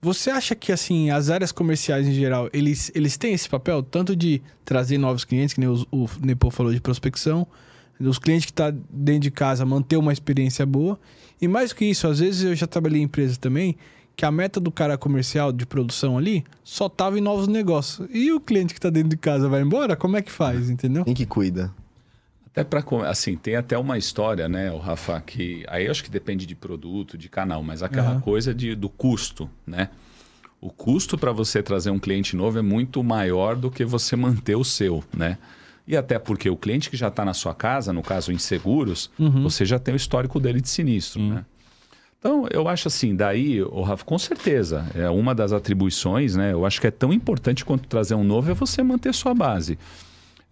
Você 0.01 0.31
acha 0.31 0.55
que, 0.55 0.73
assim, 0.73 1.11
as 1.11 1.31
áreas 1.31 1.53
comerciais 1.53 2.09
em 2.09 2.13
geral, 2.13 2.49
eles, 2.53 2.91
eles 2.95 3.17
têm 3.17 3.35
esse 3.35 3.49
papel 3.49 3.83
tanto 3.83 4.17
de 4.17 4.43
trazer 4.65 4.99
novos 4.99 5.25
clientes, 5.25 5.55
que 5.55 5.61
nem 5.61 5.69
os- 5.69 5.87
o, 5.93 6.09
Nepo 6.21 6.51
falou 6.51 6.73
de 6.73 6.81
prospecção, 6.81 7.47
os 8.01 8.19
clientes 8.19 8.47
que 8.47 8.51
estão 8.51 8.77
dentro 8.91 9.21
de 9.23 9.31
casa 9.31 9.65
manter 9.65 9.97
uma 9.97 10.13
experiência 10.13 10.67
boa. 10.67 10.99
E 11.41 11.47
mais 11.47 11.73
que 11.73 11.85
isso, 11.85 12.09
às 12.09 12.19
vezes 12.19 12.43
eu 12.43 12.55
já 12.57 12.67
trabalhei 12.67 13.01
em 13.01 13.05
empresas 13.05 13.39
também, 13.39 13.77
que 14.17 14.25
a 14.25 14.31
meta 14.31 14.59
do 14.59 14.73
cara 14.73 14.99
comercial 14.99 15.53
de 15.53 15.65
produção 15.65 16.19
ali 16.19 16.45
só 16.65 16.89
tava 16.89 17.17
em 17.19 17.23
novos 17.23 17.47
negócios. 17.47 18.09
E 18.13 18.33
o 18.33 18.41
cliente 18.41 18.75
que 18.75 18.79
está 18.79 18.91
dentro 18.91 19.11
de 19.11 19.17
casa 19.17 19.49
vai 19.49 19.63
embora, 19.63 19.95
como 19.95 20.17
é 20.17 20.23
que 20.23 20.33
faz, 20.33 20.69
entendeu? 20.69 21.05
Quem 21.05 21.15
que 21.15 21.25
cuida? 21.27 21.73
Até 22.53 22.65
para 22.65 22.85
assim, 23.09 23.35
tem 23.35 23.57
até 23.57 23.79
uma 23.79 23.97
história, 23.97 24.47
né, 24.47 24.71
o 24.71 24.77
Rafa, 24.77 25.19
que 25.23 25.65
aí 25.69 25.87
eu 25.87 25.91
acho 25.91 26.05
que 26.05 26.11
depende 26.11 26.45
de 26.45 26.55
produto, 26.55 27.17
de 27.17 27.29
canal, 27.31 27.63
mas 27.63 27.83
aquela 27.83 28.11
Aham. 28.11 28.21
coisa 28.21 28.55
de, 28.55 28.75
do 28.75 28.91
custo, 28.91 29.49
né? 29.67 29.89
O 30.61 30.71
custo 30.71 31.17
para 31.17 31.33
você 31.33 31.63
trazer 31.63 31.91
um 31.91 31.99
cliente 31.99 32.37
novo 32.37 32.59
é 32.59 32.63
muito 32.63 33.03
maior 33.03 33.57
do 33.57 33.71
que 33.71 33.85
você 33.87 34.15
manter 34.15 34.55
o 34.55 34.63
seu, 34.63 35.03
né? 35.17 35.39
E 35.89 35.97
até 35.97 36.19
porque 36.19 36.49
o 36.49 36.57
cliente 36.57 36.91
que 36.91 36.97
já 36.97 37.09
está 37.09 37.25
na 37.25 37.35
sua 37.35 37.55
casa, 37.55 37.93
no 37.93 38.03
caso 38.03 38.31
em 38.31 38.39
seguros, 38.39 39.11
você 39.43 39.65
já 39.65 39.79
tem 39.79 39.95
o 39.95 39.97
histórico 39.97 40.39
dele 40.39 40.61
de 40.61 40.69
sinistro, 40.69 41.21
né? 41.23 41.45
Então, 42.19 42.47
eu 42.53 42.69
acho 42.69 42.87
assim, 42.87 43.17
daí, 43.17 43.61
o 43.61 43.83
Rafa, 43.83 44.05
com 44.05 44.17
certeza, 44.17 44.87
é 44.95 45.11
uma 45.11 45.35
das 45.35 45.53
atribuições, 45.53 46.37
né? 46.37 46.53
Eu 46.53 46.65
acho 46.65 46.81
que 46.81 46.87
é 46.87 46.91
tão 46.91 47.13
importante 47.13 47.65
quanto 47.65 47.89
trazer 47.89 48.15
um 48.15 48.23
novo 48.23 48.49
é 48.49 48.55
você 48.55 48.81
manter 48.81 49.13
sua 49.13 49.35
base. 49.35 49.77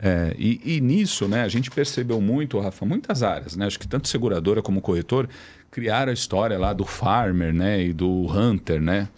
É, 0.03 0.35
e, 0.39 0.77
e 0.77 0.81
nisso, 0.81 1.29
né, 1.29 1.43
a 1.43 1.49
gente 1.49 1.71
percebeu 1.71 2.21
muito, 2.23 2.59
Rafa, 2.59 2.87
muitas 2.87 3.23
áreas, 3.23 3.55
né? 3.55 3.67
Acho 3.67 3.79
que 3.79 3.87
tanto 3.87 4.09
seguradora 4.09 4.63
como 4.63 4.81
corretor 4.81 5.29
criaram 5.71 6.11
a 6.11 6.15
história 6.15 6.59
lá 6.59 6.73
do 6.73 6.87
farmer, 6.87 7.53
né, 7.53 7.83
e 7.85 7.93
do 7.93 8.27
hunter, 8.27 8.81
né? 8.81 9.09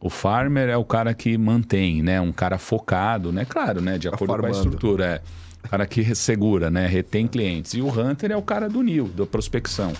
O 0.00 0.08
farmer 0.08 0.68
é 0.68 0.76
o 0.76 0.84
cara 0.84 1.12
que 1.12 1.36
mantém, 1.36 2.02
né, 2.02 2.20
um 2.20 2.30
cara 2.30 2.56
focado, 2.56 3.32
né? 3.32 3.44
Claro, 3.44 3.80
né, 3.80 3.98
de 3.98 4.08
Tá 4.08 4.14
acordo 4.14 4.30
com 4.34 4.38
a 4.38 4.42
farmando. 4.42 4.64
estrutura, 4.68 5.04
é. 5.06 5.20
O 5.64 5.68
cara 5.68 5.86
que 5.88 6.14
segura, 6.14 6.70
né, 6.70 6.86
retém 6.86 7.26
clientes. 7.26 7.74
E 7.74 7.82
o 7.82 7.88
hunter 7.88 8.30
é 8.30 8.36
o 8.36 8.42
cara 8.42 8.68
do 8.68 8.80
NIL, 8.80 9.08
da 9.08 9.26
prospecção. 9.26 9.92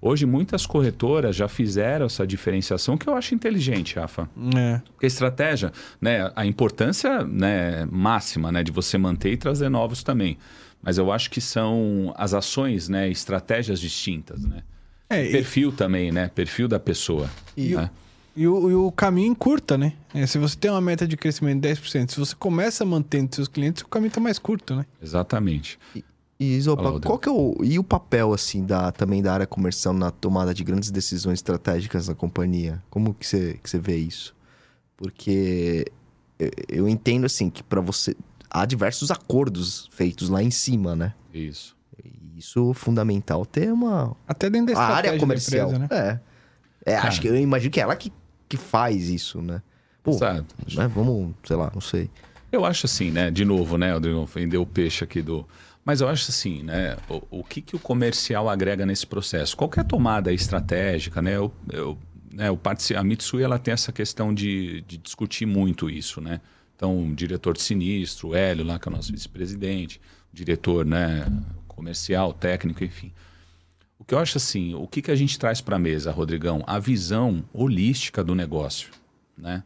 Hoje 0.00 0.26
muitas 0.26 0.66
corretoras 0.66 1.34
já 1.34 1.48
fizeram 1.48 2.06
essa 2.06 2.26
diferenciação 2.26 2.96
que 2.96 3.08
eu 3.08 3.14
acho 3.14 3.34
inteligente, 3.34 3.96
Rafa. 3.98 4.28
É. 4.56 4.80
Porque 4.92 5.06
a 5.06 5.08
estratégia, 5.08 5.72
né, 6.00 6.30
a 6.36 6.44
importância 6.46 7.24
né, 7.24 7.86
máxima 7.90 8.52
né, 8.52 8.62
de 8.62 8.70
você 8.70 8.98
manter 8.98 9.32
e 9.32 9.36
trazer 9.36 9.68
novos 9.68 10.02
também. 10.02 10.36
Mas 10.82 10.98
eu 10.98 11.10
acho 11.10 11.30
que 11.30 11.40
são 11.40 12.14
as 12.16 12.34
ações, 12.34 12.88
né, 12.88 13.08
estratégias 13.08 13.80
distintas, 13.80 14.42
né? 14.44 14.62
É, 15.08 15.24
e- 15.24 15.32
Perfil 15.32 15.72
também, 15.72 16.12
né? 16.12 16.28
Perfil 16.34 16.68
da 16.68 16.78
pessoa. 16.78 17.28
E- 17.56 17.74
né? 17.74 17.90
E 18.36 18.46
o, 18.46 18.70
e 18.70 18.74
o 18.74 18.92
caminho 18.92 19.30
encurta, 19.32 19.78
né? 19.78 19.94
É, 20.12 20.26
se 20.26 20.36
você 20.36 20.54
tem 20.58 20.70
uma 20.70 20.80
meta 20.80 21.08
de 21.08 21.16
crescimento 21.16 21.62
de 21.62 21.68
10%, 21.70 22.10
se 22.10 22.18
você 22.20 22.34
começa 22.36 22.84
mantendo 22.84 23.34
seus 23.34 23.48
clientes, 23.48 23.82
o 23.82 23.88
caminho 23.88 24.12
tá 24.12 24.20
mais 24.20 24.38
curto, 24.38 24.76
né? 24.76 24.84
Exatamente. 25.02 25.78
E 25.94 26.04
Rodrigo. 26.92 27.06
qual 27.06 27.18
que 27.18 27.28
é 27.28 27.32
o 27.32 27.56
e 27.64 27.78
o 27.78 27.84
papel 27.84 28.32
assim 28.34 28.64
da 28.64 28.92
também 28.92 29.22
da 29.22 29.32
área 29.32 29.46
comercial 29.46 29.94
na 29.94 30.10
tomada 30.10 30.52
de 30.52 30.62
grandes 30.62 30.90
decisões 30.90 31.38
estratégicas 31.38 32.06
da 32.06 32.14
companhia? 32.14 32.82
Como 32.90 33.14
que 33.14 33.26
você 33.26 33.58
que 33.62 33.70
você 33.70 33.78
vê 33.78 33.96
isso? 33.96 34.34
Porque 34.96 35.86
eu- 36.68 36.88
entendo 36.88 37.24
assim 37.26 37.50
que 37.50 37.62
para 37.62 37.80
você 37.80 38.14
há 38.50 38.64
diversos 38.64 39.10
acordos 39.10 39.88
feitos 39.92 40.28
lá 40.28 40.42
em 40.42 40.50
cima, 40.50 40.94
né? 40.96 41.14
Isso. 41.32 41.76
E 42.04 42.38
isso 42.38 42.70
é 42.70 42.74
fundamental 42.74 43.44
ter 43.46 43.72
uma 43.72 44.14
Até 44.26 44.48
dentro 44.50 44.74
da 44.74 44.80
área 44.80 45.18
comercial, 45.18 45.70
da 45.70 45.76
empresa, 45.84 45.94
né? 45.94 46.20
é. 46.86 46.92
É, 46.92 46.96
acho 46.98 47.20
que 47.20 47.26
eu 47.26 47.36
imagino 47.36 47.70
que 47.70 47.80
é 47.80 47.82
ela 47.82 47.96
que, 47.96 48.12
que 48.48 48.56
faz 48.56 49.08
isso, 49.08 49.42
né? 49.42 49.60
Pô, 50.04 50.12
Exato. 50.12 50.54
né? 50.76 50.86
Vamos, 50.86 51.34
sei 51.44 51.56
lá, 51.56 51.70
não 51.74 51.80
sei. 51.80 52.08
Eu 52.52 52.64
acho 52.64 52.86
assim, 52.86 53.10
né? 53.10 53.28
De 53.28 53.44
novo, 53.44 53.76
né, 53.76 53.92
Rodrigo? 53.92 54.24
Vendeu 54.26 54.62
o 54.62 54.66
peixe 54.66 55.02
aqui 55.02 55.20
do. 55.20 55.44
Mas 55.86 56.00
eu 56.00 56.08
acho 56.08 56.32
assim, 56.32 56.64
né? 56.64 56.96
O, 57.08 57.38
o 57.38 57.44
que, 57.44 57.62
que 57.62 57.76
o 57.76 57.78
comercial 57.78 58.48
agrega 58.48 58.84
nesse 58.84 59.06
processo? 59.06 59.56
Qualquer 59.56 59.84
tomada 59.84 60.32
estratégica, 60.32 61.22
né? 61.22 61.36
Eu, 61.36 61.52
eu, 61.72 61.96
né 62.32 62.54
partici- 62.56 62.96
a 62.96 63.04
Mitsui 63.04 63.44
ela 63.44 63.56
tem 63.56 63.72
essa 63.72 63.92
questão 63.92 64.34
de, 64.34 64.80
de 64.80 64.98
discutir 64.98 65.46
muito 65.46 65.88
isso, 65.88 66.20
né? 66.20 66.40
Então, 66.74 67.08
o 67.08 67.14
diretor 67.14 67.54
de 67.54 67.62
sinistro, 67.62 68.30
o 68.30 68.34
Hélio, 68.34 68.64
lá, 68.64 68.80
que 68.80 68.88
é 68.88 68.90
o 68.90 68.96
nosso 68.96 69.12
vice-presidente, 69.12 70.00
diretor 70.32 70.84
né, 70.84 71.24
comercial, 71.68 72.32
técnico, 72.34 72.82
enfim. 72.82 73.12
O 73.96 74.04
que 74.04 74.12
eu 74.12 74.18
acho 74.18 74.38
assim, 74.38 74.74
o 74.74 74.88
que, 74.88 75.00
que 75.00 75.10
a 75.12 75.14
gente 75.14 75.38
traz 75.38 75.60
para 75.60 75.76
a 75.76 75.78
mesa, 75.78 76.10
Rodrigão? 76.10 76.64
A 76.66 76.80
visão 76.80 77.44
holística 77.52 78.24
do 78.24 78.34
negócio, 78.34 78.90
né? 79.38 79.62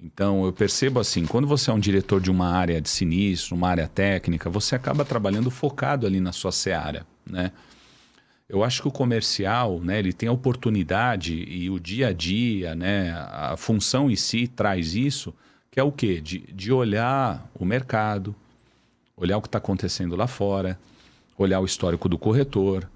Então, 0.00 0.44
eu 0.44 0.52
percebo 0.52 1.00
assim, 1.00 1.26
quando 1.26 1.46
você 1.46 1.70
é 1.70 1.72
um 1.72 1.78
diretor 1.78 2.20
de 2.20 2.30
uma 2.30 2.48
área 2.48 2.80
de 2.80 2.88
sinistro, 2.88 3.56
uma 3.56 3.68
área 3.68 3.88
técnica, 3.88 4.48
você 4.48 4.76
acaba 4.76 5.04
trabalhando 5.04 5.50
focado 5.50 6.06
ali 6.06 6.20
na 6.20 6.30
sua 6.30 6.52
seara, 6.52 7.04
né? 7.26 7.50
Eu 8.48 8.64
acho 8.64 8.80
que 8.80 8.88
o 8.88 8.92
comercial, 8.92 9.78
né, 9.80 9.98
ele 9.98 10.12
tem 10.12 10.28
a 10.28 10.32
oportunidade 10.32 11.34
e 11.34 11.68
o 11.68 11.78
dia 11.78 12.08
a 12.08 12.12
dia, 12.14 12.74
né, 12.74 13.12
a 13.12 13.56
função 13.58 14.10
em 14.10 14.16
si 14.16 14.48
traz 14.48 14.94
isso, 14.94 15.34
que 15.70 15.78
é 15.78 15.82
o 15.82 15.92
quê? 15.92 16.18
De, 16.18 16.38
de 16.38 16.72
olhar 16.72 17.46
o 17.54 17.62
mercado, 17.62 18.34
olhar 19.14 19.36
o 19.36 19.42
que 19.42 19.48
está 19.48 19.58
acontecendo 19.58 20.16
lá 20.16 20.26
fora, 20.26 20.78
olhar 21.36 21.60
o 21.60 21.66
histórico 21.66 22.08
do 22.08 22.16
corretor, 22.16 22.88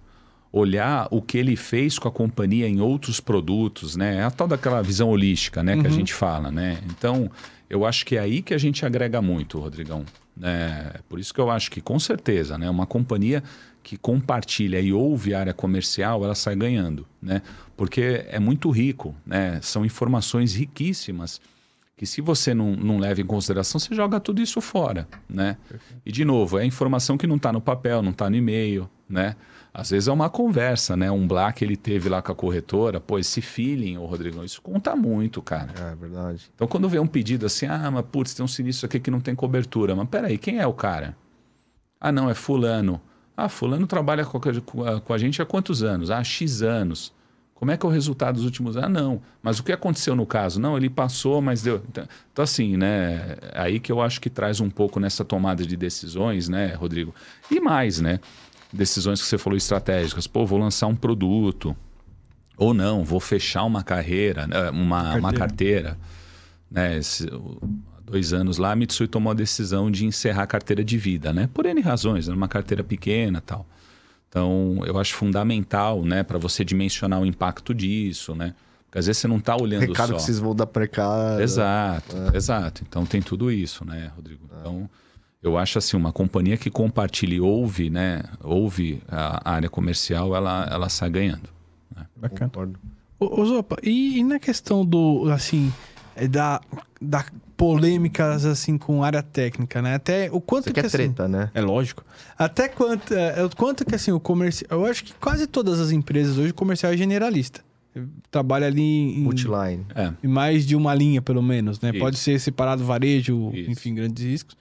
olhar 0.53 1.09
o 1.11 1.23
que 1.23 1.39
ele 1.39 1.57
fez 1.57 1.99
com 1.99 2.07
a 2.07 2.13
companhia 2.13 2.69
em 2.69 2.81
outros 2.81 3.19
produtos, 3.21 3.97
né? 3.97 4.17
É 4.17 4.23
a 4.23 4.31
tal 4.31 4.47
daquela 4.47 4.83
visão 4.83 5.09
holística, 5.09 5.63
né, 5.63 5.81
que 5.81 5.87
a 5.87 5.91
gente 5.91 6.13
fala, 6.13 6.51
né? 6.51 6.79
Então, 6.91 7.31
eu 7.71 7.87
acho 7.87 8.05
que 8.05 8.17
é 8.17 8.21
aí 8.21 8.43
que 8.43 8.53
a 8.53 8.59
gente 8.59 8.85
agrega 8.85 9.23
muito, 9.23 9.59
Rodrigão. 9.59 10.05
É, 10.43 11.01
por 11.09 11.19
isso 11.19 11.33
que 11.33 11.41
eu 11.41 11.51
acho 11.51 11.71
que, 11.71 11.81
com 11.81 11.99
certeza, 11.99 12.59
né, 12.59 12.69
uma 12.69 12.87
companhia 12.87 13.43
que 13.83 13.97
compartilha 13.97 14.79
e 14.81 14.93
ouve 14.93 15.35
a 15.35 15.41
área 15.41 15.55
comercial, 15.55 16.23
ela 16.23 16.35
sai 16.35 16.55
ganhando, 16.55 17.07
né? 17.21 17.43
Porque 17.77 18.25
é 18.29 18.39
muito 18.39 18.71
rico, 18.71 19.15
né? 19.27 19.59
São 19.63 19.85
informações 19.85 20.55
riquíssimas 20.55 21.41
que 21.97 22.07
se 22.07 22.21
você 22.21 22.55
não, 22.55 22.77
não 22.77 22.99
leva 22.99 23.21
em 23.21 23.27
consideração, 23.27 23.79
você 23.79 23.95
joga 23.95 24.21
tudo 24.21 24.41
isso 24.41 24.61
fora, 24.61 25.09
né? 25.29 25.57
E, 26.05 26.13
de 26.13 26.25
novo, 26.25 26.59
é 26.59 26.65
informação 26.65 27.17
que 27.17 27.27
não 27.27 27.37
está 27.37 27.53
no 27.53 27.61
papel, 27.61 28.03
não 28.03 28.11
está 28.11 28.29
no 28.29 28.37
e-mail, 28.37 28.89
né? 29.09 29.35
Às 29.75 29.89
vezes 29.91 30.07
é 30.09 30.13
uma 30.13 30.29
conversa, 30.29 30.95
né? 30.97 31.11
Um 31.11 31.27
black 31.27 31.65
ele 31.65 31.77
teve 31.77 32.09
lá 32.09 32.21
com 32.21 32.31
a 32.31 32.35
corretora, 32.35 33.01
pô, 33.01 33.19
esse 33.19 33.41
feeling, 33.41 33.97
ô 33.97 34.05
Rodrigão, 34.05 34.45
isso 34.45 34.61
conta 34.61 34.95
muito, 34.95 35.41
cara. 35.41 35.73
É 35.93 35.95
verdade. 35.95 36.51
Então, 36.55 36.69
quando 36.69 36.89
vem 36.91 37.01
um 37.01 37.07
pedido 37.07 37.47
assim, 37.47 37.65
ah, 37.67 37.91
mas 37.91 38.05
putz, 38.13 38.35
tem 38.35 38.45
um 38.45 38.49
sinistro 38.49 38.85
aqui 38.87 39.01
que 39.01 39.11
não 39.11 39.21
tem 39.21 39.35
cobertura. 39.35 39.97
Mas 39.97 40.09
peraí, 40.09 40.37
quem 40.37 40.59
é 40.59 40.67
o 40.67 40.75
cara? 40.75 41.17
Ah, 41.99 42.13
não, 42.13 42.29
é 42.29 42.35
fulano. 42.35 43.01
Ah, 43.35 43.49
fulano 43.49 43.87
trabalha 43.87 44.27
com 44.27 44.37
a, 44.37 44.61
com 44.61 44.85
a- 44.85 45.01
com 45.01 45.13
a 45.15 45.19
gente 45.19 45.41
há 45.41 45.47
quantos 45.47 45.83
anos? 45.83 46.11
Ah, 46.11 46.23
X 46.23 46.61
anos. 46.63 47.13
Como 47.55 47.71
é 47.71 47.77
que 47.77 47.87
é 47.87 47.89
o 47.89 47.93
resultado 47.93 48.35
dos 48.35 48.45
últimos 48.45 48.77
anos? 48.77 48.89
Ah, 48.89 48.93
não. 49.03 49.23
Mas 49.43 49.59
o 49.59 49.63
que 49.65 49.73
aconteceu 49.73 50.15
no 50.17 50.27
caso? 50.27 50.61
Não, 50.61 50.77
ele 50.77 50.91
passou, 50.91 51.41
mas 51.41 51.63
deu. 51.63 51.83
Então, 51.89 52.05
então, 52.33 52.43
assim, 52.43 52.77
né? 52.77 53.37
Aí 53.55 53.81
que 53.81 53.91
eu 53.91 54.03
acho 54.03 54.21
que 54.21 54.29
traz 54.29 54.61
um 54.61 54.69
pouco 54.69 54.99
nessa 55.01 55.25
tomada 55.25 55.65
de 55.65 55.77
decisões, 55.77 56.49
né, 56.49 56.75
Rodrigo? 56.75 57.15
E 57.51 57.59
mais, 57.61 58.01
né? 58.01 58.19
Decisões 58.73 59.21
que 59.21 59.27
você 59.29 59.37
falou 59.39 59.57
estratégicas. 59.57 60.27
Pô, 60.27 60.47
vou 60.47 60.59
lançar 60.59 60.87
um 60.87 60.95
produto. 60.97 61.77
Ou 62.57 62.73
não, 62.73 63.05
vou 63.05 63.21
fechar 63.21 63.65
uma 63.65 63.83
carreira, 63.83 64.47
né, 64.47 64.71
uma, 64.71 65.15
uma 65.17 65.33
carteira. 65.33 65.99
Né, 66.71 66.97
esse- 66.99 67.29
dois 68.05 68.33
anos 68.33 68.59
lá, 68.59 68.73
a 68.73 68.77
Mitsui 68.77 69.09
tomou 69.09 69.31
a 69.31 69.35
decisão 69.35 69.91
de 69.91 70.05
encerrar 70.05 70.43
a 70.45 70.47
carteira 70.47 70.85
de 70.85 70.97
vida, 70.99 71.33
né? 71.33 71.49
Por 71.53 71.67
N 71.67 71.81
razões, 71.81 72.29
era 72.29 72.37
uma 72.37 72.49
carteira 72.49 72.83
pequena 72.85 73.41
tal. 73.41 73.67
Então, 74.29 74.81
eu 74.87 74.99
acho 74.99 75.15
fundamental, 75.15 76.03
né, 76.05 76.23
para 76.23 76.39
você 76.39 76.65
dimensionar 76.65 77.21
o 77.21 77.27
impacto 77.27 77.75
disso, 77.75 78.35
né? 78.35 78.55
Porque 78.87 78.99
às 78.99 79.07
vezes 79.07 79.21
você 79.21 79.29
não 79.29 79.37
está 79.39 79.57
olhando 79.57 79.87
Recado 79.87 80.09
só. 80.11 80.17
que 80.17 80.23
vocês 80.23 80.39
vão 80.39 80.55
dar 80.55 80.67
pra 80.67 80.87
cá. 80.87 81.39
Exato, 81.41 82.17
exato. 82.35 82.83
Então 82.87 83.05
tem 83.07 83.21
tudo 83.23 83.51
isso, 83.51 83.85
né, 83.85 84.11
Rodrigo? 84.17 84.41
Então, 84.61 84.89
eu 85.43 85.59
acho 85.59 85.79
assim, 85.79 85.97
uma 85.97 86.13
companhia 86.13 86.57
que 86.57 86.71
compartilha 86.71 87.35
e 87.35 87.41
ouve, 87.41 87.91
né, 87.91 88.23
ouve 88.43 89.03
a 89.09 89.51
área 89.51 89.69
comercial, 89.69 90.35
ela, 90.37 90.69
ela 90.71 90.89
sai 90.89 91.11
ganhando. 91.11 91.49
Bacana. 92.17 92.51
Concordo. 92.51 92.79
Ô, 93.19 93.41
ô 93.41 93.47
Zopa, 93.47 93.77
e, 93.83 94.19
e 94.19 94.25
na 94.25 94.39
questão 94.39 94.85
do, 94.85 95.29
assim, 95.31 95.73
é, 96.15 96.29
da, 96.29 96.61
da 97.01 97.25
polêmicas, 97.57 98.45
assim, 98.45 98.77
com 98.77 99.05
área 99.05 99.23
técnica, 99.23 99.81
né? 99.81 99.95
Até 99.95 100.29
o 100.33 100.41
quanto 100.41 100.65
Você 100.65 100.71
que, 100.71 100.81
quer 100.81 100.87
assim, 100.87 100.97
treta, 100.97 101.29
né? 101.29 101.51
É 101.55 101.61
lógico. 101.61 102.05
Até 102.37 102.69
quanto, 102.69 103.15
é, 103.15 103.45
o 103.45 103.51
quanto 103.55 103.85
que, 103.85 103.95
assim, 103.95 104.11
o 104.11 104.19
comercial... 104.19 104.81
Eu 104.81 104.87
acho 104.87 105.05
que 105.05 105.15
quase 105.15 105.47
todas 105.47 105.81
as 105.81 105.93
empresas 105.93 106.39
hoje, 106.39 106.51
o 106.51 106.55
comercial 106.55 106.93
é 106.93 106.97
generalista. 106.97 107.61
Trabalha 108.31 108.67
ali 108.67 108.83
em, 108.83 109.21
Multiline. 109.21 109.87
É, 109.95 110.13
em 110.25 110.27
mais 110.27 110.67
de 110.67 110.75
uma 110.75 110.95
linha, 110.95 111.21
pelo 111.21 111.43
menos, 111.43 111.81
né? 111.81 111.91
Isso. 111.91 111.99
Pode 111.99 112.17
ser 112.17 112.41
separado 112.41 112.85
varejo, 112.85 113.51
Isso. 113.55 113.71
enfim, 113.71 113.95
grandes 113.95 114.25
riscos. 114.25 114.57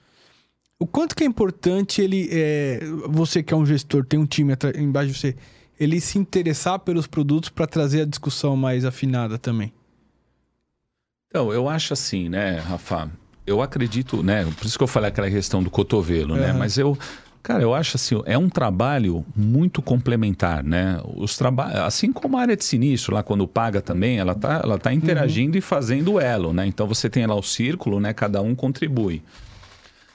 O 0.81 0.87
quanto 0.87 1.15
que 1.15 1.23
é 1.23 1.27
importante 1.27 2.01
ele, 2.01 2.27
é, 2.31 2.79
você 3.07 3.43
que 3.43 3.53
é 3.53 3.57
um 3.57 3.63
gestor, 3.63 4.03
tem 4.03 4.19
um 4.19 4.25
time 4.25 4.57
embaixo 4.75 5.13
de 5.13 5.19
você, 5.19 5.35
ele 5.79 6.01
se 6.01 6.17
interessar 6.17 6.79
pelos 6.79 7.05
produtos 7.05 7.49
para 7.49 7.67
trazer 7.67 8.01
a 8.01 8.05
discussão 8.05 8.57
mais 8.57 8.83
afinada 8.83 9.37
também? 9.37 9.71
Então, 11.27 11.53
eu 11.53 11.69
acho 11.69 11.93
assim, 11.93 12.29
né, 12.29 12.57
Rafa? 12.57 13.11
Eu 13.45 13.61
acredito, 13.61 14.23
né? 14.23 14.43
Por 14.57 14.65
isso 14.65 14.75
que 14.75 14.83
eu 14.83 14.87
falei 14.87 15.09
aquela 15.09 15.29
questão 15.29 15.61
do 15.61 15.69
cotovelo, 15.69 16.35
né? 16.35 16.51
Mas 16.51 16.79
eu, 16.79 16.97
cara, 17.43 17.61
eu 17.61 17.75
acho 17.75 17.95
assim, 17.95 18.19
é 18.25 18.35
um 18.35 18.49
trabalho 18.49 19.23
muito 19.35 19.83
complementar, 19.83 20.63
né? 20.63 20.99
Os 21.15 21.37
trabalhos, 21.37 21.75
assim 21.81 22.11
como 22.11 22.39
a 22.39 22.41
área 22.41 22.57
de 22.57 22.65
sinistro, 22.65 23.13
lá 23.13 23.21
quando 23.21 23.47
paga 23.47 23.81
também, 23.81 24.17
ela 24.17 24.33
tá, 24.33 24.61
ela 24.63 24.79
tá 24.79 24.91
interagindo 24.91 25.55
e 25.55 25.61
fazendo 25.61 26.19
elo, 26.19 26.51
né? 26.51 26.65
Então 26.65 26.87
você 26.87 27.07
tem 27.07 27.27
lá 27.27 27.35
o 27.35 27.43
círculo, 27.43 27.99
né? 27.99 28.13
Cada 28.13 28.41
um 28.41 28.55
contribui. 28.55 29.21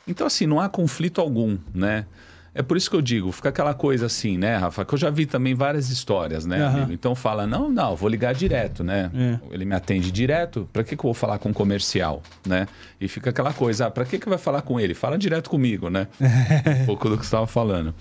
Então, 0.07 0.27
assim, 0.27 0.47
não 0.47 0.61
há 0.61 0.69
conflito 0.69 1.21
algum, 1.21 1.59
né? 1.75 2.07
É 2.55 2.63
por 2.63 2.75
isso 2.75 2.89
que 2.89 2.97
eu 2.97 3.03
digo, 3.03 3.31
fica 3.33 3.51
aquela 3.51 3.75
coisa 3.75 4.07
assim, 4.07 4.39
né, 4.39 4.57
Rafa? 4.57 4.83
Que 4.83 4.95
eu 4.95 4.99
já 4.99 5.11
vi 5.11 5.27
também 5.27 5.55
várias 5.55 5.91
histórias, 5.91 6.47
né, 6.47 6.63
Aham. 6.63 6.77
amigo? 6.77 6.93
Então 6.93 7.15
fala, 7.15 7.47
não, 7.47 7.69
não, 7.69 7.95
vou 7.95 8.09
ligar 8.09 8.35
direto, 8.35 8.83
né? 8.83 9.11
É. 9.15 9.39
Ele 9.51 9.67
me 9.67 9.75
atende 9.75 10.11
direto, 10.11 10.67
para 10.73 10.83
que, 10.83 10.97
que 10.97 11.01
eu 11.01 11.09
vou 11.09 11.13
falar 11.13 11.39
com 11.39 11.51
um 11.51 11.53
comercial, 11.53 12.23
né? 12.47 12.67
E 12.99 13.09
fica 13.09 13.29
aquela 13.29 13.53
coisa, 13.53 13.89
ah, 13.89 13.91
para 13.91 14.07
que, 14.07 14.19
que 14.19 14.27
vai 14.27 14.39
falar 14.39 14.63
com 14.63 14.81
ele? 14.81 14.95
Fala 14.95 15.19
direto 15.19 15.51
comigo, 15.51 15.91
né? 15.91 16.09
um 16.81 16.87
pouco 16.87 17.11
do 17.11 17.19
que 17.19 17.25
você 17.25 17.29
estava 17.29 17.47
falando. 17.47 17.95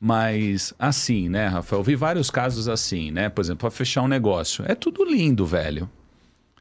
Mas 0.00 0.72
assim, 0.78 1.28
né, 1.28 1.46
Rafael? 1.46 1.80
Eu 1.80 1.84
vi 1.84 1.94
vários 1.94 2.30
casos 2.30 2.66
assim, 2.66 3.10
né? 3.10 3.28
Por 3.28 3.42
exemplo, 3.42 3.58
para 3.58 3.70
fechar 3.70 4.00
um 4.00 4.08
negócio. 4.08 4.64
É 4.66 4.74
tudo 4.74 5.04
lindo, 5.04 5.44
velho. 5.44 5.86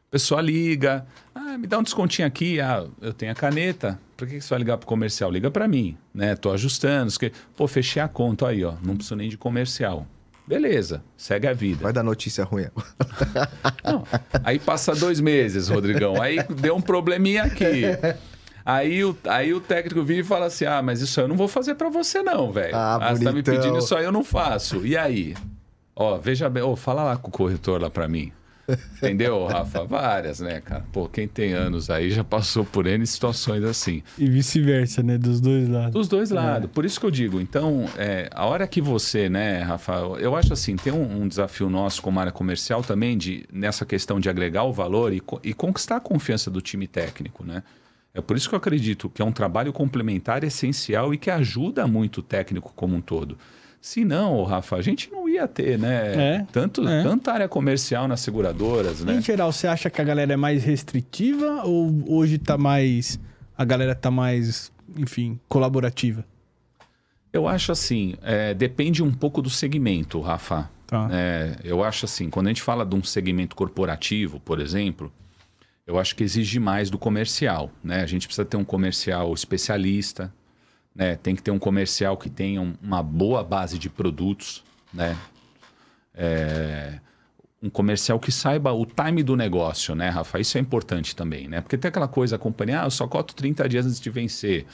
A 0.10 0.12
pessoa 0.12 0.42
liga, 0.42 1.06
ah, 1.36 1.56
me 1.56 1.68
dá 1.68 1.78
um 1.78 1.84
descontinho 1.84 2.28
aqui, 2.28 2.60
ah, 2.60 2.84
eu 3.00 3.14
tenho 3.14 3.32
a 3.32 3.36
caneta. 3.36 4.00
Por 4.18 4.28
que 4.28 4.42
você 4.42 4.50
vai 4.50 4.58
ligar 4.60 4.78
pro 4.78 4.88
comercial? 4.88 5.30
Liga 5.32 5.52
para 5.52 5.68
mim, 5.68 5.96
né? 6.12 6.36
Tô 6.36 6.52
ajustando. 6.52 7.12
que- 7.20 7.32
Pô, 7.56 7.68
fechei 7.68 8.02
a 8.02 8.08
conta 8.08 8.48
aí, 8.48 8.66
ó. 8.66 8.74
Não 8.84 8.96
preciso 8.96 9.16
nem 9.16 9.30
de 9.30 9.38
comercial. 9.38 10.08
Beleza, 10.48 11.04
segue 11.16 11.46
a 11.48 11.54
vida. 11.54 11.84
Vai 11.84 11.94
dar 11.94 12.02
notícia 12.02 12.44
ruim. 12.44 12.66
Não. 13.84 14.04
Aí 14.44 14.58
passa 14.58 14.96
dois 14.96 15.20
meses, 15.22 15.70
Rodrigão. 15.70 16.20
Aí 16.20 16.40
deu 16.60 16.76
um 16.76 16.82
probleminha 16.82 17.44
aqui. 17.44 17.84
Aí 18.66 19.06
o, 19.06 19.16
aí 19.26 19.54
o 19.54 19.62
técnico 19.62 20.04
vira 20.04 20.22
e 20.22 20.24
fala 20.24 20.48
assim: 20.48 20.66
Ah, 20.66 20.82
mas 20.82 21.02
isso 21.02 21.20
aí 21.20 21.24
eu 21.26 21.28
não 21.30 21.38
vou 21.38 21.48
fazer 21.48 21.76
pra 21.76 21.88
você, 21.90 22.24
não, 22.24 22.52
velho. 22.52 22.76
Ah, 22.76 22.98
você 23.16 23.24
tá 23.26 23.32
me 23.32 23.44
pedindo 23.44 23.78
isso 23.78 23.96
aí, 23.96 24.04
eu 24.06 24.12
não 24.12 24.24
faço. 24.24 24.84
E 24.86 24.98
aí? 24.98 25.36
Ó, 25.96 26.18
veja 26.18 26.50
bem, 26.50 26.64
ô, 26.64 26.76
fala 26.76 27.04
lá 27.04 27.16
com 27.18 27.28
o 27.28 27.32
corretor 27.32 27.80
lá 27.80 27.90
pra 27.92 28.08
mim. 28.08 28.32
Entendeu, 28.98 29.46
Rafa? 29.46 29.84
Várias, 29.86 30.40
né, 30.40 30.62
cara? 30.62 30.86
Pô, 30.92 31.08
quem 31.08 31.28
tem 31.28 31.54
anos 31.54 31.90
aí 31.90 32.12
já 32.12 32.24
passou 32.24 32.64
por 32.64 32.86
N 32.86 33.06
situações 33.06 33.64
assim. 33.64 34.04
E 34.18 34.30
vice-versa, 34.30 35.02
né? 35.04 35.18
Dos 35.18 35.40
dois 35.40 35.68
lados. 35.68 35.92
Dos 35.92 36.08
dois 36.08 36.30
lados. 36.30 36.70
Por 36.72 36.86
isso 36.86 37.00
que 37.00 37.06
eu 37.06 37.12
digo, 37.12 37.40
então, 37.40 37.86
é, 37.98 38.30
a 38.34 38.46
hora 38.46 38.68
que 38.68 38.82
você, 38.82 39.30
né, 39.30 39.62
Rafael, 39.62 40.18
eu 40.20 40.36
acho 40.36 40.54
assim, 40.54 40.76
tem 40.76 40.94
um, 40.94 41.24
um 41.24 41.28
desafio 41.28 41.70
nosso 41.70 42.02
como 42.02 42.20
área 42.20 42.32
comercial 42.32 42.82
também 42.82 43.18
de 43.18 43.46
nessa 43.52 43.86
questão 43.86 44.20
de 44.20 44.30
agregar 44.30 44.64
o 44.64 44.74
valor 44.74 45.14
e, 45.14 45.22
e 45.44 45.54
conquistar 45.54 45.98
a 45.98 46.02
confiança 46.02 46.50
do 46.50 46.62
time 46.62 46.88
técnico, 46.88 47.44
né? 47.44 47.64
É 48.14 48.22
por 48.22 48.36
isso 48.36 48.50
que 48.50 48.56
eu 48.56 48.58
acredito 48.58 49.10
que 49.10 49.22
é 49.22 49.26
um 49.26 49.32
trabalho 49.32 49.72
complementar 49.72 50.44
essencial 50.44 51.14
e 51.14 51.18
que 51.18 51.30
ajuda 51.30 51.88
muito 51.88 52.18
o 52.18 52.24
técnico 52.24 52.74
como 52.76 52.96
um 52.96 53.02
todo. 53.02 53.38
Se 53.82 54.04
não, 54.04 54.44
Rafa, 54.44 54.76
a 54.76 54.82
gente 54.82 55.10
não 55.10 55.28
ia 55.28 55.48
ter, 55.48 55.80
né? 55.80 56.38
É, 56.38 56.46
Tanto, 56.52 56.88
é. 56.88 57.02
Tanta 57.02 57.32
área 57.32 57.48
comercial 57.48 58.08
nas 58.08 58.20
seguradoras, 58.20 59.04
né? 59.04 59.16
Em 59.16 59.22
geral, 59.22 59.52
você 59.52 59.68
acha 59.68 59.90
que 59.90 60.02
a 60.02 60.04
galera 60.04 60.34
é 60.34 60.38
mais 60.38 60.64
restritiva 60.64 61.64
ou 61.64 62.04
hoje 62.08 62.38
tá 62.38 62.58
mais. 62.58 63.20
A 63.58 63.64
galera 63.64 63.96
tá 63.96 64.12
mais, 64.12 64.72
enfim, 64.98 65.40
colaborativa? 65.48 66.26
Eu 67.32 67.48
acho 67.48 67.72
assim, 67.72 68.16
é, 68.22 68.54
depende 68.54 69.02
um 69.02 69.12
pouco 69.12 69.42
do 69.42 69.50
segmento, 69.50 70.20
Rafa. 70.20 70.70
Tá. 70.86 71.08
É, 71.12 71.56
eu 71.64 71.84
acho 71.84 72.06
assim, 72.06 72.30
quando 72.30 72.48
a 72.48 72.50
gente 72.50 72.64
fala 72.64 72.86
de 72.86 72.96
um 72.96 73.04
segmento 73.04 73.56
corporativo, 73.56 74.40
por 74.40 74.60
exemplo, 74.60 75.12
eu 75.86 76.00
acho 76.00 76.16
que 76.16 76.24
exige 76.24 76.60
mais 76.60 76.90
do 76.90 76.98
comercial. 76.98 77.72
Né? 77.84 78.02
A 78.02 78.06
gente 78.06 78.28
precisa 78.28 78.44
ter 78.44 78.58
um 78.58 78.64
comercial 78.64 79.34
especialista, 79.34 80.34
né? 81.00 81.16
tem 81.16 81.34
que 81.36 81.42
ter 81.42 81.52
um 81.52 81.58
comercial 81.58 82.18
que 82.18 82.30
tenha 82.30 82.62
um- 82.62 82.74
uma 82.82 83.02
boa 83.02 83.44
base 83.44 83.80
de 83.80 83.90
produtos, 83.90 84.64
né? 84.94 85.16
É, 86.14 87.00
um 87.62 87.70
comercial 87.70 88.20
que 88.20 88.32
saiba 88.32 88.72
o 88.72 88.86
time 88.86 89.22
do 89.24 89.36
negócio, 89.36 89.94
né, 89.96 90.10
Rafa? 90.10 90.40
Isso 90.40 90.58
é 90.58 90.62
importante 90.62 91.16
também, 91.16 91.48
né? 91.48 91.62
Porque 91.62 91.78
tem 91.78 91.90
aquela 91.90 92.08
coisa, 92.08 92.36
a 92.36 92.40
companhia, 92.40 92.82
ah, 92.82 92.86
eu 92.86 92.92
só 92.92 93.08
coto 93.08 93.36
30 93.36 93.68
dias 93.68 93.86
antes 93.86 94.00
de 94.00 94.10
vencer. 94.10 94.66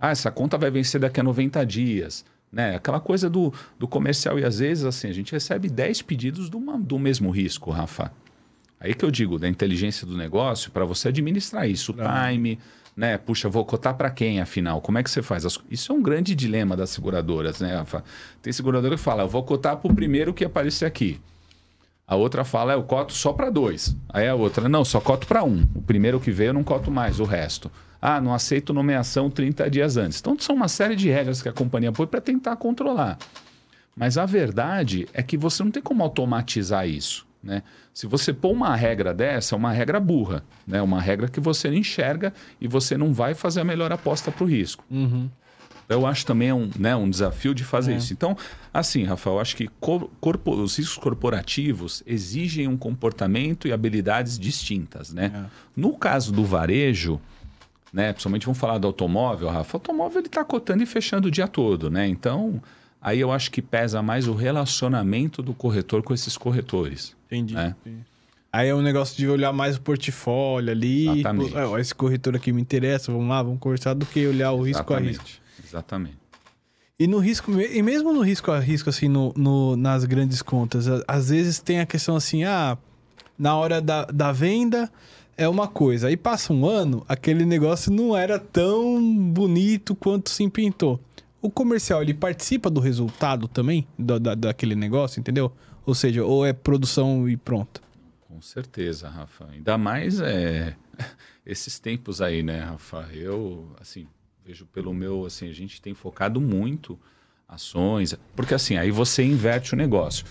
Ah, 0.00 0.10
essa 0.10 0.30
conta 0.30 0.56
vai 0.58 0.70
vencer 0.70 1.00
daqui 1.00 1.20
a 1.20 1.22
90 1.22 1.64
dias. 1.64 2.24
Né? 2.52 2.76
Aquela 2.76 3.00
coisa 3.00 3.28
do, 3.28 3.52
do 3.78 3.88
comercial. 3.88 4.38
E 4.38 4.44
às 4.44 4.58
vezes, 4.60 4.84
assim, 4.84 5.08
a 5.08 5.12
gente 5.12 5.32
recebe 5.32 5.68
10 5.68 6.00
pedidos 6.02 6.48
do, 6.48 6.56
uma- 6.58 6.78
do 6.78 6.98
mesmo 6.98 7.30
risco, 7.30 7.70
Rafa. 7.70 8.12
Aí 8.78 8.94
que 8.94 9.04
eu 9.04 9.10
digo, 9.10 9.38
da 9.38 9.48
inteligência 9.48 10.06
do 10.06 10.16
negócio, 10.16 10.70
para 10.70 10.84
você 10.84 11.08
administrar 11.08 11.68
isso, 11.68 11.92
o 11.92 11.96
time, 12.30 12.58
né? 12.96 13.18
Puxa, 13.18 13.48
vou 13.48 13.64
cotar 13.64 13.94
para 13.94 14.10
quem, 14.10 14.40
afinal? 14.40 14.80
Como 14.80 14.96
é 14.96 15.02
que 15.02 15.10
você 15.10 15.22
faz? 15.22 15.46
Isso 15.70 15.92
é 15.92 15.94
um 15.94 16.02
grande 16.02 16.34
dilema 16.34 16.74
das 16.74 16.90
seguradoras, 16.90 17.60
né? 17.60 17.84
Tem 18.40 18.52
seguradora 18.52 18.96
que 18.96 19.02
fala, 19.02 19.24
eu 19.24 19.28
vou 19.28 19.42
cotar 19.42 19.76
para 19.76 19.92
o 19.92 19.94
primeiro 19.94 20.32
que 20.32 20.44
aparecer 20.44 20.86
aqui. 20.86 21.20
A 22.08 22.16
outra 22.16 22.44
fala, 22.44 22.72
eu 22.72 22.82
coto 22.84 23.12
só 23.12 23.32
para 23.32 23.50
dois. 23.50 23.94
Aí 24.08 24.26
a 24.26 24.34
outra, 24.34 24.68
não, 24.68 24.84
só 24.84 25.00
coto 25.00 25.26
para 25.26 25.44
um. 25.44 25.66
O 25.74 25.82
primeiro 25.82 26.20
que 26.20 26.30
veio 26.30 26.50
eu 26.50 26.54
não 26.54 26.64
coto 26.64 26.90
mais, 26.90 27.20
o 27.20 27.24
resto. 27.24 27.70
Ah, 28.00 28.20
não 28.20 28.32
aceito 28.32 28.72
nomeação 28.72 29.28
30 29.28 29.68
dias 29.68 29.96
antes. 29.96 30.20
Então, 30.20 30.38
são 30.38 30.54
uma 30.54 30.68
série 30.68 30.94
de 30.94 31.10
regras 31.10 31.42
que 31.42 31.48
a 31.48 31.52
companhia 31.52 31.90
põe 31.90 32.06
para 32.06 32.20
tentar 32.20 32.54
controlar. 32.56 33.18
Mas 33.96 34.16
a 34.16 34.24
verdade 34.24 35.08
é 35.12 35.22
que 35.22 35.36
você 35.36 35.64
não 35.64 35.70
tem 35.70 35.82
como 35.82 36.02
automatizar 36.02 36.86
isso. 36.88 37.25
Né? 37.46 37.62
Se 37.94 38.06
você 38.06 38.32
pôr 38.32 38.50
uma 38.50 38.74
regra 38.74 39.14
dessa, 39.14 39.54
é 39.54 39.56
uma 39.56 39.72
regra 39.72 40.00
burra, 40.00 40.42
né? 40.66 40.82
uma 40.82 41.00
regra 41.00 41.28
que 41.28 41.38
você 41.38 41.68
não 41.70 41.76
enxerga 41.76 42.34
e 42.60 42.66
você 42.66 42.98
não 42.98 43.14
vai 43.14 43.34
fazer 43.34 43.60
a 43.60 43.64
melhor 43.64 43.92
aposta 43.92 44.32
para 44.32 44.44
o 44.44 44.46
risco. 44.46 44.84
Uhum. 44.90 45.30
Eu 45.88 46.04
acho 46.04 46.26
também 46.26 46.52
um, 46.52 46.68
né, 46.76 46.96
um 46.96 47.08
desafio 47.08 47.54
de 47.54 47.62
fazer 47.62 47.92
é. 47.92 47.96
isso. 47.96 48.12
Então, 48.12 48.36
assim, 48.74 49.04
Rafael, 49.04 49.36
eu 49.36 49.40
acho 49.40 49.54
que 49.54 49.68
corpo, 49.78 50.50
os 50.50 50.76
riscos 50.76 50.98
corporativos 50.98 52.02
exigem 52.04 52.66
um 52.66 52.76
comportamento 52.76 53.68
e 53.68 53.72
habilidades 53.72 54.36
distintas. 54.36 55.12
Né? 55.12 55.30
É. 55.32 55.44
No 55.76 55.96
caso 55.96 56.32
do 56.32 56.44
varejo, 56.44 57.20
né, 57.92 58.12
principalmente 58.12 58.46
vamos 58.46 58.58
falar 58.58 58.78
do 58.78 58.88
automóvel, 58.88 59.48
Rafa, 59.48 59.76
o 59.76 59.78
automóvel 59.78 60.18
ele 60.18 60.26
está 60.26 60.44
cotando 60.44 60.82
e 60.82 60.86
fechando 60.86 61.28
o 61.28 61.30
dia 61.30 61.46
todo. 61.46 61.88
Né? 61.88 62.08
Então, 62.08 62.60
aí 63.06 63.20
eu 63.20 63.30
acho 63.30 63.52
que 63.52 63.62
pesa 63.62 64.02
mais 64.02 64.26
o 64.26 64.34
relacionamento 64.34 65.40
do 65.40 65.54
corretor 65.54 66.02
com 66.02 66.12
esses 66.12 66.36
corretores. 66.36 67.14
Entendi. 67.26 67.54
Né? 67.54 67.76
entendi. 67.80 68.02
Aí 68.52 68.68
é 68.68 68.74
um 68.74 68.82
negócio 68.82 69.16
de 69.16 69.28
olhar 69.28 69.52
mais 69.52 69.76
o 69.76 69.80
portfólio 69.80 70.72
ali. 70.72 71.06
Exatamente. 71.20 71.52
Tipo, 71.52 71.78
esse 71.78 71.94
corretor 71.94 72.34
aqui 72.34 72.52
me 72.52 72.60
interessa, 72.60 73.12
vamos 73.12 73.28
lá, 73.28 73.42
vamos 73.44 73.60
conversar, 73.60 73.94
do 73.94 74.04
que 74.04 74.26
olhar 74.26 74.50
o 74.50 74.62
risco 74.62 74.82
Exatamente. 74.82 75.18
a 75.18 75.22
risco. 75.22 75.40
Exatamente. 75.64 76.18
E 76.98 77.06
no 77.06 77.18
risco, 77.18 77.52
e 77.60 77.80
mesmo 77.80 78.12
no 78.12 78.22
risco 78.22 78.50
a 78.50 78.58
risco, 78.58 78.90
assim, 78.90 79.06
no, 79.06 79.32
no, 79.36 79.76
nas 79.76 80.04
grandes 80.04 80.42
contas, 80.42 80.86
às 81.06 81.28
vezes 81.28 81.60
tem 81.60 81.78
a 81.78 81.86
questão 81.86 82.16
assim, 82.16 82.42
ah, 82.42 82.76
na 83.38 83.54
hora 83.54 83.80
da, 83.80 84.06
da 84.06 84.32
venda 84.32 84.90
é 85.36 85.48
uma 85.48 85.68
coisa. 85.68 86.08
Aí 86.08 86.16
passa 86.16 86.52
um 86.52 86.66
ano, 86.66 87.04
aquele 87.08 87.44
negócio 87.44 87.92
não 87.92 88.16
era 88.16 88.38
tão 88.38 89.00
bonito 89.30 89.94
quanto 89.94 90.30
se 90.30 90.48
pintou. 90.50 90.98
O 91.46 91.50
comercial, 91.50 92.02
ele 92.02 92.12
participa 92.12 92.68
do 92.68 92.80
resultado 92.80 93.46
também, 93.46 93.86
da, 93.96 94.18
da, 94.18 94.34
daquele 94.34 94.74
negócio, 94.74 95.20
entendeu? 95.20 95.52
Ou 95.86 95.94
seja, 95.94 96.24
ou 96.24 96.44
é 96.44 96.52
produção 96.52 97.28
e 97.28 97.36
pronto. 97.36 97.80
Com 98.26 98.42
certeza, 98.42 99.08
Rafa. 99.08 99.46
Ainda 99.52 99.78
mais 99.78 100.20
é, 100.20 100.74
esses 101.46 101.78
tempos 101.78 102.20
aí, 102.20 102.42
né, 102.42 102.64
Rafa? 102.64 103.08
Eu, 103.12 103.70
assim, 103.80 104.08
vejo 104.44 104.66
pelo 104.66 104.92
meu, 104.92 105.24
assim, 105.24 105.48
a 105.48 105.52
gente 105.52 105.80
tem 105.80 105.94
focado 105.94 106.40
muito 106.40 106.98
ações, 107.48 108.18
porque 108.34 108.52
assim, 108.52 108.76
aí 108.76 108.90
você 108.90 109.22
inverte 109.22 109.72
o 109.72 109.76
negócio. 109.76 110.26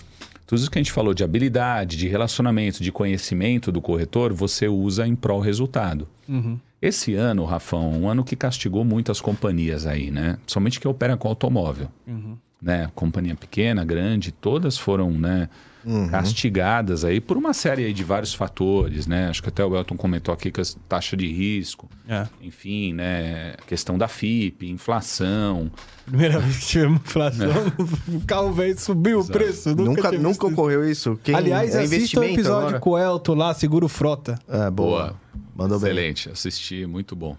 Tudo 0.46 0.58
isso 0.58 0.70
que 0.70 0.78
a 0.78 0.82
gente 0.82 0.92
falou 0.92 1.14
de 1.14 1.24
habilidade, 1.24 1.96
de 1.96 2.08
relacionamento, 2.08 2.82
de 2.82 2.92
conhecimento 2.92 3.72
do 3.72 3.80
corretor, 3.80 4.34
você 4.34 4.68
usa 4.68 5.06
em 5.06 5.16
prol 5.16 5.40
resultado. 5.40 6.06
Uhum. 6.28 6.60
Esse 6.80 7.14
ano, 7.14 7.44
Rafão, 7.44 7.90
um 7.92 8.08
ano 8.08 8.22
que 8.22 8.36
castigou 8.36 8.84
muitas 8.84 9.20
companhias 9.20 9.86
aí, 9.86 10.10
né? 10.10 10.38
Somente 10.46 10.78
que 10.78 10.86
opera 10.86 11.16
com 11.16 11.28
automóvel. 11.28 11.88
Uhum. 12.06 12.36
Né? 12.60 12.90
Companhia 12.94 13.34
pequena, 13.34 13.84
grande, 13.84 14.32
todas 14.32 14.76
foram, 14.76 15.10
né? 15.10 15.48
Uhum. 15.86 16.08
castigadas 16.08 17.04
aí 17.04 17.20
por 17.20 17.36
uma 17.36 17.54
série 17.54 17.92
de 17.92 18.02
vários 18.02 18.34
fatores, 18.34 19.06
né? 19.06 19.28
Acho 19.28 19.42
que 19.42 19.48
até 19.48 19.64
o 19.64 19.76
Elton 19.76 19.96
comentou 19.96 20.34
aqui 20.34 20.50
que 20.50 20.60
a 20.60 20.64
taxa 20.88 21.16
de 21.16 21.26
risco, 21.32 21.88
é. 22.08 22.26
enfim, 22.42 22.92
né? 22.92 23.54
Questão 23.66 23.96
da 23.96 24.08
FIP, 24.08 24.68
inflação. 24.68 25.70
Primeira 26.04 26.38
vez 26.38 26.58
que 26.58 26.66
tivemos 26.66 27.00
inflação, 27.00 27.46
é. 28.10 28.12
o 28.12 28.20
carro 28.26 28.52
velho 28.52 28.78
subiu 28.78 29.20
Exato. 29.20 29.30
o 29.30 29.40
preço. 29.40 29.68
Nunca, 29.70 29.90
nunca, 29.90 30.12
nunca 30.12 30.46
ocorreu 30.48 30.88
isso. 30.88 31.18
Quem 31.22 31.34
Aliás, 31.34 31.74
é 31.74 31.82
assista 31.82 32.20
o 32.20 32.22
um 32.22 32.26
episódio 32.26 32.68
agora? 32.68 32.80
com 32.80 32.90
o 32.90 32.98
Elton 32.98 33.34
lá, 33.34 33.54
Seguro 33.54 33.88
Frota. 33.88 34.38
É, 34.48 34.70
boa. 34.70 34.70
boa. 34.70 35.16
Mandou 35.54 35.78
Excelente, 35.78 36.26
bem. 36.26 36.32
assisti, 36.34 36.84
muito 36.84 37.16
bom. 37.16 37.36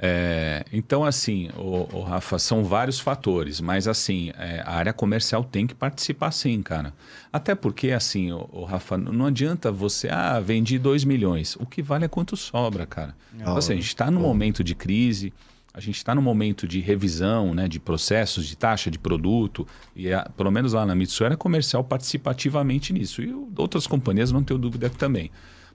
É, 0.00 0.64
então, 0.72 1.04
assim, 1.04 1.50
o, 1.56 1.88
o, 1.92 2.02
Rafa, 2.02 2.38
são 2.38 2.62
vários 2.62 3.00
fatores, 3.00 3.60
mas 3.60 3.88
assim, 3.88 4.30
é, 4.38 4.62
a 4.64 4.76
área 4.76 4.92
comercial 4.92 5.42
tem 5.42 5.66
que 5.66 5.74
participar 5.74 6.30
sim, 6.30 6.62
cara. 6.62 6.94
Até 7.32 7.54
porque, 7.54 7.90
assim, 7.90 8.30
o, 8.30 8.48
o 8.52 8.64
Rafa, 8.64 8.96
não 8.96 9.26
adianta 9.26 9.72
você, 9.72 10.08
ah, 10.08 10.38
vendi 10.38 10.78
2 10.78 11.04
milhões. 11.04 11.56
O 11.56 11.66
que 11.66 11.82
vale 11.82 12.04
é 12.04 12.08
quanto 12.08 12.36
sobra, 12.36 12.86
cara. 12.86 13.14
Então, 13.34 13.56
assim, 13.56 13.72
a 13.72 13.76
gente 13.76 13.88
está 13.88 14.08
no 14.08 14.20
momento 14.20 14.62
de 14.62 14.74
crise, 14.76 15.32
a 15.74 15.80
gente 15.80 15.96
está 15.96 16.14
no 16.14 16.22
momento 16.22 16.66
de 16.68 16.78
revisão 16.78 17.52
né, 17.52 17.66
de 17.66 17.80
processos, 17.80 18.46
de 18.46 18.56
taxa 18.56 18.92
de 18.92 19.00
produto, 19.00 19.66
e 19.96 20.12
a, 20.12 20.22
pelo 20.36 20.50
menos 20.52 20.74
lá 20.74 20.86
na 20.86 20.94
Mitsu 20.94 21.24
era 21.24 21.36
comercial 21.36 21.82
participativamente 21.82 22.92
nisso. 22.92 23.20
E 23.20 23.34
outras 23.56 23.84
companhias 23.84 24.30
não 24.30 24.44
tenho 24.44 24.60
dúvida 24.60 24.88
que 24.88 24.96
também. 24.96 25.28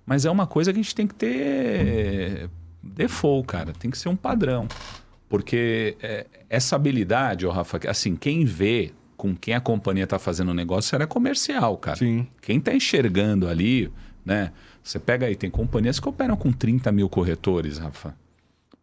Mas 0.05 0.23
é 0.23 0.31
uma 0.31 0.47
coisa 0.47 0.71
que 0.71 0.79
a 0.79 0.81
gente 0.81 0.95
tem 0.95 1.07
que 1.07 1.15
ter 1.15 2.49
default, 2.83 3.47
cara. 3.47 3.73
Tem 3.73 3.89
que 3.89 3.97
ser 3.97 4.09
um 4.09 4.15
padrão. 4.15 4.67
Porque 5.29 5.97
é, 6.01 6.27
essa 6.49 6.75
habilidade, 6.75 7.47
oh, 7.47 7.51
Rafa, 7.51 7.79
assim, 7.89 8.15
quem 8.15 8.45
vê 8.45 8.91
com 9.17 9.35
quem 9.35 9.53
a 9.53 9.61
companhia 9.61 10.03
está 10.03 10.19
fazendo 10.19 10.49
o 10.49 10.53
negócio 10.53 10.93
era 10.95 11.07
comercial, 11.07 11.77
cara. 11.77 11.97
Sim. 11.97 12.27
Quem 12.41 12.57
está 12.57 12.73
enxergando 12.73 13.47
ali, 13.47 13.91
né? 14.25 14.51
Você 14.83 14.99
pega 14.99 15.25
aí, 15.25 15.35
tem 15.35 15.49
companhias 15.49 15.99
que 15.99 16.09
operam 16.09 16.35
com 16.35 16.51
30 16.51 16.91
mil 16.91 17.07
corretores, 17.07 17.77
Rafa. 17.77 18.13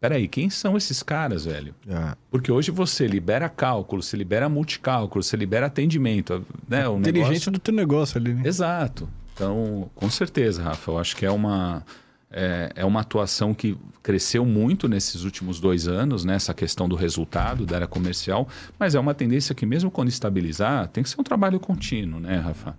Peraí, 0.01 0.27
quem 0.27 0.49
são 0.49 0.79
esses 0.79 1.03
caras, 1.03 1.45
velho? 1.45 1.75
É. 1.87 2.17
Porque 2.31 2.51
hoje 2.51 2.71
você 2.71 3.07
libera 3.07 3.51
cálculo, 3.51 4.03
você 4.03 4.17
libera 4.17 4.49
multicálculo, 4.49 5.23
você 5.23 5.37
libera 5.37 5.67
atendimento, 5.67 6.43
né? 6.67 6.89
O 6.89 6.99
Inteligente 6.99 7.33
negócio... 7.33 7.53
do 7.53 7.59
teu 7.59 7.75
negócio 7.75 8.19
ali, 8.19 8.33
né? 8.33 8.43
Exato. 8.47 9.07
Então, 9.35 9.91
com 9.95 10.09
certeza, 10.09 10.63
Rafa, 10.63 10.91
eu 10.91 10.99
acho 10.99 11.15
que 11.15 11.27
é 11.27 11.31
uma 11.31 11.85
é, 12.31 12.73
é 12.77 12.85
uma 12.85 13.01
atuação 13.01 13.53
que 13.53 13.77
cresceu 14.03 14.45
muito 14.47 14.89
nesses 14.89 15.25
últimos 15.25 15.59
dois 15.61 15.89
anos, 15.89 16.25
né? 16.25 16.35
essa 16.35 16.55
questão 16.55 16.89
do 16.89 16.95
resultado 16.95 17.67
da 17.67 17.77
área 17.77 17.87
comercial, 17.87 18.49
mas 18.79 18.95
é 18.95 19.01
uma 19.01 19.15
tendência 19.15 19.55
que, 19.55 19.67
mesmo 19.67 19.91
quando 19.91 20.09
estabilizar, 20.09 20.89
tem 20.89 21.03
que 21.03 21.11
ser 21.11 21.21
um 21.21 21.25
trabalho 21.25 21.59
contínuo, 21.59 22.21
né, 22.21 22.39
Rafa? 22.39 22.77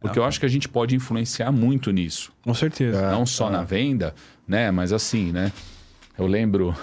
Porque 0.00 0.18
eu 0.18 0.24
acho 0.24 0.38
que 0.38 0.44
a 0.44 0.50
gente 0.50 0.68
pode 0.68 0.94
influenciar 0.94 1.50
muito 1.50 1.90
nisso. 1.90 2.30
Com 2.42 2.52
certeza. 2.52 3.10
Não 3.10 3.24
só 3.24 3.48
na 3.48 3.62
venda, 3.62 4.14
né? 4.46 4.70
Mas 4.70 4.92
assim, 4.92 5.32
né? 5.32 5.50
Eu 6.18 6.26
lembro 6.26 6.76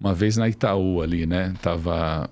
uma 0.00 0.12
vez 0.12 0.36
na 0.36 0.48
Itaú 0.48 1.00
ali, 1.00 1.24
né? 1.24 1.54
Tava 1.62 2.28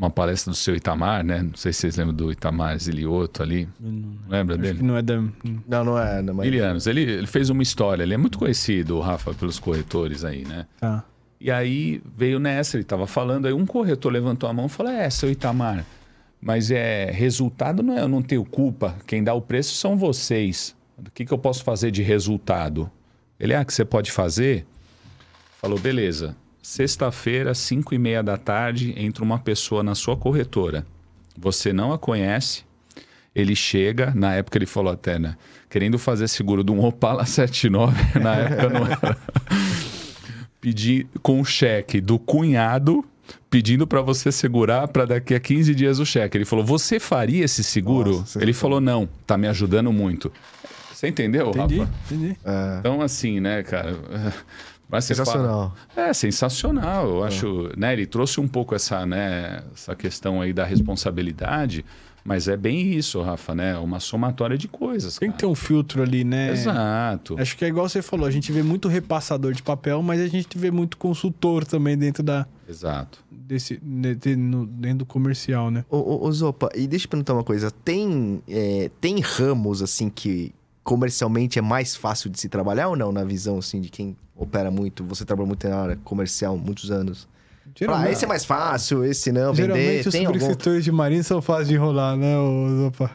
uma 0.00 0.08
palestra 0.08 0.50
do 0.50 0.56
seu 0.56 0.74
Itamar, 0.74 1.22
né? 1.22 1.42
Não 1.42 1.54
sei 1.54 1.74
se 1.74 1.80
vocês 1.80 1.96
lembram 1.96 2.16
do 2.16 2.32
Itamar 2.32 2.78
Zilioto 2.78 3.42
ali. 3.42 3.68
Não, 3.78 4.16
Lembra 4.30 4.56
dele? 4.56 4.82
não 4.82 4.96
é 4.96 5.02
da... 5.02 5.20
Não, 5.68 5.84
não 5.84 5.98
é. 5.98 6.22
Não, 6.22 6.32
mas... 6.32 6.46
Milianos. 6.46 6.86
Ele, 6.86 7.02
ele 7.02 7.26
fez 7.26 7.50
uma 7.50 7.62
história. 7.62 8.02
Ele 8.02 8.14
é 8.14 8.16
muito 8.16 8.38
conhecido, 8.38 8.96
o 8.96 9.00
Rafa, 9.00 9.34
pelos 9.34 9.58
corretores 9.58 10.24
aí, 10.24 10.46
né? 10.46 10.66
Tá. 10.80 11.04
E 11.38 11.50
aí 11.50 12.02
veio 12.16 12.38
nessa, 12.38 12.76
ele 12.76 12.82
estava 12.82 13.06
falando, 13.06 13.46
aí 13.46 13.52
um 13.52 13.66
corretor 13.66 14.10
levantou 14.10 14.48
a 14.48 14.54
mão 14.54 14.66
e 14.66 14.68
falou: 14.70 14.90
É, 14.90 15.08
seu 15.10 15.30
Itamar, 15.30 15.84
mas 16.40 16.70
é 16.70 17.10
resultado 17.10 17.82
não 17.82 17.96
é, 17.96 18.00
eu 18.00 18.08
não 18.08 18.22
tenho 18.22 18.44
culpa. 18.44 18.96
Quem 19.06 19.22
dá 19.22 19.34
o 19.34 19.42
preço 19.42 19.74
são 19.74 19.98
vocês. 19.98 20.74
O 20.98 21.10
que, 21.10 21.26
que 21.26 21.32
eu 21.32 21.38
posso 21.38 21.62
fazer 21.62 21.90
de 21.90 22.02
resultado? 22.02 22.90
Ele, 23.38 23.54
ah, 23.54 23.64
que 23.64 23.72
você 23.72 23.84
pode 23.84 24.10
fazer? 24.10 24.66
Falou, 25.60 25.78
beleza. 25.78 26.36
Sexta-feira, 26.70 27.52
5 27.52 27.96
e 27.96 27.98
meia 27.98 28.22
da 28.22 28.36
tarde, 28.36 28.94
entra 28.96 29.24
uma 29.24 29.40
pessoa 29.40 29.82
na 29.82 29.96
sua 29.96 30.16
corretora. 30.16 30.86
Você 31.36 31.72
não 31.72 31.92
a 31.92 31.98
conhece. 31.98 32.62
Ele 33.34 33.56
chega, 33.56 34.12
na 34.14 34.34
época 34.34 34.56
ele 34.56 34.66
falou 34.66 34.92
até, 34.92 35.18
né? 35.18 35.36
Querendo 35.68 35.98
fazer 35.98 36.28
seguro 36.28 36.62
de 36.62 36.70
um 36.70 36.78
Opala 36.84 37.26
79, 37.26 38.20
na 38.20 38.36
época 38.36 38.68
não 38.68 38.86
era. 38.86 39.18
Pedir 40.60 41.08
com 41.20 41.40
o 41.40 41.44
cheque 41.44 42.00
do 42.00 42.20
cunhado 42.20 43.04
pedindo 43.50 43.84
para 43.84 44.00
você 44.00 44.30
segurar 44.30 44.86
para 44.86 45.06
daqui 45.06 45.34
a 45.34 45.40
15 45.40 45.74
dias 45.74 45.98
o 45.98 46.06
cheque. 46.06 46.38
Ele 46.38 46.44
falou: 46.44 46.64
"Você 46.64 47.00
faria 47.00 47.44
esse 47.44 47.64
seguro?" 47.64 48.18
Nossa, 48.18 48.40
ele 48.40 48.52
falou: 48.52 48.80
"Não, 48.80 49.08
tá 49.26 49.36
me 49.36 49.48
ajudando 49.48 49.92
muito." 49.92 50.32
Você 50.92 51.08
entendeu, 51.08 51.48
entendi, 51.48 51.78
Rafa? 51.80 51.92
Entendi. 52.06 52.36
É. 52.44 52.76
Então 52.78 53.00
assim, 53.00 53.40
né, 53.40 53.62
cara, 53.64 53.98
mas 54.90 55.04
sensacional. 55.04 55.74
Fala, 55.94 56.08
é 56.08 56.12
sensacional. 56.12 57.08
Eu 57.08 57.24
é. 57.24 57.28
acho, 57.28 57.70
né? 57.76 57.92
Ele 57.92 58.06
trouxe 58.06 58.40
um 58.40 58.48
pouco 58.48 58.74
essa, 58.74 59.06
né? 59.06 59.62
Essa 59.72 59.94
questão 59.94 60.40
aí 60.40 60.52
da 60.52 60.64
responsabilidade. 60.64 61.84
Mas 62.24 62.48
é 62.48 62.56
bem 62.56 62.92
isso, 62.92 63.20
Rafa, 63.22 63.54
né? 63.54 63.78
Uma 63.78 63.98
somatória 63.98 64.56
de 64.56 64.68
coisas. 64.68 65.16
Tem 65.16 65.28
cara. 65.28 65.36
que 65.36 65.40
ter 65.40 65.46
um 65.46 65.54
filtro 65.54 66.02
ali, 66.02 66.22
né? 66.22 66.50
Exato. 66.52 67.36
Acho 67.38 67.56
que 67.56 67.64
é 67.64 67.68
igual 67.68 67.88
você 67.88 68.02
falou, 68.02 68.26
a 68.26 68.30
gente 68.30 68.52
vê 68.52 68.62
muito 68.62 68.88
repassador 68.88 69.52
de 69.52 69.62
papel, 69.62 70.02
mas 70.02 70.20
a 70.20 70.26
gente 70.26 70.58
vê 70.58 70.70
muito 70.70 70.96
consultor 70.96 71.64
também 71.64 71.96
dentro 71.96 72.22
da. 72.22 72.46
Exato. 72.68 73.24
Desse, 73.30 73.80
de, 73.82 74.36
no, 74.36 74.66
dentro 74.66 74.98
do 74.98 75.06
comercial, 75.06 75.70
né? 75.70 75.84
Ô, 75.88 75.96
ô, 75.96 76.26
ô, 76.26 76.32
Zopa, 76.32 76.68
e 76.74 76.86
deixa 76.86 77.06
eu 77.06 77.10
perguntar 77.10 77.32
uma 77.32 77.44
coisa. 77.44 77.70
Tem, 77.70 78.42
é, 78.46 78.90
tem 79.00 79.20
ramos, 79.20 79.82
assim, 79.82 80.10
que 80.10 80.52
comercialmente 80.82 81.58
é 81.58 81.62
mais 81.62 81.94
fácil 81.96 82.30
de 82.30 82.40
se 82.40 82.48
trabalhar 82.48 82.88
ou 82.88 82.96
não, 82.96 83.12
na 83.12 83.24
visão, 83.24 83.58
assim, 83.58 83.80
de 83.80 83.88
quem 83.88 84.16
opera 84.36 84.70
muito, 84.70 85.04
você 85.04 85.24
trabalha 85.24 85.46
muito 85.46 85.68
na 85.68 85.76
área 85.76 85.98
comercial, 86.04 86.56
muitos 86.56 86.90
anos. 86.90 87.28
Geralmente, 87.74 88.08
ah, 88.08 88.12
esse 88.12 88.24
é 88.24 88.28
mais 88.28 88.44
fácil, 88.44 89.04
esse 89.04 89.30
não, 89.30 89.54
geralmente 89.54 89.86
vender. 89.86 90.02
Geralmente 90.02 90.08
os 90.08 90.14
subscritores 90.14 90.78
algum... 90.78 90.84
de 90.84 90.92
marinha 90.92 91.22
são 91.22 91.40
fáceis 91.40 91.68
de 91.68 91.74
enrolar, 91.74 92.16
né, 92.16 92.36
Opa? 92.86 93.10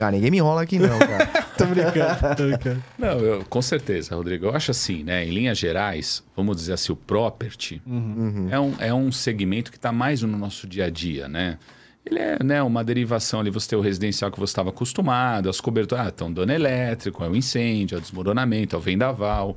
Ah, 0.00 0.10
ninguém 0.10 0.32
me 0.32 0.38
enrola 0.38 0.62
aqui 0.62 0.80
não, 0.80 0.98
cara. 0.98 1.26
tô 1.56 1.64
brincando, 1.66 2.36
tô 2.36 2.42
brincando. 2.48 2.82
Não, 2.98 3.18
eu- 3.20 3.44
com 3.44 3.62
certeza, 3.62 4.16
Rodrigo. 4.16 4.46
Eu 4.46 4.56
acho 4.56 4.72
assim, 4.72 5.04
né? 5.04 5.24
Em 5.24 5.30
linhas 5.30 5.56
gerais, 5.56 6.24
vamos 6.36 6.56
dizer 6.56 6.72
assim, 6.72 6.92
o 6.92 6.96
property 6.96 7.80
é, 8.50 8.58
um, 8.58 8.74
é 8.80 8.92
um 8.92 9.12
segmento 9.12 9.70
que 9.70 9.76
está 9.76 9.92
mais 9.92 10.20
no 10.22 10.36
nosso 10.36 10.66
dia 10.66 10.86
a 10.86 10.90
dia, 10.90 11.28
né? 11.28 11.56
Ele 12.04 12.18
é 12.18 12.42
né, 12.42 12.62
uma 12.62 12.82
derivação 12.82 13.40
ali, 13.40 13.50
você 13.50 13.70
tem 13.70 13.78
o 13.78 13.82
residencial 13.82 14.30
que 14.30 14.38
você 14.38 14.50
estava 14.50 14.70
acostumado, 14.70 15.48
as 15.48 15.60
coberturas, 15.60 16.06
ah, 16.06 16.12
então 16.12 16.32
dano 16.32 16.52
elétrico, 16.52 17.22
é 17.22 17.28
o 17.28 17.36
incêndio, 17.36 17.94
é 17.94 17.98
o 17.98 18.00
desmoronamento, 18.00 18.74
é 18.74 18.78
o 18.78 18.82
vendaval. 18.82 19.56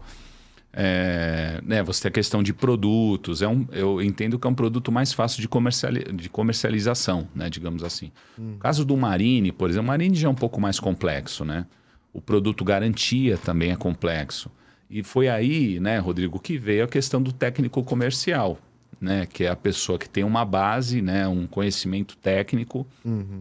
É, 0.78 1.62
né, 1.64 1.82
você 1.82 2.02
tem 2.04 2.10
a 2.10 2.12
questão 2.12 2.44
de 2.44 2.54
produtos. 2.54 3.42
É 3.42 3.48
um, 3.48 3.66
eu 3.72 4.02
entendo 4.02 4.38
que 4.38 4.46
é 4.46 4.50
um 4.50 4.54
produto 4.54 4.92
mais 4.92 5.14
fácil 5.14 5.42
de, 5.42 5.48
comerciali 5.48 6.04
de 6.14 6.30
comercialização, 6.30 7.28
né, 7.34 7.50
digamos 7.50 7.84
assim. 7.84 8.12
No 8.38 8.58
caso 8.58 8.84
do 8.84 8.96
Marine, 8.98 9.52
por 9.54 9.70
exemplo, 9.70 9.86
o 9.86 9.88
Marine 9.88 10.16
já 10.16 10.28
é 10.28 10.32
um 10.32 10.36
pouco 10.36 10.60
mais 10.60 10.80
complexo, 10.80 11.46
né? 11.46 11.66
O 12.12 12.22
produto 12.22 12.64
garantia 12.64 13.38
também 13.38 13.72
é 13.72 13.76
complexo. 13.76 14.52
E 14.90 15.02
foi 15.02 15.30
aí, 15.30 15.80
né, 15.80 15.98
Rodrigo, 15.98 16.40
que 16.40 16.58
veio 16.58 16.84
a 16.84 16.88
questão 16.88 17.22
do 17.22 17.32
técnico 17.32 17.82
comercial, 17.84 18.60
né, 19.00 19.26
que 19.26 19.44
é 19.44 19.50
a 19.50 19.56
pessoa 19.56 19.98
que 20.00 20.10
tem 20.10 20.24
uma 20.24 20.44
base, 20.46 21.02
né, 21.02 21.28
um 21.28 21.46
conhecimento 21.48 22.16
técnico, 22.18 22.86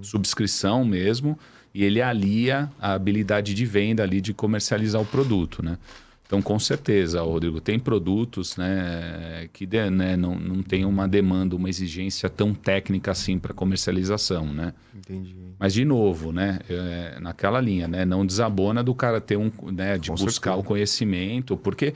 subscrição 0.02 0.84
mesmo, 0.84 1.38
e 1.74 1.82
ele 1.82 2.00
alia 2.00 2.70
a 2.80 2.92
habilidade 2.92 3.54
de 3.54 3.64
venda 3.66 4.02
ali 4.02 4.20
de 4.20 4.32
comercializar 4.32 5.00
o 5.00 5.06
produto, 5.06 5.62
né? 5.64 5.78
Então, 6.26 6.40
com 6.40 6.58
certeza, 6.58 7.20
Rodrigo, 7.20 7.60
tem 7.60 7.78
produtos 7.78 8.56
né, 8.56 9.48
que 9.52 9.66
de- 9.66 9.90
né, 9.90 10.16
não, 10.16 10.34
não 10.38 10.62
tem 10.62 10.84
uma 10.84 11.06
demanda, 11.06 11.54
uma 11.54 11.68
exigência 11.68 12.30
tão 12.30 12.54
técnica 12.54 13.10
assim 13.10 13.38
para 13.38 13.52
comercialização, 13.52 14.46
né? 14.46 14.72
Entendi. 14.96 15.34
Mas, 15.58 15.74
de 15.74 15.84
novo, 15.84 16.32
né, 16.32 16.60
é, 16.68 17.18
naquela 17.20 17.60
linha, 17.60 17.86
né, 17.86 18.04
não 18.04 18.24
desabona 18.24 18.82
do 18.82 18.94
cara 18.94 19.20
ter 19.20 19.36
um, 19.36 19.50
né, 19.70 19.98
de 19.98 20.08
Com 20.10 20.14
buscar 20.16 20.52
certeza. 20.52 20.56
o 20.56 20.62
conhecimento, 20.64 21.56
porque 21.58 21.92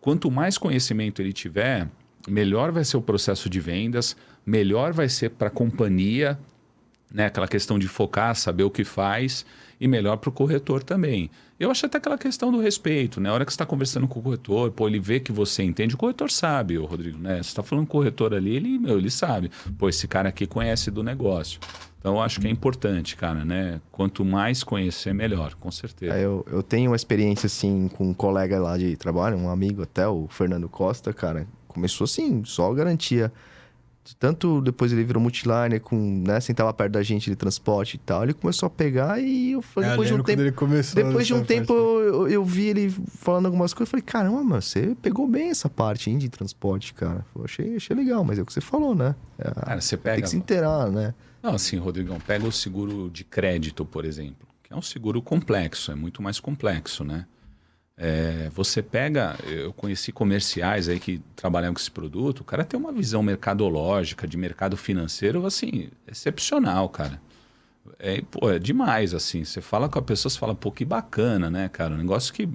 quanto 0.00 0.28
mais 0.30 0.58
conhecimento 0.58 1.22
ele 1.22 1.32
tiver, 1.32 1.88
melhor 2.28 2.70
vai 2.70 2.84
ser 2.84 2.96
o 2.96 3.02
processo 3.02 3.48
de 3.48 3.60
vendas, 3.60 4.16
melhor 4.44 4.92
vai 4.92 5.08
ser 5.08 5.30
para 5.30 5.48
a 5.48 5.50
companhia, 5.50 6.38
né, 7.12 7.26
aquela 7.26 7.48
questão 7.48 7.78
de 7.78 7.88
focar, 7.88 8.34
saber 8.34 8.64
o 8.64 8.70
que 8.70 8.84
faz, 8.84 9.44
e 9.80 9.86
melhor 9.86 10.16
para 10.16 10.28
o 10.28 10.32
corretor 10.32 10.82
também. 10.82 11.30
Eu 11.58 11.70
acho 11.70 11.86
até 11.86 11.98
aquela 11.98 12.18
questão 12.18 12.52
do 12.52 12.60
respeito, 12.60 13.20
né? 13.20 13.30
A 13.30 13.32
hora 13.32 13.44
que 13.44 13.52
você 13.52 13.56
está 13.56 13.66
conversando 13.66 14.06
com 14.06 14.20
o 14.20 14.22
corretor, 14.22 14.70
pô, 14.70 14.86
ele 14.88 14.98
vê 15.00 15.18
que 15.18 15.32
você 15.32 15.62
entende, 15.62 15.94
o 15.94 15.98
corretor 15.98 16.30
sabe, 16.30 16.78
ô 16.78 16.84
Rodrigo, 16.84 17.18
né? 17.18 17.34
Você 17.34 17.50
está 17.50 17.62
falando 17.62 17.86
com 17.86 17.98
o 17.98 18.00
corretor 18.00 18.34
ali, 18.34 18.54
ele, 18.54 18.78
meu, 18.78 18.98
ele 18.98 19.10
sabe. 19.10 19.50
Pô, 19.76 19.88
esse 19.88 20.06
cara 20.06 20.28
aqui 20.28 20.46
conhece 20.46 20.90
do 20.90 21.02
negócio. 21.02 21.60
Então, 21.98 22.14
eu 22.14 22.20
acho 22.20 22.40
que 22.40 22.46
é 22.46 22.50
importante, 22.50 23.16
cara, 23.16 23.44
né? 23.44 23.80
Quanto 23.90 24.24
mais 24.24 24.62
conhecer, 24.62 25.12
melhor, 25.12 25.54
com 25.56 25.70
certeza. 25.70 26.14
É, 26.14 26.24
eu, 26.24 26.46
eu 26.48 26.62
tenho 26.62 26.90
uma 26.90 26.96
experiência, 26.96 27.48
assim, 27.48 27.88
com 27.88 28.08
um 28.10 28.14
colega 28.14 28.60
lá 28.60 28.78
de 28.78 28.96
trabalho, 28.96 29.36
um 29.36 29.50
amigo 29.50 29.82
até, 29.82 30.06
o 30.06 30.28
Fernando 30.28 30.68
Costa, 30.68 31.12
cara. 31.12 31.46
Começou 31.78 32.04
assim, 32.06 32.42
só 32.44 32.72
garantia. 32.74 33.32
Tanto 34.18 34.60
depois 34.62 34.90
ele 34.90 35.04
virou 35.04 35.22
multiliner, 35.22 35.80
com, 35.80 36.24
né, 36.26 36.40
sentava 36.40 36.72
perto 36.72 36.92
da 36.92 37.02
gente 37.02 37.28
de 37.30 37.36
transporte 37.36 37.94
e 37.94 37.98
tal. 37.98 38.22
Ele 38.24 38.32
começou 38.32 38.66
a 38.66 38.70
pegar 38.70 39.20
e 39.20 39.52
eu 39.52 39.60
falei, 39.62 39.88
É, 39.90 39.92
depois 39.92 40.08
de 40.08 40.14
um 40.14 40.22
tempo. 40.22 40.40
ele 40.40 40.50
começou 40.52 41.04
Depois 41.04 41.26
de 41.26 41.34
um 41.34 41.44
tempo 41.44 41.72
eu, 41.74 42.26
eu- 42.28 42.44
vi 42.44 42.66
ele 42.68 42.90
falando 43.18 43.46
algumas 43.46 43.72
coisas. 43.74 43.88
Eu 43.88 43.90
falei, 43.90 44.02
caramba, 44.02 44.42
mano, 44.42 44.62
você 44.62 44.96
pegou 45.02 45.28
bem 45.28 45.50
essa 45.50 45.68
parte 45.68 46.10
hein, 46.10 46.16
de 46.18 46.28
transporte, 46.30 46.94
cara. 46.94 47.24
Eu 47.36 47.44
achei, 47.44 47.76
achei 47.76 47.94
legal, 47.94 48.24
mas 48.24 48.38
é 48.38 48.42
o 48.42 48.46
que 48.46 48.52
você 48.52 48.62
falou, 48.62 48.94
né? 48.94 49.14
É, 49.38 49.50
Cara, 49.50 49.80
você 49.80 49.96
tem 49.96 50.02
pega. 50.04 50.22
que 50.22 50.30
se 50.30 50.36
inteirar, 50.38 50.90
né? 50.90 51.14
Não, 51.42 51.54
assim, 51.54 51.76
Rodrigão, 51.76 52.18
pega 52.18 52.46
o 52.46 52.50
seguro 52.52 53.10
de 53.10 53.22
crédito, 53.24 53.84
por 53.84 54.04
exemplo, 54.06 54.48
que 54.64 54.72
é 54.72 54.76
um 54.76 54.82
seguro 54.82 55.20
complexo, 55.20 55.92
é 55.92 55.94
muito 55.94 56.22
mais 56.22 56.40
complexo, 56.40 57.04
né? 57.04 57.26
É, 58.00 58.48
você 58.54 58.80
pega, 58.80 59.36
eu 59.44 59.72
conheci 59.72 60.12
comerciais 60.12 60.88
aí 60.88 61.00
que 61.00 61.20
trabalham 61.34 61.74
com 61.74 61.80
esse 61.80 61.90
produto, 61.90 62.40
o 62.40 62.44
cara 62.44 62.64
tem 62.64 62.78
uma 62.78 62.92
visão 62.92 63.24
mercadológica, 63.24 64.26
de 64.26 64.36
mercado 64.36 64.76
financeiro, 64.76 65.44
assim, 65.44 65.88
excepcional, 66.06 66.88
cara. 66.88 67.20
É, 67.98 68.22
pô, 68.30 68.50
é 68.50 68.58
demais, 68.58 69.14
assim. 69.14 69.44
Você 69.44 69.60
fala 69.60 69.88
com 69.88 69.98
a 69.98 70.02
pessoa, 70.02 70.30
você 70.30 70.38
fala, 70.38 70.54
pô, 70.54 70.70
que 70.70 70.84
bacana, 70.84 71.50
né, 71.50 71.68
cara? 71.68 71.94
Um 71.94 71.98
negócio 71.98 72.32
que. 72.32 72.48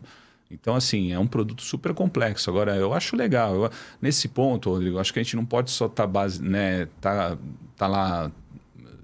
Então, 0.50 0.76
assim, 0.76 1.12
é 1.12 1.20
um 1.20 1.28
produto 1.28 1.64
super 1.64 1.94
complexo. 1.94 2.50
Agora, 2.50 2.76
eu 2.76 2.94
acho 2.94 3.16
legal. 3.16 3.56
Eu- 3.56 3.72
nesse 4.02 4.28
ponto, 4.28 4.70
Rodrigo, 4.70 5.00
acho 5.00 5.12
que 5.12 5.20
a 5.20 5.24
gente 5.24 5.36
não 5.36 5.46
pode 5.46 5.72
só 5.72 5.88
estar 5.88 6.06
base, 6.08 6.42
né, 6.44 6.88
tá, 7.02 7.38
tá 7.76 7.88
lá, 7.88 8.32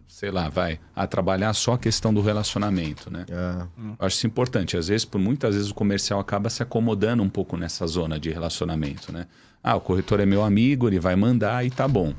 sei 0.10 0.32
lá, 0.32 0.50
vai, 0.50 0.80
a 0.96 1.06
trabalhar 1.06 1.54
só 1.54 1.74
a 1.74 1.78
questão 1.78 2.12
do 2.12 2.20
relacionamento, 2.20 3.12
né? 3.12 3.26
É. 3.30 3.62
Eu 3.78 4.06
acho 4.06 4.18
isso 4.18 4.28
importante. 4.28 4.76
Às 4.76 4.88
vezes, 4.88 5.06
por 5.06 5.22
muitas 5.22 5.54
vezes, 5.54 5.70
o 5.70 5.74
comercial 5.74 6.20
acaba 6.20 6.50
se 6.50 6.64
acomodando 6.64 7.22
um 7.22 7.30
pouco 7.30 7.56
nessa 7.56 7.86
zona 7.86 8.20
de 8.20 8.32
relacionamento, 8.32 9.14
né? 9.14 9.28
Ah, 9.64 9.76
o 9.76 9.82
corretor 9.82 10.20
é 10.20 10.26
meu 10.26 10.44
amigo, 10.44 10.88
ele 10.88 11.00
vai 11.00 11.16
mandar 11.16 11.64
e 11.64 11.70
tá 11.70 11.88
bom. 11.88 12.14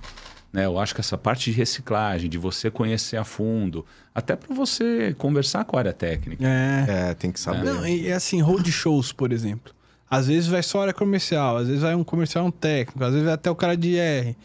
Né? 0.53 0.67
Eu 0.67 0.79
acho 0.79 0.95
que 0.95 1.01
essa 1.01 1.19
parte 1.19 1.51
de 1.51 1.57
reciclagem, 1.57 2.31
de 2.31 2.39
você 2.39 2.71
conhecer 2.71 3.17
a 3.17 3.25
fundo, 3.25 3.85
até 4.15 4.37
para 4.37 4.55
você 4.55 5.15
conversar 5.19 5.65
com 5.65 5.77
a 5.77 5.81
área 5.81 5.93
técnica. 5.93 6.45
É. 6.47 7.11
É, 7.11 7.15
tem 7.15 7.33
que 7.33 7.41
saber. 7.41 7.65
Não, 7.65 7.87
e 7.87 8.07
é 8.09 8.13
assim, 8.13 8.41
road 8.41 8.71
shows, 8.71 9.13
por 9.13 9.33
exemplo. 9.33 9.75
Às 10.09 10.29
vezes 10.29 10.47
vai 10.47 10.63
só 10.63 10.83
área 10.83 10.95
comercial, 10.95 11.57
às 11.57 11.67
vezes 11.67 11.83
vai 11.83 11.95
um 11.95 12.05
comercial 12.05 12.47
um 12.47 12.51
técnico, 12.51 13.03
às 13.03 13.11
vezes 13.11 13.25
vai 13.25 13.35
até 13.35 13.51
o 13.51 13.55
cara 13.57 13.77
de 13.77 13.97
R. 13.97 14.37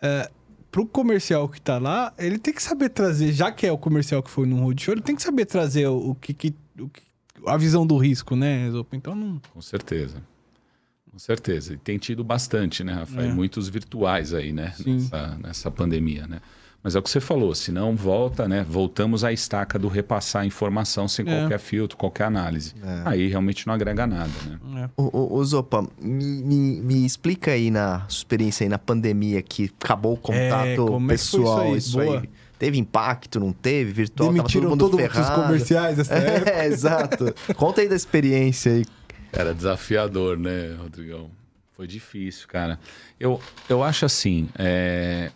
É, 0.00 0.30
pro 0.70 0.86
comercial 0.86 1.48
que 1.48 1.60
tá 1.60 1.78
lá, 1.78 2.12
ele 2.18 2.38
tem 2.38 2.52
que 2.52 2.62
saber 2.62 2.88
trazer, 2.90 3.32
já 3.32 3.50
que 3.50 3.66
é 3.66 3.72
o 3.72 3.78
comercial 3.78 4.22
que 4.22 4.30
foi 4.30 4.46
no 4.46 4.56
road 4.62 4.82
show, 4.82 4.94
ele 4.94 5.00
tem 5.02 5.16
que 5.16 5.22
saber 5.22 5.44
trazer 5.46 5.86
o, 5.88 6.10
o 6.10 6.14
que, 6.14 6.32
que- 6.34 6.54
o 6.78 6.88
que- 6.88 7.02
a 7.46 7.56
visão 7.56 7.86
do 7.86 7.96
risco, 7.96 8.34
né, 8.36 8.70
Zopo? 8.70 8.94
Então 8.96 9.14
não. 9.14 9.40
Com 9.52 9.62
certeza. 9.62 10.22
Com 11.10 11.18
certeza. 11.18 11.74
E 11.74 11.76
tem 11.76 11.96
tido 11.98 12.22
bastante, 12.22 12.84
né, 12.84 12.92
Rafael? 12.92 13.30
É. 13.30 13.32
Muitos 13.32 13.68
virtuais 13.68 14.34
aí, 14.34 14.52
né? 14.52 14.72
Sim. 14.72 14.94
Nessa, 14.94 15.38
nessa 15.42 15.70
pandemia, 15.70 16.26
né? 16.26 16.40
Mas 16.82 16.94
é 16.94 16.98
o 16.98 17.02
que 17.02 17.10
você 17.10 17.20
falou, 17.20 17.54
se 17.56 17.72
não 17.72 17.96
volta, 17.96 18.46
né? 18.48 18.64
Voltamos 18.68 19.24
à 19.24 19.32
estaca 19.32 19.78
do 19.78 19.88
repassar 19.88 20.42
a 20.42 20.46
informação 20.46 21.08
sem 21.08 21.28
É. 21.28 21.40
qualquer 21.40 21.58
filtro, 21.58 21.96
qualquer 21.98 22.24
análise. 22.24 22.72
É. 22.82 23.02
Aí 23.04 23.26
realmente 23.26 23.66
não 23.66 23.74
agrega 23.74 24.06
nada, 24.06 24.30
né? 24.46 24.84
É. 24.84 24.88
Ô, 24.96 25.10
ô, 25.12 25.34
ô, 25.38 25.44
Zopa, 25.44 25.86
me, 26.00 26.42
me- 26.42 26.80
me 26.80 27.04
explica 27.04 27.50
aí 27.50 27.70
na 27.70 28.04
sua 28.08 28.18
experiência 28.20 28.64
aí 28.64 28.68
na 28.68 28.78
pandemia 28.78 29.42
que 29.42 29.70
acabou 29.82 30.14
o 30.14 30.16
contato 30.16 30.66
É, 30.66 30.76
como 30.76 31.10
é 31.12 31.16
que 31.16 31.24
foi 31.24 31.40
pessoal, 31.40 31.76
isso 31.76 32.00
aí? 32.00 32.06
Boa. 32.06 32.22
Teve 32.58 32.78
impacto, 32.78 33.38
não 33.40 33.52
teve? 33.52 33.92
Virtual, 33.92 34.28
tava 34.28 34.36
todo 34.38 34.42
Demitiram 34.42 34.70
mundo 34.70 34.90
todos 34.90 35.18
os 35.18 35.30
comerciais 35.30 35.96
dessa 35.98 36.14
época. 36.14 36.50
É, 36.50 36.66
exato. 36.70 37.34
Conta 37.56 37.80
aí 37.80 37.88
da 37.88 37.96
experiência 37.96 38.72
aí. 38.72 38.84
Era 39.32 39.52
desafiador, 39.52 40.38
né, 40.38 40.74
Rodrigão? 40.80 41.28
Foi 41.76 41.86
difícil, 41.86 42.48
cara. 42.48 42.78
Eu, 43.20 43.40
eu 43.68 43.82
acho 43.84 44.04
assim, 44.06 44.48
é, 44.58 45.30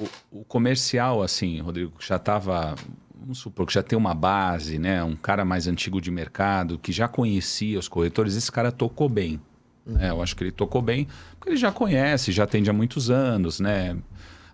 o, 0.00 0.40
o 0.40 0.44
comercial, 0.44 1.22
assim, 1.22 1.60
Rodrigo, 1.60 1.92
já 2.00 2.16
estava, 2.16 2.74
vamos 3.18 3.38
supor 3.38 3.66
que 3.66 3.72
já 3.74 3.82
tem 3.82 3.98
uma 3.98 4.14
base, 4.14 4.78
né? 4.78 5.02
Um 5.02 5.16
cara 5.16 5.44
mais 5.44 5.66
antigo 5.66 6.00
de 6.00 6.10
mercado, 6.10 6.78
que 6.78 6.92
já 6.92 7.08
conhecia 7.08 7.78
os 7.78 7.88
corretores, 7.88 8.34
esse 8.36 8.50
cara 8.52 8.70
tocou 8.72 9.08
bem. 9.08 9.40
né? 9.86 10.10
Eu 10.10 10.22
acho 10.22 10.34
que 10.36 10.44
ele 10.44 10.52
tocou 10.52 10.82
bem, 10.82 11.06
porque 11.38 11.50
ele 11.50 11.56
já 11.56 11.72
conhece, 11.72 12.32
já 12.32 12.44
atende 12.44 12.68
há 12.68 12.72
muitos 12.72 13.10
anos, 13.10 13.58
né? 13.60 13.96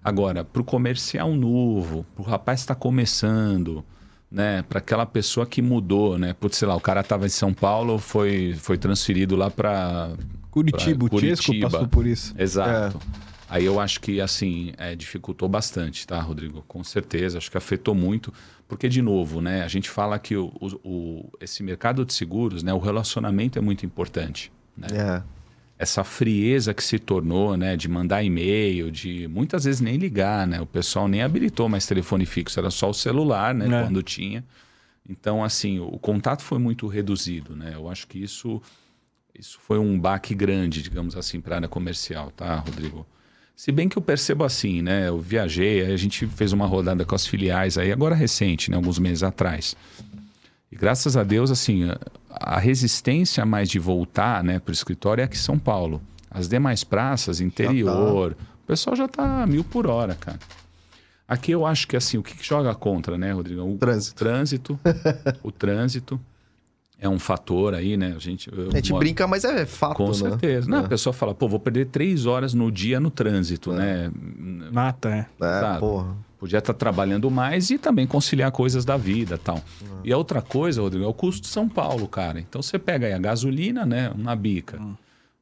Agora, 0.05 0.45
para 0.45 0.61
o 0.61 0.65
comercial 0.65 1.33
novo, 1.35 2.05
para 2.15 2.23
o 2.23 2.27
rapaz 2.27 2.61
que 2.61 2.65
está 2.65 2.75
começando, 2.75 3.85
né? 4.31 4.63
Para 4.63 4.79
aquela 4.79 5.07
pessoa 5.07 5.47
que 5.47 5.63
mudou, 5.63 6.19
né? 6.19 6.33
Putz, 6.35 6.57
sei 6.57 6.67
lá, 6.69 6.75
o 6.75 6.81
cara 6.81 7.01
estava 7.03 7.27
em 7.27 7.29
São 7.29 7.53
Paulo, 7.55 7.99
foi, 7.99 8.55
foi 8.59 8.77
transferido 8.79 9.37
lá 9.37 9.49
para 9.51 10.11
Curitiba, 10.51 11.05
o 11.07 11.09
Pra 11.09 11.19
Chesco 11.21 11.47
Curitiba. 11.47 11.71
passou 11.71 11.89
por 11.89 12.07
isso. 12.07 12.35
Exato. 12.37 12.99
É. 12.99 13.32
Aí 13.55 13.67
eu 13.67 13.79
acho 13.79 14.01
que, 14.01 14.19
assim, 14.19 14.73
é, 14.79 14.97
dificultou 14.97 15.47
bastante, 15.47 16.07
tá, 16.07 16.19
Rodrigo? 16.19 16.65
Com 16.67 16.83
certeza, 16.83 17.37
acho 17.37 17.51
que 17.51 17.59
afetou 17.59 17.95
muito. 17.95 18.33
Porque, 18.67 18.89
de 18.89 19.03
novo, 19.03 19.43
né, 19.43 19.63
a 19.63 19.69
gente 19.69 19.91
fala 19.91 20.19
que 20.19 20.35
o, 20.35 20.47
o- 20.59 20.81
o- 20.83 21.31
esse 21.39 21.63
mercado 21.63 22.03
de 22.07 22.15
seguros, 22.15 22.63
né, 22.63 22.73
o 22.73 22.79
relacionamento 22.79 23.59
é 23.59 23.63
muito 23.63 23.85
importante. 23.85 24.51
Né? 24.75 24.87
É. 24.93 25.23
Essa 25.79 26.03
frieza 26.03 26.73
que 26.73 26.83
se 26.83 26.99
tornou, 26.99 27.55
né, 27.55 27.77
de 27.77 27.89
mandar 27.91 28.23
e-mail, 28.23 28.91
de 28.91 29.29
muitas 29.29 29.65
vezes 29.65 29.83
nem 29.83 29.99
ligar, 29.99 30.47
né? 30.47 30.59
O 30.61 30.67
pessoal 30.67 31.07
nem 31.07 31.21
habilitou 31.23 31.69
mais 31.69 31.85
telefone 31.87 32.25
fixo, 32.25 32.59
era 32.59 32.71
só 32.71 32.89
o 32.89 32.95
celular, 32.95 33.55
né, 33.55 33.67
É. 33.67 33.83
quando 33.85 34.03
tinha. 34.03 34.43
Então, 35.07 35.45
assim, 35.45 35.79
o 35.79 35.99
contato 35.99 36.43
foi 36.43 36.59
muito 36.59 36.87
reduzido, 36.87 37.55
né? 37.55 37.73
Eu 37.75 37.87
acho 37.91 38.07
que 38.07 38.19
isso, 38.23 38.63
isso 39.39 39.59
foi 39.61 39.79
um 39.79 39.99
baque 40.01 40.35
grande, 40.35 40.81
digamos 40.81 41.17
assim, 41.17 41.39
para 41.39 41.57
a 41.57 41.59
área 41.59 41.69
comercial, 41.69 42.31
tá, 42.31 42.57
Rodrigo? 42.57 43.07
Se 43.55 43.71
bem 43.71 43.89
que 43.89 43.97
eu 43.97 44.03
percebo 44.03 44.45
assim, 44.45 44.83
né? 44.83 45.09
Eu 45.09 45.21
viajei, 45.21 45.83
a 45.93 45.97
gente 45.97 46.27
fez 46.27 46.53
uma 46.53 46.67
rodada 46.67 47.05
com 47.05 47.15
as 47.15 47.27
filiais 47.27 47.79
aí, 47.79 47.93
agora 47.93 48.15
recente, 48.15 48.71
né? 48.71 48.77
Alguns 48.77 48.99
meses 48.99 49.23
atrás. 49.23 49.77
E 50.71 50.77
graças 50.77 51.17
a 51.17 51.23
Deus, 51.23 51.51
assim, 51.51 51.85
a- 52.31 52.59
resistência 52.59 53.45
mais 53.45 53.69
de 53.69 53.79
voltar, 53.79 54.43
né, 54.43 54.59
para 54.59 54.71
o 54.71 54.75
escritório 54.75 55.21
é 55.21 55.25
aqui 55.25 55.37
em 55.37 55.41
São 55.41 55.59
Paulo. 55.59 56.01
As 56.31 56.49
demais 56.49 56.83
praças, 56.83 57.41
interior, 57.41 58.35
o 58.65 58.67
pessoal 58.67 58.97
já 58.97 59.07
tá 59.07 59.47
mil 59.47 59.63
por 59.63 59.87
hora, 59.87 60.15
cara. 60.15 60.39
Aqui 61.29 61.53
eu 61.53 61.65
acho 61.67 61.87
que 61.87 61.97
assim, 61.97 62.17
o 62.19 62.23
que, 62.23 62.35
que 62.37 62.45
joga 62.47 62.75
contra, 62.75 63.17
né, 63.19 63.33
Rodrigão? 63.33 63.71
O 63.75 63.79
Trânsito. 63.79 64.17
trânsito. 64.17 64.81
o 65.43 65.53
trânsito 65.53 66.21
é 67.03 67.09
um 67.09 67.19
fator 67.19 67.75
aí, 67.75 67.97
né? 67.97 68.15
A 68.17 68.19
gente, 68.21 68.49
eu 68.51 68.69
A 68.71 68.77
gente 68.77 68.93
moro- 68.93 69.05
brinca, 69.05 69.27
mas 69.27 69.45
é 69.45 69.67
fato, 69.67 69.97
Com 69.97 70.07
né? 70.09 70.15
certeza. 70.15 70.71
Não, 70.71 70.79
É. 70.79 70.85
a 70.85 70.89
pessoa 70.89 71.13
fala, 71.13 71.35
pô, 71.35 71.49
vou 71.49 71.59
perder 71.59 71.87
três 71.87 72.25
horas 72.25 72.55
no 72.55 72.71
dia 72.71 73.01
no 73.01 73.11
trânsito, 73.11 73.73
né? 73.73 74.11
Mata, 74.73 75.09
é. 75.11 75.27
É, 75.45 75.61
Sabe? 75.61 75.81
porra. 75.81 76.17
Podia 76.39 76.59
estar 76.59 76.75
trabalhando 76.75 77.31
mais 77.31 77.71
e 77.71 77.79
também 77.79 78.07
conciliar 78.07 78.51
coisas 78.51 78.85
da 78.85 78.97
vida 78.97 79.37
tal. 79.39 79.61
E 80.03 80.13
a 80.13 80.17
outra 80.17 80.41
coisa, 80.43 80.81
Rodrigo, 80.81 81.05
é 81.05 81.09
o 81.09 81.15
custo 81.15 81.43
de 81.43 81.49
São 81.49 81.69
Paulo, 81.69 82.09
cara. 82.09 82.41
Então 82.41 82.61
você 82.63 82.79
pega 82.79 83.07
aí 83.07 83.13
a 83.13 83.19
gasolina, 83.19 83.85
né? 83.87 84.11
Uma 84.15 84.35
bica. 84.35 84.81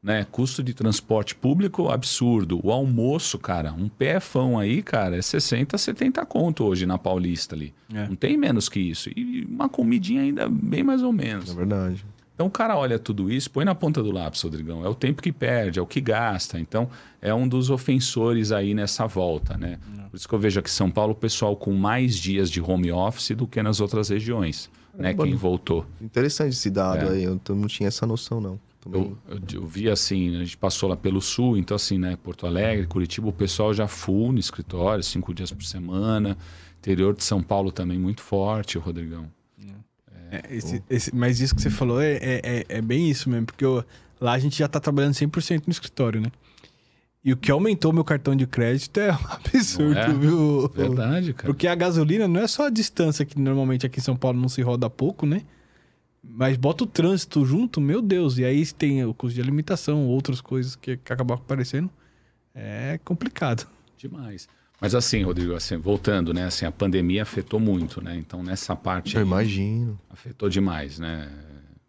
Né? 0.02 0.26
Custo 0.30 0.62
de 0.62 0.72
transporte 0.72 1.34
público 1.34 1.90
absurdo. 1.90 2.58
O 2.64 2.72
almoço, 2.72 3.38
cara, 3.38 3.72
um 3.72 3.86
PFão 3.88 4.58
aí, 4.58 4.82
cara, 4.82 5.16
é 5.16 5.20
60, 5.22 5.76
70 5.76 6.24
conto 6.24 6.64
hoje 6.64 6.86
na 6.86 6.96
Paulista 6.96 7.54
ali. 7.54 7.74
É. 7.92 8.08
Não 8.08 8.16
tem 8.16 8.34
menos 8.36 8.68
que 8.68 8.80
isso. 8.80 9.10
E 9.14 9.46
uma 9.46 9.68
comidinha 9.68 10.22
ainda 10.22 10.48
bem 10.48 10.82
mais 10.82 11.02
ou 11.02 11.10
É 11.10 11.12
menos. 11.12 11.52
verdade. 11.52 12.02
Então 12.34 12.46
o 12.46 12.50
cara 12.50 12.74
olha 12.78 12.98
tudo 12.98 13.30
isso, 13.30 13.50
põe 13.50 13.66
na 13.66 13.74
ponta 13.74 14.02
do 14.02 14.10
lápis, 14.10 14.40
Rodrigão. 14.40 14.82
É 14.82 14.88
o 14.88 14.94
tempo 14.94 15.20
que 15.20 15.30
perde, 15.30 15.78
é 15.78 15.82
o 15.82 15.86
que 15.86 16.00
gasta. 16.00 16.58
Então 16.58 16.88
é 17.20 17.34
um 17.34 17.46
dos 17.46 17.68
ofensores 17.68 18.50
aí 18.52 18.72
nessa 18.72 19.06
volta, 19.06 19.58
né? 19.58 19.78
Por 20.10 20.16
isso 20.16 20.26
que 20.26 20.34
eu 20.34 20.38
vejo 20.38 20.58
aqui 20.58 20.70
em 20.70 20.72
São 20.72 20.90
Paulo 20.90 21.12
o 21.12 21.14
pessoal 21.14 21.54
com 21.54 21.74
mais 21.74 22.16
dias 22.16 22.50
de 22.50 22.58
home 22.62 22.90
office 22.90 23.32
do 23.36 23.46
que 23.46 23.62
nas 23.62 23.78
outras 23.78 24.08
regiões, 24.08 24.70
né? 24.94 25.08
Caramba. 25.12 25.24
Quem 25.24 25.34
voltou. 25.36 25.84
Interessante 26.00 26.52
esse 26.54 26.70
dado 26.70 27.04
É. 27.04 27.10
aí. 27.10 27.24
Eu 27.24 27.38
não 27.50 27.66
tinha 27.66 27.88
essa 27.88 28.06
noção, 28.06 28.40
não. 28.40 28.58
Eu, 28.86 29.18
eu, 29.28 29.38
eu 29.54 29.66
vi 29.66 29.90
assim, 29.90 30.34
a 30.36 30.38
gente 30.40 30.56
passou 30.56 30.88
lá 30.88 30.96
pelo 30.96 31.20
sul, 31.20 31.56
então 31.58 31.74
assim, 31.74 31.98
né? 31.98 32.16
Porto 32.22 32.46
Alegre, 32.46 32.86
Curitiba, 32.86 33.28
o 33.28 33.32
pessoal 33.32 33.74
já 33.74 33.86
full 33.86 34.32
no 34.32 34.38
escritório, 34.38 35.02
cinco 35.04 35.34
dias 35.34 35.52
por 35.52 35.64
semana. 35.64 36.36
Interior 36.78 37.14
de 37.14 37.22
São 37.22 37.42
Paulo 37.42 37.70
também 37.70 37.98
muito 37.98 38.22
forte, 38.22 38.78
Rodrigão. 38.78 39.26
É, 40.32 40.42
esse- 40.56 40.82
esse- 40.88 41.14
mas 41.14 41.40
isso 41.40 41.54
que 41.54 41.60
você 41.60 41.68
falou 41.70 42.00
é, 42.00 42.12
é, 42.14 42.40
é- 42.44 42.66
é 42.78 42.80
bem 42.80 43.10
isso 43.10 43.28
mesmo, 43.28 43.46
porque 43.46 43.64
eu- 43.64 43.84
lá 44.20 44.32
a 44.32 44.38
gente 44.38 44.56
já 44.58 44.68
tá 44.68 44.78
trabalhando 44.78 45.12
100% 45.14 45.66
no 45.66 45.72
escritório, 45.72 46.20
né? 46.20 46.30
E 47.22 47.32
o 47.32 47.36
que 47.36 47.50
aumentou 47.50 47.92
meu 47.92 48.04
cartão 48.04 48.34
de 48.34 48.46
crédito 48.46 48.98
é 48.98 49.10
um 49.12 49.18
absurdo, 49.28 49.98
é? 49.98 50.12
viu? 50.14 50.68
Verdade, 50.74 51.34
cara. 51.34 51.46
Porque 51.52 51.66
a 51.66 51.74
gasolina 51.74 52.26
não 52.28 52.40
é 52.40 52.46
só 52.46 52.66
a 52.68 52.70
distância 52.70 53.24
que 53.26 53.38
normalmente 53.38 53.84
aqui 53.84 53.98
em 53.98 54.02
São 54.02 54.16
Paulo 54.16 54.40
não 54.40 54.48
se 54.48 54.62
roda 54.62 54.88
pouco, 54.88 55.26
né? 55.26 55.42
Mas 56.22 56.56
bota 56.56 56.84
o 56.84 56.86
trânsito 56.86 57.44
junto, 57.46 57.80
meu 57.80 58.02
Deus. 58.02 58.38
E 58.38 58.44
aí 58.44 58.64
tem 58.72 59.04
o 59.04 59.14
custo 59.14 59.34
de 59.34 59.40
alimentação, 59.40 60.06
outras 60.06 60.40
coisas 60.40 60.76
que, 60.76 60.96
que 60.98 61.12
acabam 61.12 61.36
aparecendo. 61.36 61.90
É 62.54 62.98
complicado. 63.04 63.66
Demais. 63.96 64.48
Mas 64.80 64.94
assim, 64.94 65.22
Rodrigo, 65.22 65.54
assim, 65.54 65.76
voltando, 65.76 66.32
né? 66.32 66.44
Assim, 66.44 66.64
a 66.64 66.72
pandemia 66.72 67.22
afetou 67.22 67.60
muito, 67.60 68.02
né? 68.02 68.16
Então, 68.16 68.42
nessa 68.42 68.74
parte 68.74 69.14
Eu 69.14 69.20
aí, 69.20 69.26
imagino. 69.26 70.00
afetou 70.08 70.48
demais, 70.48 70.98
né? 70.98 71.28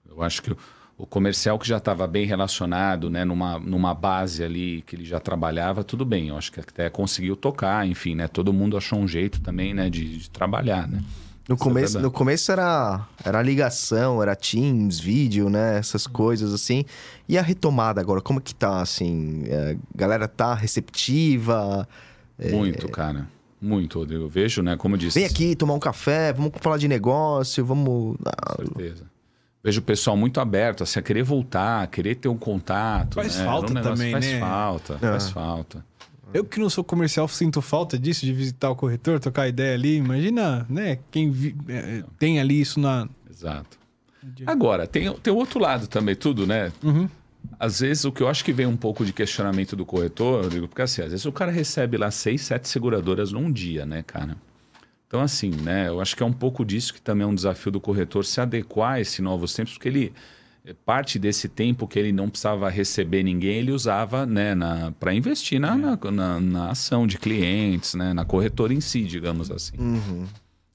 Eu 0.09 0.21
acho 0.21 0.41
que 0.41 0.51
o, 0.51 0.57
o 0.97 1.05
comercial 1.05 1.57
que 1.57 1.67
já 1.67 1.77
estava 1.77 2.05
bem 2.05 2.25
relacionado, 2.25 3.09
né? 3.09 3.23
Numa, 3.23 3.57
numa 3.59 3.93
base 3.93 4.43
ali 4.43 4.81
que 4.85 4.95
ele 4.97 5.05
já 5.05 5.19
trabalhava, 5.21 5.85
tudo 5.85 6.03
bem. 6.03 6.27
Eu 6.27 6.37
acho 6.37 6.51
que 6.51 6.59
até 6.59 6.89
conseguiu 6.89 7.35
tocar, 7.35 7.87
enfim, 7.87 8.13
né? 8.13 8.27
Todo 8.27 8.51
mundo 8.51 8.75
achou 8.75 8.99
um 8.99 9.07
jeito 9.07 9.39
também, 9.39 9.73
né? 9.73 9.89
De, 9.89 10.17
de 10.17 10.29
trabalhar, 10.29 10.87
né? 10.87 11.01
No 11.49 11.55
Isso 11.55 11.63
é 11.63 11.67
começo, 11.67 11.93
verdade. 11.93 12.03
no 12.03 12.11
começo 12.11 12.51
era, 12.51 13.07
era 13.25 13.41
ligação, 13.41 14.21
era 14.21 14.35
Teams, 14.35 14.99
vídeo, 14.99 15.49
né? 15.49 15.77
Essas 15.79 16.05
coisas 16.07 16.53
assim. 16.53 16.85
E 17.27 17.37
a 17.37 17.41
retomada 17.41 17.99
agora, 17.99 18.21
como 18.21 18.39
que 18.39 18.53
tá, 18.55 18.79
assim? 18.81 19.43
É, 19.47 19.75
galera 19.95 20.27
tá 20.27 20.53
receptiva? 20.53 21.87
Muito, 22.51 22.87
cara. 22.89 23.27
Muito, 23.61 23.99
Rodrigo. 23.99 24.23
Eu 24.23 24.29
vejo, 24.29 24.61
né? 24.61 24.75
Como 24.77 24.95
eu 24.95 24.99
disse. 24.99 25.19
Vem 25.19 25.27
aqui 25.27 25.55
tomar 25.55 25.73
um 25.73 25.79
café, 25.79 26.33
vamos 26.33 26.51
falar 26.61 26.77
de 26.77 26.87
negócio, 26.87 27.63
vamos... 27.65 28.17
Ah, 28.25 28.55
Com 28.55 28.65
certeza. 28.65 29.03
Vejo 29.63 29.79
o 29.79 29.83
pessoal 29.83 30.17
muito 30.17 30.39
aberto, 30.39 30.81
assim, 30.83 30.99
a 30.99 31.03
querer 31.03 31.21
voltar, 31.21 31.83
a 31.83 31.87
querer 31.87 32.15
ter 32.15 32.27
um 32.27 32.37
contato. 32.37 33.15
Faz 33.15 33.37
né? 33.37 33.45
falta 33.45 33.71
um 33.71 33.75
negócio- 33.75 33.95
também, 33.95 34.11
faz 34.11 34.25
né? 34.25 34.39
Falta, 34.39 34.97
faz 34.97 35.29
falta. 35.29 35.85
Eu 36.33 36.45
que 36.45 36.59
não 36.59 36.69
sou 36.69 36.83
comercial 36.83 37.27
sinto 37.27 37.61
falta 37.61 37.97
disso, 37.99 38.25
de 38.25 38.33
visitar 38.33 38.69
o 38.69 38.75
corretor, 38.75 39.19
trocar 39.19 39.47
ideia 39.47 39.73
ali. 39.73 39.95
Imagina, 39.97 40.65
né? 40.69 40.99
Quem 41.11 41.29
vi- 41.31 41.55
é, 41.67 42.03
tem 42.17 42.39
ali 42.39 42.59
isso 42.61 42.79
na. 42.79 43.07
Exato. 43.29 43.77
Agora, 44.45 44.85
tem, 44.85 45.11
tem 45.15 45.33
o 45.33 45.35
outro 45.37 45.59
lado 45.59 45.87
também, 45.87 46.15
tudo, 46.15 46.45
né? 46.45 46.71
Uhum. 46.83 47.09
Às 47.59 47.79
vezes, 47.79 48.05
o 48.05 48.11
que 48.11 48.21
eu 48.21 48.27
acho 48.27 48.45
que 48.45 48.53
vem 48.53 48.65
um 48.67 48.77
pouco 48.77 49.03
de 49.03 49.11
questionamento 49.11 49.75
do 49.75 49.83
corretor, 49.85 50.43
Rodrigo, 50.43 50.67
porque 50.67 50.81
assim, 50.83 51.01
às 51.01 51.09
vezes 51.09 51.25
o 51.25 51.31
cara 51.31 51.51
recebe 51.51 51.97
lá 51.97 52.11
seis, 52.11 52.41
sete 52.41 52.67
seguradoras 52.69 53.31
num 53.31 53.51
dia, 53.51 53.85
né, 53.85 54.03
cara? 54.03 54.37
Então, 55.07 55.19
assim, 55.21 55.49
né, 55.49 55.87
eu 55.89 55.99
acho 55.99 56.15
que 56.15 56.23
é 56.23 56.25
um 56.25 56.31
pouco 56.31 56.63
disso 56.63 56.93
que 56.93 57.01
também 57.01 57.23
é 57.25 57.27
um 57.27 57.35
desafio 57.35 57.71
do 57.71 57.81
corretor 57.81 58.23
se 58.23 58.39
adequar 58.39 58.93
a 58.93 59.01
esses 59.01 59.19
novos 59.19 59.53
tempos, 59.53 59.73
porque 59.73 59.89
ele, 59.89 60.13
parte 60.85 61.17
desse 61.17 61.49
tempo 61.49 61.87
que 61.87 61.97
ele 61.97 62.11
não 62.11 62.29
precisava 62.29 62.69
receber 62.69 63.23
ninguém, 63.23 63.55
ele 63.57 63.71
usava, 63.71 64.25
né, 64.25 64.55
para 64.99 65.13
investir 65.13 65.59
na, 65.59 65.75
na, 65.75 65.97
na- 66.11 66.39
na 66.39 66.69
ação 66.69 67.07
de 67.07 67.17
clientes, 67.17 67.95
né, 67.95 68.13
na 68.13 68.23
corretora 68.25 68.73
em 68.73 68.79
si, 68.81 69.03
digamos 69.03 69.49
assim. 69.51 69.75
uhum. 69.79 70.25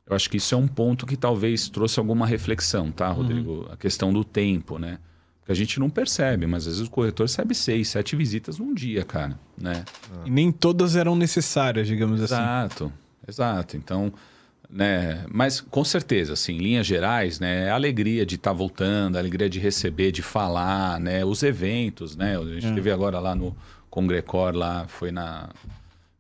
Eu 0.09 0.15
acho 0.15 0.31
que 0.31 0.37
isso 0.37 0.55
é 0.55 0.59
um 0.59 0.69
ponto 0.69 1.05
que 1.05 1.17
talvez 1.17 1.69
trouxe 1.69 1.99
alguma 1.99 2.27
reflexão, 2.27 2.93
tá, 2.93 3.09
Rodrigo? 3.11 3.69
A 3.73 3.77
questão 3.77 4.13
do 4.13 4.23
tempo, 4.25 4.79
né? 4.79 4.99
Porque 5.41 5.51
a 5.51 5.55
gente 5.55 5.81
não 5.81 5.91
percebe, 5.91 6.47
mas 6.47 6.65
às 6.67 6.75
vezes 6.77 6.89
o 6.89 6.91
corretor 6.93 7.25
recebe 7.27 7.55
seis, 7.57 7.89
sete 7.89 8.15
visitas 8.15 8.59
num 8.61 8.73
dia, 8.73 9.05
cara, 9.05 9.37
né? 9.59 9.85
E 10.25 10.31
nem 10.31 10.53
todas 10.53 10.95
eram 10.95 11.17
necessárias, 11.17 11.89
digamos 11.89 12.21
assim. 12.23 12.35
Exato, 12.35 12.93
exato. 13.27 13.77
Então, 13.77 14.13
né? 14.69 15.25
Mas 15.29 15.61
com 15.61 15.85
certeza, 15.85 16.33
assim, 16.35 16.55
em 16.55 16.59
linhas 16.59 16.87
gerais, 16.87 17.39
né? 17.41 17.71
A 17.71 17.75
alegria 17.75 18.25
de 18.27 18.35
estar 18.37 18.53
voltando, 18.53 19.17
a 19.17 19.19
alegria 19.19 19.49
de 19.49 19.59
receber, 19.59 20.13
de 20.13 20.23
falar, 20.23 20.99
né? 21.01 21.25
Os 21.25 21.43
eventos, 21.43 22.17
né? 22.17 22.37
A 22.39 22.45
gente 22.45 22.67
É. 22.67 22.75
teve 22.75 22.91
agora 22.91 23.19
lá 23.19 23.35
no 23.35 23.57
Congrecor, 23.91 24.55
lá 24.55 24.87
foi 24.89 25.11
na 25.11 25.49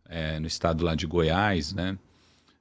é, 0.08 0.38
no 0.38 0.46
estado 0.46 0.84
lá 0.84 0.94
de 0.94 1.04
Goiás, 1.06 1.72
né? 1.72 1.98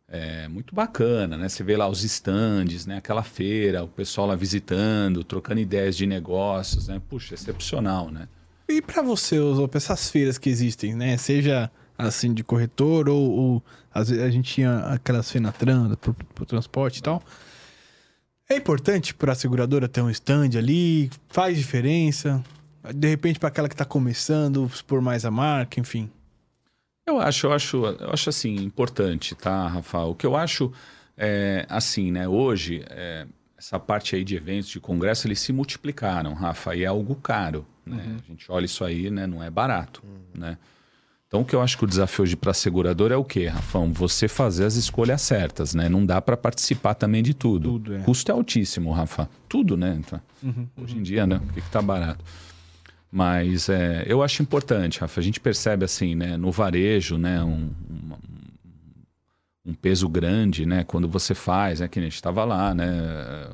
É 0.07 0.47
muito 0.47 0.73
bacana, 0.73 1.37
né? 1.37 1.47
Você 1.49 1.63
vê 1.63 1.75
lá 1.77 1.87
os 1.87 2.03
estandes, 2.03 2.85
né? 2.85 2.97
Aquela 2.97 3.23
feira, 3.23 3.83
o 3.83 3.87
pessoal 3.87 4.27
lá 4.27 4.35
visitando, 4.35 5.23
trocando 5.23 5.59
ideias 5.59 5.95
de 5.95 6.05
negócios, 6.07 6.87
né? 6.87 6.99
Puxa, 7.09 7.33
excepcional, 7.35 8.09
né? 8.11 8.27
E 8.67 8.81
pra 8.81 9.01
você, 9.03 9.39
Osopo, 9.39 9.77
essas 9.77 10.09
feiras 10.09 10.37
que 10.39 10.49
existem, 10.49 10.95
né? 10.95 11.17
Seja 11.17 11.69
assim 11.97 12.33
de 12.33 12.43
corretor 12.43 13.07
ou, 13.09 13.31
ou 13.31 13.63
às 13.95 14.09
vezes 14.09 14.23
a 14.23 14.29
gente 14.29 14.53
tinha 14.53 14.79
aquelas 14.79 15.31
Fenatran 15.31 15.95
pro, 15.95 16.13
pro 16.13 16.45
transporte 16.45 16.97
e 16.97 17.01
tal. 17.01 17.23
É 18.49 18.57
importante 18.57 19.13
para 19.15 19.31
a 19.31 19.35
seguradora 19.35 19.87
ter 19.87 20.01
um 20.01 20.09
stand 20.09 20.49
ali, 20.57 21.09
faz 21.29 21.57
diferença. 21.57 22.43
De 22.93 23.07
repente 23.07 23.39
para 23.39 23.47
aquela 23.47 23.69
que 23.69 23.75
tá 23.75 23.85
começando, 23.85 24.65
expor 24.65 25.01
mais 25.01 25.23
a 25.23 25.31
marca, 25.31 25.79
enfim. 25.79 26.11
Eu 27.07 27.19
acho, 27.19 27.47
eu 27.47 27.53
acho, 27.53 27.85
eu 27.85 28.11
acho 28.11 28.29
assim 28.29 28.55
importante, 28.55 29.33
tá, 29.33 29.67
Rafael? 29.67 30.09
O 30.09 30.15
que 30.15 30.25
eu 30.25 30.35
acho 30.35 30.73
é 31.17 31.65
assim, 31.69 32.11
né? 32.11 32.27
Hoje 32.27 32.83
é, 32.89 33.25
essa 33.57 33.79
parte 33.79 34.15
aí 34.15 34.25
de 34.25 34.35
eventos, 34.35 34.69
de 34.69 34.79
congresso, 34.79 35.25
eles 35.25 35.39
se 35.39 35.53
multiplicaram, 35.53 36.33
Rafa, 36.33 36.75
e 36.75 36.83
é 36.83 36.87
algo 36.87 37.15
caro, 37.15 37.65
né? 37.85 38.17
A 38.23 38.27
gente 38.27 38.51
olha 38.51 38.65
isso 38.65 38.83
aí, 38.83 39.09
né? 39.09 39.25
Não 39.25 39.41
é 39.41 39.49
barato, 39.49 40.03
né? 40.33 40.57
Então, 41.27 41.41
o 41.41 41.45
que 41.45 41.55
eu 41.55 41.61
acho 41.61 41.77
que 41.77 41.83
o 41.83 41.87
desafio 41.87 42.23
hoje 42.23 42.35
para 42.35 42.51
a 42.51 42.53
seguradora 42.53 43.15
é 43.15 43.17
o 43.17 43.23
quê, 43.23 43.47
Rafão? 43.47 43.91
Você 43.93 44.27
fazer 44.27 44.63
as 44.65 44.75
escolhas 44.75 45.21
certas, 45.21 45.73
né? 45.73 45.89
Não 45.89 46.05
dá 46.05 46.21
para 46.21 46.37
participar 46.37 46.93
também 46.93 47.23
de 47.23 47.33
tudo. 47.33 47.71
Tudo, 47.71 47.95
é. 47.95 47.99
Custo 47.99 48.31
é 48.31 48.33
altíssimo, 48.35 48.91
Rafa. 48.91 49.27
Tudo, 49.49 49.75
né? 49.75 49.97
Então, 49.99 50.21
Uhum, 50.43 50.67
Hoje 50.77 50.97
em 50.97 51.01
dia, 51.03 51.25
né? 51.25 51.37
O 51.37 51.53
que, 51.53 51.61
que 51.61 51.69
tá 51.71 51.81
barato? 51.81 52.23
Mas 53.11 53.69
é, 53.69 54.03
eu 54.07 54.21
acho 54.21 54.43
importante, 54.43 54.99
Rafa. 54.99 55.19
A 55.19 55.23
gente 55.23 55.39
percebe 55.39 55.83
assim, 55.83 56.13
né? 56.13 56.37
No 56.37 56.51
varejo, 56.51 57.17
né? 57.17 57.43
Um, 57.43 57.71
uma- 57.89 58.19
um 59.65 59.73
peso 59.73 60.07
grande, 60.07 60.63
né? 60.63 60.83
Quando 60.83 61.07
você 61.09 61.33
faz, 61.33 61.79
né? 61.79 61.87
Que 61.87 61.97
a 61.97 62.01
gente 62.03 62.13
estava 62.15 62.45
lá, 62.45 62.73
né? 62.75 62.85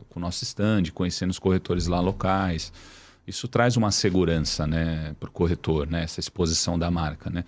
Com 0.09 0.19
o 0.19 0.21
nosso 0.21 0.43
stand, 0.43 0.83
conhecendo 0.93 1.29
os 1.31 1.39
corretores 1.39 1.87
lá 1.87 2.01
locais. 2.01 2.73
Isso 3.27 3.47
traz 3.47 3.77
uma 3.77 3.91
segurança, 3.91 4.65
né? 4.67 5.15
Para 5.19 5.29
o 5.29 5.31
corretor, 5.31 5.87
né? 5.89 6.03
Essa 6.03 6.19
exposição 6.19 6.77
da 6.77 6.89
marca, 6.91 7.29
né? 7.29 7.43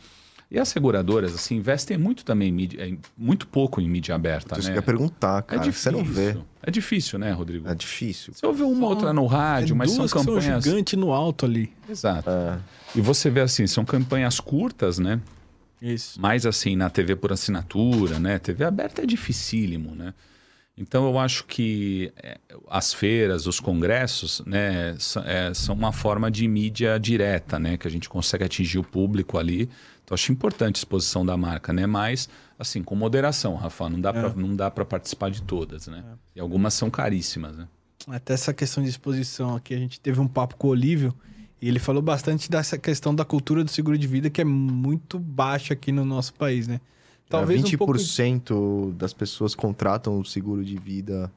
E 0.52 0.60
as 0.60 0.68
seguradoras, 0.70 1.34
assim, 1.34 1.56
investem 1.56 1.98
muito 1.98 2.24
também, 2.24 2.50
em 2.50 2.52
mídia, 2.52 2.98
muito 3.18 3.48
pouco 3.48 3.82
em 3.82 3.90
mídia 3.90 4.14
aberta, 4.14 4.54
Isso 4.54 4.68
que 4.68 4.68
né? 4.68 4.74
eu 4.74 4.82
ia 4.82 4.82
perguntar, 4.84 5.40
é 5.40 5.42
cara. 5.42 5.62
difícil. 5.64 5.92
Você 5.92 5.98
não 5.98 6.04
vê. 6.06 6.38
É 6.62 6.70
difícil, 6.70 7.18
né, 7.18 7.32
Rodrigo? 7.32 7.68
É 7.68 7.74
difícil. 7.74 8.34
Você 8.36 8.46
ouve 8.46 8.62
uma 8.62 8.76
Só- 8.82 8.86
outra 8.88 9.14
no 9.14 9.26
rádio, 9.26 9.74
é 9.74 9.78
mas 9.78 9.90
são 9.90 10.00
duas 10.00 10.14
que 10.14 10.20
são 10.20 10.36
campanhas. 10.36 10.64
gigante 10.64 10.96
no 10.96 11.12
alto 11.12 11.46
ali. 11.48 11.74
Exato. 11.90 12.30
É. 12.30 12.60
E 12.96 13.02
você 13.02 13.32
vê 13.32 13.42
assim, 13.42 13.66
são 13.66 13.84
campanhas 13.84 14.40
curtas, 14.40 15.00
né? 15.00 15.20
Isso. 15.82 16.22
Mais 16.22 16.46
assim, 16.46 16.76
na 16.76 16.88
TV 16.90 17.16
por 17.16 17.34
assinatura, 17.34 18.20
né? 18.20 18.38
TV 18.38 18.64
aberta 18.64 19.02
é 19.02 19.06
dificílimo, 19.08 19.96
né? 19.96 20.14
Então 20.76 21.06
eu 21.06 21.20
acho 21.20 21.46
que 21.46 22.12
é, 22.18 22.40
as 22.68 22.94
feiras, 22.94 23.46
os 23.46 23.60
congressos, 23.60 24.42
né, 24.46 24.96
é, 25.26 25.54
são 25.54 25.76
uma 25.76 25.92
forma 25.92 26.32
de 26.32 26.48
mídia 26.48 27.00
direta, 27.00 27.60
né, 27.60 27.78
que 27.78 27.88
a 27.88 27.92
gente 27.92 28.10
consegue 28.10 28.44
atingir 28.44 28.80
o 28.80 28.84
público 28.84 29.38
ali. 29.38 29.70
Então 30.04 30.16
acho 30.16 30.32
importante 30.32 30.78
a 30.78 30.80
exposição 30.80 31.24
da 31.24 31.38
marca, 31.38 31.72
né, 31.72 31.86
mas 31.86 32.28
assim 32.58 32.82
com 32.82 32.96
moderação, 32.96 33.56
Rafa, 33.56 33.88
não 33.88 34.02
dá 34.02 34.10
É. 34.10 34.14
pra 34.14 34.34
não 34.34 34.56
dá 34.56 34.72
para 34.72 34.84
participar 34.84 35.30
de 35.30 35.44
todas, 35.44 35.88
né? 35.88 36.04
E 36.36 36.40
algumas 36.40 36.74
são 36.74 36.90
caríssimas, 36.90 37.56
né? 37.56 37.68
Até 38.08 38.34
essa 38.34 38.54
questão 38.54 38.84
de 38.84 38.90
exposição 38.90 39.56
aqui, 39.56 39.74
a 39.74 39.78
gente 39.78 40.00
teve 40.00 40.20
um 40.20 40.28
papo 40.28 40.56
com 40.56 40.68
o 40.68 40.72
Olívio 40.72 41.14
e 41.62 41.68
ele 41.70 41.80
falou 41.80 42.02
bastante 42.02 42.50
dessa 42.50 42.78
questão 42.78 43.14
da 43.14 43.24
cultura 43.24 43.64
do 43.64 43.70
seguro 43.72 43.98
de 43.98 44.08
vida 44.08 44.30
que 44.30 44.42
é 44.42 44.44
muito 44.44 45.20
baixa 45.20 45.74
aqui 45.74 45.92
no 45.92 46.04
nosso 46.04 46.34
país, 46.34 46.68
né? 46.68 46.82
Talvez 47.40 47.64
um 47.64 47.78
pouco 47.78 47.94
20% 47.94 48.94
das 48.96 49.14
pessoas 49.14 49.54
contratam 49.56 50.20
o 50.20 50.26
seguro 50.26 50.64
de 50.64 50.78
vida. 50.78 51.32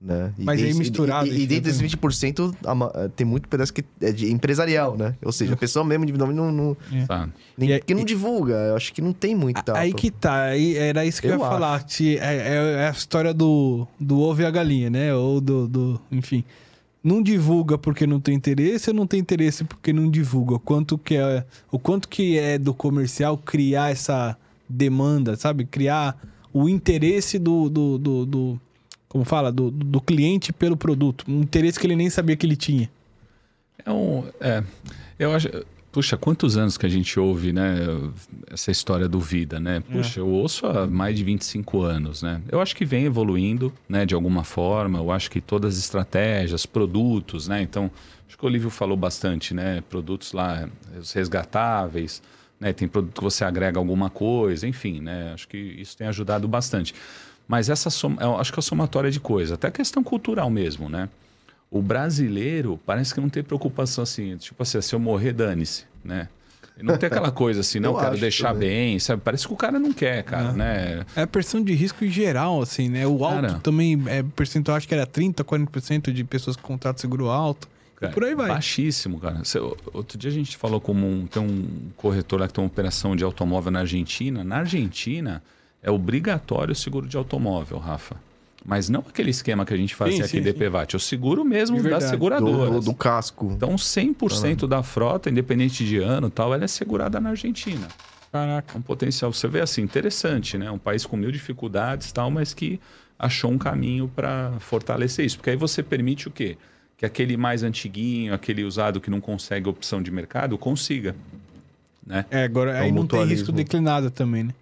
Né? 0.00 0.32
E 0.36 0.42
Mas 0.44 0.58
aí 0.60 0.66
desse- 0.66 0.78
misturado, 0.80 1.28
E, 1.28 1.30
e, 1.30 1.42
e 1.42 1.46
dentro 1.46 1.64
desses 1.64 1.78
também. 1.78 2.32
20%, 2.32 2.54
a 2.66 2.74
ma- 2.74 2.90
eh, 2.92 3.08
tem 3.14 3.24
muito 3.24 3.48
pedaço 3.48 3.72
que 3.72 3.84
é 4.00 4.10
de 4.10 4.32
empresarial, 4.32 4.96
né? 4.96 5.14
Ou 5.24 5.30
seja, 5.30 5.54
a 5.54 5.56
pessoa 5.56 5.84
mesmo 5.84 6.02
individualmente 6.02 6.36
não, 6.40 6.50
não, 6.50 6.76
Tá. 7.06 7.28
nem, 7.56 7.68
E 7.70 7.72
aí- 7.74 7.80
que 7.80 7.94
não 7.94 8.04
divulga. 8.04 8.54
Eu 8.54 8.74
acho 8.76 8.92
que 8.92 9.00
não 9.00 9.12
tem 9.12 9.36
muita. 9.36 9.78
Aí 9.78 9.92
que 9.94 10.10
tá, 10.10 10.46
aí 10.46 10.76
era 10.76 11.06
isso 11.06 11.20
que 11.20 11.28
eu, 11.28 11.34
Eu 11.34 11.38
ia 11.38 11.44
acho. 11.44 11.52
falar. 11.54 11.86
É, 12.00 12.14
é- 12.16 12.74
é 12.82 12.88
a 12.88 12.90
história 12.90 13.32
do, 13.32 13.86
do 14.00 14.18
ovo 14.18 14.42
e 14.42 14.44
a 14.44 14.50
galinha, 14.50 14.90
né? 14.90 15.14
Ou 15.14 15.40
do, 15.40 15.68
do. 15.68 16.00
Enfim. 16.10 16.42
Não 17.04 17.22
divulga 17.22 17.78
porque 17.78 18.04
não 18.06 18.18
tem 18.20 18.34
interesse 18.34 18.90
ou 18.90 18.94
não 18.96 19.06
tem 19.06 19.20
interesse 19.20 19.62
porque 19.62 19.92
não 19.92 20.10
divulga? 20.10 20.54
O 20.56 20.60
quanto 20.60 20.98
que 20.98 21.14
é, 21.16 21.44
o 21.70 21.78
quanto 21.78 22.08
que 22.08 22.36
é 22.38 22.58
do 22.58 22.74
comercial 22.74 23.36
criar 23.38 23.90
essa 23.92 24.36
demanda, 24.72 25.36
sabe? 25.36 25.64
Criar 25.64 26.16
o 26.52 26.68
interesse 26.68 27.38
do. 27.38 27.68
do, 27.68 27.98
do, 27.98 28.26
do- 28.26 28.60
como 29.08 29.24
fala? 29.24 29.52
Do, 29.52 29.70
do 29.70 30.00
cliente 30.00 30.52
pelo 30.54 30.76
produto. 30.76 31.24
Um 31.28 31.40
interesse 31.42 31.78
que 31.78 31.86
ele 31.86 31.96
nem 31.96 32.08
sabia 32.08 32.34
que 32.34 32.46
ele 32.46 32.56
tinha. 32.56 32.90
É 33.84 33.90
um, 33.90 34.24
é, 34.40 34.62
eu 35.18 35.34
acho, 35.34 35.48
puxa, 35.90 36.16
quantos 36.16 36.56
anos 36.56 36.78
que 36.78 36.86
a 36.86 36.88
gente 36.88 37.20
ouve, 37.20 37.52
né, 37.52 37.76
essa 38.50 38.70
história 38.70 39.06
do 39.06 39.20
vida, 39.20 39.60
né? 39.60 39.80
Puxa, 39.80 40.20
eu 40.20 40.28
ouço 40.28 40.66
há 40.66 40.86
mais 40.86 41.14
de 41.16 41.24
25 41.24 41.82
anos, 41.82 42.22
né? 42.22 42.40
Eu 42.48 42.60
acho 42.60 42.74
que 42.74 42.84
vem 42.86 43.04
evoluindo, 43.04 43.70
né, 43.86 44.06
de 44.06 44.14
alguma 44.14 44.44
forma. 44.44 44.98
Eu 44.98 45.10
acho 45.10 45.30
que 45.30 45.40
todas 45.42 45.74
as 45.74 45.80
estratégias, 45.80 46.64
produtos, 46.64 47.48
né? 47.48 47.60
Então, 47.60 47.90
acho 48.26 48.38
que 48.38 48.44
o 48.44 48.48
Olívio 48.48 48.70
falou 48.70 48.96
bastante, 48.96 49.52
né? 49.52 49.82
Produtos 49.90 50.32
lá, 50.32 50.66
os 50.98 51.12
resgatáveis, 51.12 52.22
né? 52.62 52.72
Tem 52.72 52.86
produto 52.86 53.14
que 53.16 53.22
você 53.22 53.44
agrega 53.44 53.78
alguma 53.78 54.08
coisa, 54.08 54.66
enfim, 54.66 55.00
né? 55.00 55.32
Acho 55.34 55.48
que 55.48 55.56
isso 55.58 55.96
tem 55.96 56.06
ajudado 56.06 56.46
bastante. 56.46 56.94
Mas 57.48 57.68
essa 57.68 57.90
soma, 57.90 58.22
eu 58.22 58.38
acho 58.38 58.52
que 58.52 58.58
é 58.58 58.60
a 58.60 58.62
somatória 58.62 59.10
de 59.10 59.18
coisas, 59.20 59.52
até 59.52 59.66
a 59.66 59.70
questão 59.70 60.02
cultural 60.02 60.48
mesmo, 60.48 60.88
né? 60.88 61.08
O 61.70 61.82
brasileiro 61.82 62.78
parece 62.86 63.12
que 63.12 63.20
não 63.20 63.28
tem 63.28 63.42
preocupação 63.42 64.02
assim, 64.02 64.36
tipo 64.36 64.62
assim, 64.62 64.80
se 64.80 64.94
eu 64.94 65.00
morrer, 65.00 65.32
dane-se, 65.32 65.84
né? 66.04 66.28
E 66.78 66.82
não 66.82 66.96
tem 66.96 67.06
aquela 67.08 67.30
coisa 67.32 67.60
assim, 67.60 67.80
não, 67.80 67.94
Eu 67.94 67.98
quero 67.98 68.18
deixar 68.18 68.52
também. 68.52 68.68
bem, 68.68 68.98
sabe? 68.98 69.20
Parece 69.24 69.46
que 69.46 69.52
o 69.52 69.56
cara 69.56 69.78
não 69.78 69.92
quer, 69.92 70.22
cara, 70.22 70.50
Ah. 70.50 70.52
né? 70.52 71.04
É 71.16 71.22
a 71.22 71.26
pressão 71.26 71.62
de 71.62 71.74
risco 71.74 72.04
em 72.04 72.10
geral, 72.10 72.62
assim, 72.62 72.88
né? 72.88 73.06
O 73.06 73.24
alto 73.24 73.40
Cara. 73.42 73.54
também, 73.60 74.00
é 74.06 74.22
percentual, 74.22 74.76
acho 74.76 74.86
que 74.86 74.94
era 74.94 75.04
30, 75.06 75.42
40% 75.44 76.12
de 76.12 76.24
pessoas 76.24 76.56
que 76.56 76.62
contratam 76.62 77.00
seguro 77.00 77.28
alto. 77.28 77.68
E 78.08 78.12
por 78.12 78.24
aí 78.24 78.34
vai. 78.34 78.48
Baixíssimo, 78.48 79.18
cara. 79.20 79.44
Cê- 79.44 79.58
outro 79.92 80.16
dia 80.18 80.30
a 80.30 80.34
gente 80.34 80.56
falou 80.56 80.80
como 80.80 81.06
um, 81.06 81.26
tem 81.26 81.42
um 81.42 81.66
corretor 81.96 82.40
lá 82.40 82.46
que 82.48 82.54
tem 82.54 82.62
uma 82.62 82.68
operação 82.68 83.14
de 83.16 83.24
automóvel 83.24 83.70
na 83.70 83.80
Argentina. 83.80 84.42
Na 84.44 84.58
Argentina 84.58 85.42
é 85.82 85.90
obrigatório 85.90 86.72
o 86.72 86.74
seguro 86.74 87.06
de 87.06 87.16
automóvel, 87.16 87.78
Rafa. 87.78 88.16
Mas 88.64 88.88
não 88.88 89.00
aquele 89.00 89.30
esquema 89.30 89.64
que 89.66 89.74
a 89.74 89.76
gente 89.76 89.92
fazia 89.94 90.18
Sim, 90.18 90.22
aqui 90.22 90.30
sim, 90.30 90.40
de 90.42 90.52
DPVAT, 90.52 90.94
é 90.94 90.96
o 90.96 91.00
seguro 91.00 91.44
mesmo 91.44 91.76
De 91.76 91.82
das 91.82 91.90
verdade. 91.90 92.10
seguradoras. 92.10 92.84
do, 92.84 92.92
do 92.92 92.94
casco. 92.94 93.50
Então 93.56 93.74
100% 93.74 94.68
da 94.68 94.82
frota, 94.84 95.28
independente 95.28 95.84
de 95.84 95.98
ano 95.98 96.28
e 96.28 96.30
tal, 96.30 96.54
ela 96.54 96.62
é 96.64 96.68
segurada 96.68 97.18
na 97.20 97.30
Argentina. 97.30 97.88
Caraca. 98.30 98.76
É 98.76 98.78
um 98.78 98.82
potencial, 98.82 99.32
você 99.32 99.48
vê 99.48 99.60
assim, 99.60 99.82
interessante, 99.82 100.56
né? 100.56 100.70
Um 100.70 100.78
país 100.78 101.04
com 101.04 101.16
mil 101.16 101.32
dificuldades 101.32 102.10
e 102.10 102.14
tal, 102.14 102.30
mas 102.30 102.54
que 102.54 102.78
achou 103.18 103.50
um 103.50 103.58
caminho 103.58 104.08
para 104.14 104.52
fortalecer 104.60 105.26
isso. 105.26 105.36
Porque 105.38 105.50
aí 105.50 105.56
você 105.56 105.82
permite 105.82 106.28
o 106.28 106.30
quê? 106.30 106.56
Que 107.02 107.06
aquele 107.06 107.36
mais 107.36 107.64
antiguinho, 107.64 108.32
aquele 108.32 108.62
usado 108.62 109.00
que 109.00 109.10
não 109.10 109.20
consegue 109.20 109.68
opção 109.68 110.00
de 110.00 110.08
mercado, 110.12 110.56
consiga. 110.56 111.16
Né? 112.06 112.24
É, 112.30 112.44
agora 112.44 112.70
É 112.78 112.82
aí 112.82 112.92
não 112.92 113.04
tem 113.08 113.24
risco 113.24 113.50
declinado 113.50 114.08
também, 114.08 114.44
né? 114.44 114.54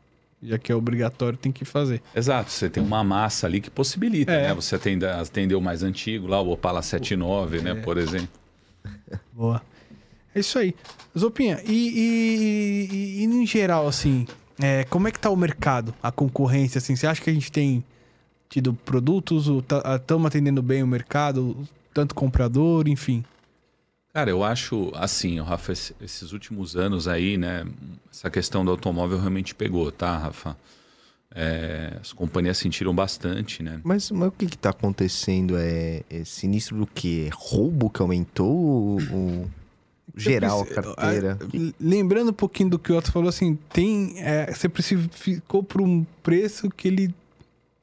Já 0.43 0.57
que 0.57 0.73
é 0.73 0.75
obrigatório, 0.75 1.37
tem 1.37 1.53
que 1.53 1.67
fazer. 1.67 2.01
Exato, 2.17 2.51
você 2.51 2.71
tem 2.71 2.83
uma 2.83 3.05
massa 3.05 3.47
ali 3.47 3.61
que 3.61 3.69
possibilita, 3.71 4.33
É. 4.33 4.49
né? 4.49 4.55
Você 4.55 4.75
atende, 4.75 5.05
atendeu 5.05 5.59
o 5.59 5.61
mais 5.63 5.83
antigo, 5.83 6.27
lá 6.27 6.41
o 6.41 6.51
Opala 6.53 6.81
79, 6.81 7.61
né? 7.61 7.75
Por 7.75 7.99
exemplo. 7.99 8.31
Boa. 9.35 9.61
É 10.35 10.41
isso 10.41 10.59
aí. 10.59 10.75
Zopinha, 11.19 11.61
e, 11.67 11.71
e, 11.75 12.89
e- 12.91 13.21
e 13.21 13.25
em 13.25 13.47
geral, 13.47 13.87
assim, 13.87 14.27
é, 14.59 14.85
como 14.85 15.07
é 15.09 15.11
que 15.11 15.19
tá 15.21 15.29
o 15.29 15.37
mercado, 15.37 15.93
a 16.03 16.11
concorrência, 16.11 16.79
assim? 16.79 16.97
Você 16.97 17.07
acha 17.07 17.21
que 17.21 17.29
a 17.29 17.35
gente 17.35 17.53
tem 17.53 17.85
tido 18.49 18.73
produtos, 18.73 19.47
estamos 20.01 20.27
atendendo 20.27 20.63
bem 20.63 20.83
o 20.83 20.87
mercado, 20.87 21.55
tanto 21.93 22.15
comprador, 22.15 22.89
enfim? 22.89 23.25
Cara, 24.13 24.29
eu 24.31 24.43
acho 24.43 24.91
assim, 24.95 25.41
Rafa, 25.41 25.73
esse- 25.73 25.95
esses 26.01 26.33
últimos 26.33 26.77
anos 26.77 27.07
aí, 27.07 27.37
né? 27.37 27.65
Essa 28.13 28.29
questão 28.29 28.65
do 28.65 28.71
automóvel 28.71 29.19
realmente 29.19 29.55
pegou, 29.55 29.91
tá, 29.93 30.17
Rafa? 30.19 30.57
É, 31.33 31.97
as 32.01 32.13
companhias 32.13 32.59
sentiram 32.59 32.93
bastante, 32.93 33.63
né? 33.63 33.81
Mas, 33.85 34.11
mas 34.11 34.29
o 34.29 34.33
que 34.33 34.47
que 34.47 34.59
tá 34.59 34.71
acontecendo? 34.71 35.57
É, 35.57 36.03
é 36.11 36.25
sinistro 36.25 36.77
do 36.77 36.87
quê? 36.89 37.29
É 37.29 37.31
roubo 37.33 37.89
que 37.89 38.03
aumentou? 38.03 38.51
O, 38.53 38.97
o- 38.99 39.51
geral, 40.17 40.63
a 40.63 40.67
carteira? 40.67 41.39
Ah, 41.41 41.73
Lembrando 41.79 42.31
um 42.31 42.35
pouquinho 42.35 42.71
do 42.71 42.79
que 42.81 42.91
o 42.93 42.97
Otto 42.99 43.13
falou, 43.13 43.29
assim, 43.29 43.57
tem. 43.73 44.15
é, 44.19 44.53
você 44.53 44.69
ficou 45.13 45.63
por 45.63 45.81
um 45.81 46.05
preço 46.21 46.69
que 46.69 46.89
ele. 46.89 47.15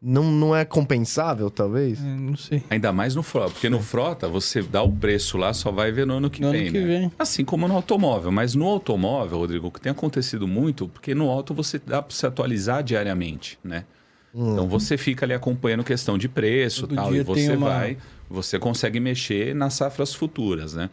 Não, 0.01 0.23
não 0.31 0.55
é 0.55 0.63
compensável, 0.63 1.49
talvez? 1.49 1.99
é, 1.99 2.03
não 2.03 2.35
sei. 2.37 2.61
Ainda 2.69 2.91
mais 2.93 3.15
no 3.15 3.23
frota, 3.23 3.49
porque 3.51 3.67
no 3.69 3.81
frota 3.81 4.27
você 4.27 4.61
dá 4.61 4.83
o 4.83 4.91
preço 4.91 5.37
lá, 5.37 5.53
só 5.53 5.71
vai 5.71 5.91
ver 5.91 6.05
no 6.05 6.17
ano 6.17 6.29
que 6.29 6.39
No 6.41 6.49
ano 6.49 6.57
vem, 6.59 6.71
que 6.71 6.79
né? 6.79 6.85
vem. 6.85 7.11
Assim 7.17 7.43
como 7.43 7.67
no 7.67 7.73
automóvel, 7.75 8.31
mas 8.31 8.53
no 8.53 8.65
automóvel, 8.67 9.39
Rodrigo, 9.39 9.67
o 9.67 9.71
que 9.71 9.81
tem 9.81 9.91
acontecido 9.91 10.47
muito, 10.47 10.87
porque 10.87 11.15
no 11.15 11.29
auto 11.29 11.53
você 11.53 11.79
dá 11.79 12.01
para 12.01 12.15
se 12.15 12.25
atualizar 12.27 12.83
diariamente, 12.83 13.57
né? 13.63 13.85
Então 14.33 14.67
você 14.67 14.97
fica 14.97 15.25
ali 15.25 15.33
acompanhando 15.33 15.83
questão 15.83 16.15
de 16.15 16.29
preço 16.29 16.81
Todo 16.81 16.93
tal, 16.95 17.15
e 17.15 17.23
você 17.23 17.55
uma- 17.55 17.69
vai, 17.69 17.97
você 18.29 18.59
consegue 18.59 18.99
mexer 18.99 19.55
nas 19.55 19.73
safras 19.73 20.13
futuras, 20.13 20.75
né? 20.75 20.91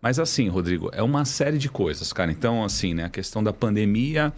Mas 0.00 0.20
assim, 0.20 0.48
Rodrigo, 0.48 0.88
é 0.94 1.02
uma 1.02 1.24
série 1.24 1.58
de 1.58 1.68
coisas, 1.68 2.12
cara. 2.12 2.30
Então, 2.30 2.62
assim, 2.64 2.94
né? 2.94 3.04
A 3.04 3.08
questão 3.10 3.42
da 3.42 3.52
pandemia, 3.52 4.32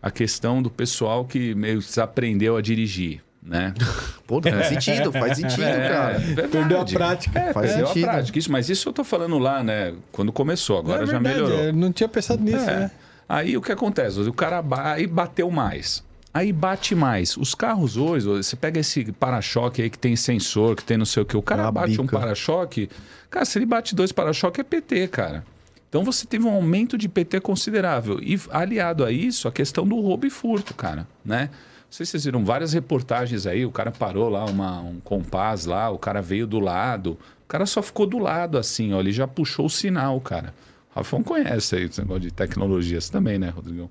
a 0.00 0.12
questão 0.12 0.62
do 0.62 0.70
pessoal 0.70 1.24
que 1.24 1.56
meio 1.56 1.80
desaprendeu 1.80 2.56
a 2.56 2.62
dirigir, 2.62 3.20
né? 3.42 3.74
Pô, 4.26 4.40
faz 4.40 4.66
sentido, 4.68 5.12
faz 5.12 5.36
sentido, 5.38 5.62
cara. 5.62 6.18
verdade. 6.18 6.48
Perdeu 6.48 6.80
a 6.80 6.84
prática. 6.84 7.38
É, 7.38 7.52
Faz 7.52 7.66
perdeu 7.70 7.86
sentido. 7.88 8.04
a 8.08 8.12
prática. 8.12 8.38
Isso, 8.38 8.52
mas 8.52 8.68
isso 8.70 8.88
eu 8.88 8.92
tô 8.92 9.02
falando 9.04 9.38
lá, 9.38 9.62
né? 9.62 9.94
Quando 10.12 10.32
começou, 10.32 10.78
agora 10.78 11.02
é 11.02 11.06
já 11.06 11.12
verdade, 11.18 11.34
melhorou. 11.42 11.58
eu 11.58 11.72
não 11.72 11.92
tinha 11.92 12.08
pensado 12.08 12.42
nisso, 12.42 12.68
É. 12.70 12.80
né? 12.80 12.90
Aí 13.28 13.56
o 13.56 13.62
que 13.62 13.72
acontece? 13.72 14.20
O 14.20 14.32
cara 14.32 14.62
aí 14.92 15.06
bateu 15.06 15.50
mais. 15.50 16.04
Aí 16.34 16.52
bate 16.52 16.94
mais. 16.94 17.36
Os 17.36 17.54
carros 17.54 17.96
hoje, 17.96 18.26
você 18.26 18.56
pega 18.56 18.80
esse 18.80 19.10
para-choque 19.12 19.82
aí 19.82 19.90
que 19.90 19.98
tem 19.98 20.16
sensor, 20.16 20.76
que 20.76 20.84
tem 20.84 20.96
não 20.96 21.04
sei 21.04 21.22
o 21.22 21.26
que. 21.26 21.36
O 21.36 21.42
cara 21.42 21.70
bate 21.70 22.00
um 22.00 22.04
bica. 22.04 22.18
para-choque. 22.18 22.88
Cara, 23.30 23.44
se 23.44 23.58
ele 23.58 23.66
bate 23.66 23.94
dois 23.94 24.12
para-choque 24.12 24.60
é 24.60 24.64
PT, 24.64 25.08
cara. 25.08 25.44
Então 25.88 26.04
você 26.04 26.26
teve 26.26 26.44
um 26.46 26.50
aumento 26.50 26.96
de 26.96 27.06
PT 27.08 27.40
considerável. 27.40 28.18
E 28.22 28.40
aliado 28.50 29.04
a 29.04 29.10
isso, 29.10 29.46
a 29.46 29.52
questão 29.52 29.86
do 29.86 29.98
roubo 30.00 30.26
e 30.26 30.30
furto, 30.30 30.72
cara, 30.74 31.06
né? 31.24 31.50
Sei 31.92 32.06
se 32.06 32.12
vocês 32.12 32.24
viram 32.24 32.42
várias 32.42 32.72
reportagens 32.72 33.46
aí, 33.46 33.66
o 33.66 33.70
cara 33.70 33.90
parou 33.90 34.30
lá, 34.30 34.46
uma, 34.46 34.80
um 34.80 34.98
compás 34.98 35.66
lá, 35.66 35.90
o 35.90 35.98
cara 35.98 36.22
veio 36.22 36.46
do 36.46 36.58
lado. 36.58 37.18
O 37.44 37.46
cara 37.46 37.66
só 37.66 37.82
ficou 37.82 38.06
do 38.06 38.18
lado 38.18 38.56
assim, 38.56 38.94
ó, 38.94 39.00
ele 39.00 39.12
já 39.12 39.28
puxou 39.28 39.66
o 39.66 39.70
sinal, 39.70 40.18
cara. 40.18 40.54
O 40.90 40.98
Rafão 40.98 41.22
conhece 41.22 41.76
aí 41.76 41.84
esse 41.84 42.00
negócio 42.00 42.22
de 42.22 42.30
tecnologias 42.30 43.10
também, 43.10 43.38
né, 43.38 43.50
Rodrigão? 43.50 43.90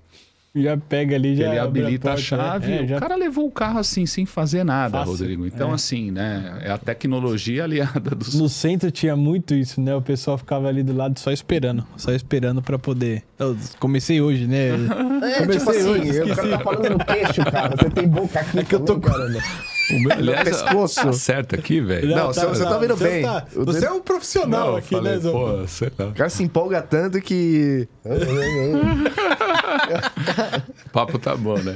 Já 0.54 0.76
pega 0.76 1.16
ali, 1.16 1.36
já. 1.38 1.48
ele 1.48 1.60
abre 1.60 1.82
habilita 1.82 2.10
a, 2.10 2.12
porta, 2.12 2.22
chave. 2.26 2.68
né? 2.68 2.78
É, 2.80 2.84
o 2.84 2.88
já- 2.90 3.00
cara 3.00 3.16
levou 3.16 3.48
o 3.48 3.52
carro 3.52 3.80
assim, 3.80 4.06
sem 4.06 4.26
fazer 4.26 4.66
nada, 4.66 4.98
Fácil. 4.98 5.12
Rodrigo. 5.14 5.46
Então, 5.46 5.72
É. 5.72 5.76
assim, 5.76 6.12
né? 6.12 6.60
É 6.64 6.72
a 6.72 6.78
tecnologia 6.78 7.64
aliada 7.64 8.10
dos. 8.14 8.34
No 8.36 8.50
centro 8.50 8.92
tinha 8.92 9.16
muito 9.16 9.54
isso, 9.54 9.80
né? 9.80 9.96
O 9.96 10.02
pessoal 10.02 10.38
ficava 10.38 10.68
ali 10.68 10.84
do 10.84 10.94
lado 10.94 11.18
só 11.20 11.32
esperando. 11.32 11.86
Só 11.96 12.12
esperando 12.12 12.62
pra 12.62 12.78
poder. 12.78 13.24
Eu 13.40 13.56
comecei 13.80 14.20
hoje, 14.20 14.46
né? 14.46 14.72
É, 14.72 15.40
Comecei 15.40 15.58
tipo 15.60 15.70
assim, 15.72 15.88
hoje, 15.88 16.22
o 16.22 16.36
cara 16.36 16.50
tá 16.50 16.60
falando 16.60 16.90
no 16.90 17.06
queixo, 17.06 17.46
cara. 17.50 17.76
Você 17.78 17.90
tem 17.90 18.08
boca 18.10 18.40
aqui. 18.42 18.60
É 18.60 18.64
que 18.66 18.76
eu 18.76 18.80
tô 18.82 19.00
caramba. 19.00 19.40
O 19.96 20.00
meu, 20.00 20.12
aliás, 20.12 20.44
pescoço. 20.50 21.08
Acerta 21.10 21.56
aqui, 21.56 21.82
velho. 21.82 22.16
Não, 22.16 22.28
você- 22.28 22.46
você 22.46 22.64
tá 22.64 22.78
vendo 22.78 22.96
você 22.96 23.10
bem. 23.10 23.24
tá- 23.24 23.46
você 23.56 23.86
é 23.86 23.92
um 23.92 24.02
profissional 24.02 24.70
eu 24.70 24.76
aqui, 24.78 24.96
falei, 24.96 25.18
né, 25.20 25.32
pô, 25.32 25.68
sei 25.68 25.92
lá. 25.98 26.08
O 26.08 26.14
cara 26.14 26.30
se 26.30 26.44
empolga 26.44 26.82
tanto 26.82 27.20
que. 27.22 27.88
O 28.06 28.10
papo 30.92 31.18
tá 31.20 31.36
bom, 31.36 31.58
né? 31.58 31.74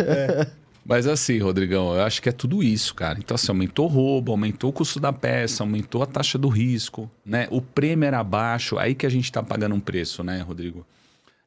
Mas 0.88 1.08
assim, 1.08 1.40
Rodrigão, 1.40 1.96
eu 1.96 2.04
acho 2.04 2.22
que 2.22 2.30
é 2.30 2.32
tudo 2.32 2.62
isso, 2.62 2.94
cara. 2.94 3.18
Então, 3.18 3.34
assim, 3.34 3.48
aumentou 3.50 3.86
o 3.86 3.90
roubo, 3.90 4.32
aumentou 4.32 4.70
o 4.70 4.74
custo 4.74 5.00
da 5.00 5.12
peça, 5.12 5.64
aumentou 5.64 6.04
a 6.04 6.06
taxa 6.06 6.38
do 6.38 6.48
risco, 6.48 7.10
né? 7.26 7.48
O 7.50 7.60
prêmio 7.60 8.06
era 8.06 8.24
baixo, 8.24 8.78
aí 8.78 8.94
que 8.94 9.06
a 9.06 9.10
gente 9.10 9.32
tá 9.32 9.42
pagando 9.42 9.74
um 9.74 9.80
preço, 9.80 10.24
né, 10.24 10.42
Rodrigo? 10.48 10.86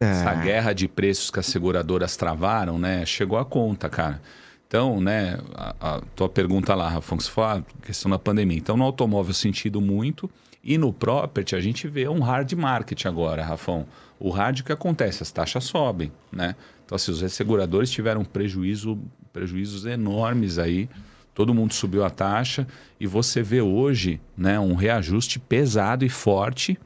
Essa 0.00 0.32
guerra 0.34 0.72
de 0.72 0.86
preços 0.88 1.30
que 1.30 1.38
as 1.40 1.46
seguradoras 1.46 2.16
travaram, 2.16 2.78
né? 2.78 3.04
Chegou 3.06 3.38
a 3.38 3.44
conta, 3.44 3.88
cara. 3.88 4.20
Então, 4.68 5.00
né, 5.00 5.38
a, 5.54 5.96
a 5.96 6.00
tua 6.14 6.28
pergunta 6.28 6.74
lá, 6.74 6.90
Rafa, 6.90 7.16
que 7.16 7.24
você 7.24 7.40
a 7.40 7.62
questão 7.86 8.10
da 8.10 8.18
pandemia. 8.18 8.58
Então, 8.58 8.76
no 8.76 8.84
automóvel 8.84 9.32
sentido 9.32 9.80
muito, 9.80 10.30
e 10.62 10.76
no 10.76 10.92
property 10.92 11.56
a 11.56 11.60
gente 11.60 11.88
vê 11.88 12.06
um 12.06 12.20
hard 12.20 12.52
market 12.52 13.06
agora, 13.06 13.42
Rafão. 13.42 13.86
O 14.20 14.28
hard, 14.28 14.62
que 14.62 14.70
acontece? 14.70 15.22
As 15.22 15.32
taxas 15.32 15.64
sobem, 15.64 16.12
né? 16.30 16.54
Então, 16.84 16.96
assim, 16.96 17.10
os 17.10 17.22
resseguradores 17.22 17.90
tiveram 17.90 18.22
prejuízo, 18.24 18.98
prejuízos 19.32 19.86
enormes 19.86 20.58
aí. 20.58 20.86
Todo 21.34 21.54
mundo 21.54 21.72
subiu 21.72 22.04
a 22.04 22.10
taxa 22.10 22.66
e 23.00 23.06
você 23.06 23.42
vê 23.42 23.62
hoje 23.62 24.20
né, 24.36 24.60
um 24.60 24.74
reajuste 24.74 25.38
pesado 25.38 26.04
e 26.04 26.10
forte 26.10 26.78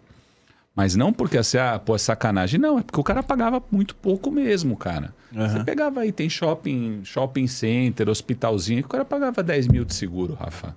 mas 0.75 0.97
não 0.97 1.12
porque 1.12 1.37
assim, 1.37 1.59
ah, 1.59 1.79
pô, 1.79 1.95
é 1.95 1.99
sacanagem. 1.99 2.59
Não, 2.59 2.79
é 2.79 2.83
porque 2.83 3.01
o 3.01 3.05
cara 3.05 3.23
pagava 3.23 3.62
muito 3.70 3.95
pouco 3.95 4.31
mesmo, 4.31 4.77
cara. 4.77 5.14
Uhum. 5.35 5.49
Você 5.49 5.64
pegava 5.64 6.01
aí, 6.01 6.12
tem 6.12 6.29
shopping, 6.29 7.01
shopping 7.05 7.47
center, 7.47 8.09
hospitalzinho, 8.09 8.81
o 8.81 8.89
cara 8.89 9.05
pagava 9.05 9.43
10 9.43 9.68
mil 9.68 9.85
de 9.85 9.95
seguro, 9.95 10.35
Rafa. 10.35 10.75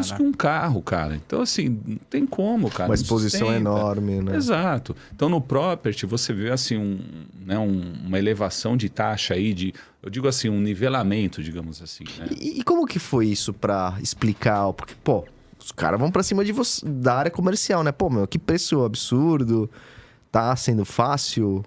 Isso 0.00 0.16
que 0.16 0.22
um 0.22 0.32
carro, 0.32 0.82
cara. 0.82 1.14
Então, 1.14 1.40
assim, 1.40 1.80
não 1.86 1.96
tem 2.10 2.26
como, 2.26 2.68
cara. 2.68 2.88
Uma 2.88 2.94
exposição 2.94 3.54
enorme, 3.54 4.20
né? 4.20 4.34
Exato. 4.34 4.96
Então, 5.14 5.28
no 5.28 5.40
property, 5.40 6.04
você 6.06 6.32
vê, 6.32 6.50
assim, 6.50 6.76
um, 6.76 6.98
né, 7.44 7.56
um, 7.56 7.92
uma 8.04 8.18
elevação 8.18 8.76
de 8.76 8.88
taxa 8.88 9.34
aí, 9.34 9.54
de, 9.54 9.72
eu 10.02 10.10
digo 10.10 10.26
assim, 10.26 10.48
um 10.48 10.60
nivelamento, 10.60 11.40
digamos 11.40 11.80
assim. 11.80 12.02
Né? 12.18 12.26
E, 12.36 12.58
e 12.60 12.62
como 12.64 12.84
que 12.84 12.98
foi 12.98 13.28
isso 13.28 13.52
para 13.52 13.96
explicar? 14.02 14.72
Porque, 14.72 14.94
pô, 15.04 15.24
os 15.66 15.72
caras 15.72 15.98
vão 15.98 16.12
para 16.12 16.22
cima 16.22 16.44
de 16.44 16.52
você, 16.52 16.86
da 16.86 17.16
área 17.16 17.30
comercial, 17.30 17.82
né? 17.82 17.90
Pô, 17.90 18.08
meu, 18.08 18.24
que 18.28 18.38
preço 18.38 18.84
absurdo. 18.84 19.68
Tá 20.30 20.54
sendo 20.54 20.84
fácil? 20.84 21.64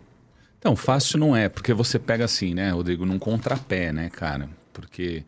Então, 0.58 0.74
fácil 0.74 1.20
não 1.20 1.36
é, 1.36 1.50
porque 1.50 1.74
você 1.74 2.00
pega 2.00 2.24
assim, 2.24 2.54
né, 2.54 2.72
Rodrigo, 2.72 3.06
num 3.06 3.20
contrapé, 3.20 3.91
né, 3.91 4.10
cara? 4.10 4.50
Porque 4.72 5.26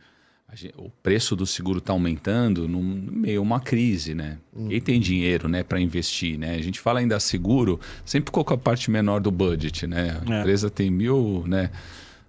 gente, 0.54 0.74
o 0.78 0.90
preço 1.04 1.36
do 1.36 1.46
seguro 1.46 1.80
está 1.80 1.92
aumentando 1.92 2.66
no 2.66 2.82
meio 2.82 3.42
uma 3.42 3.60
crise, 3.60 4.16
né? 4.16 4.38
Hum. 4.56 4.70
Quem 4.70 4.80
tem 4.80 5.00
dinheiro, 5.02 5.50
né, 5.50 5.64
para 5.64 5.80
investir, 5.80 6.40
né? 6.40 6.56
A 6.56 6.62
gente 6.62 6.80
fala 6.80 7.02
ainda 7.02 7.20
seguro, 7.20 7.78
sempre 8.06 8.32
com 8.32 8.40
a 8.40 8.58
parte 8.58 8.90
menor 8.90 9.20
do 9.20 9.32
budget, 9.32 9.86
né? 9.86 10.18
A 10.26 10.34
é. 10.34 10.40
empresa 10.40 10.70
tem 10.70 10.90
mil, 10.90 11.44
né, 11.46 11.72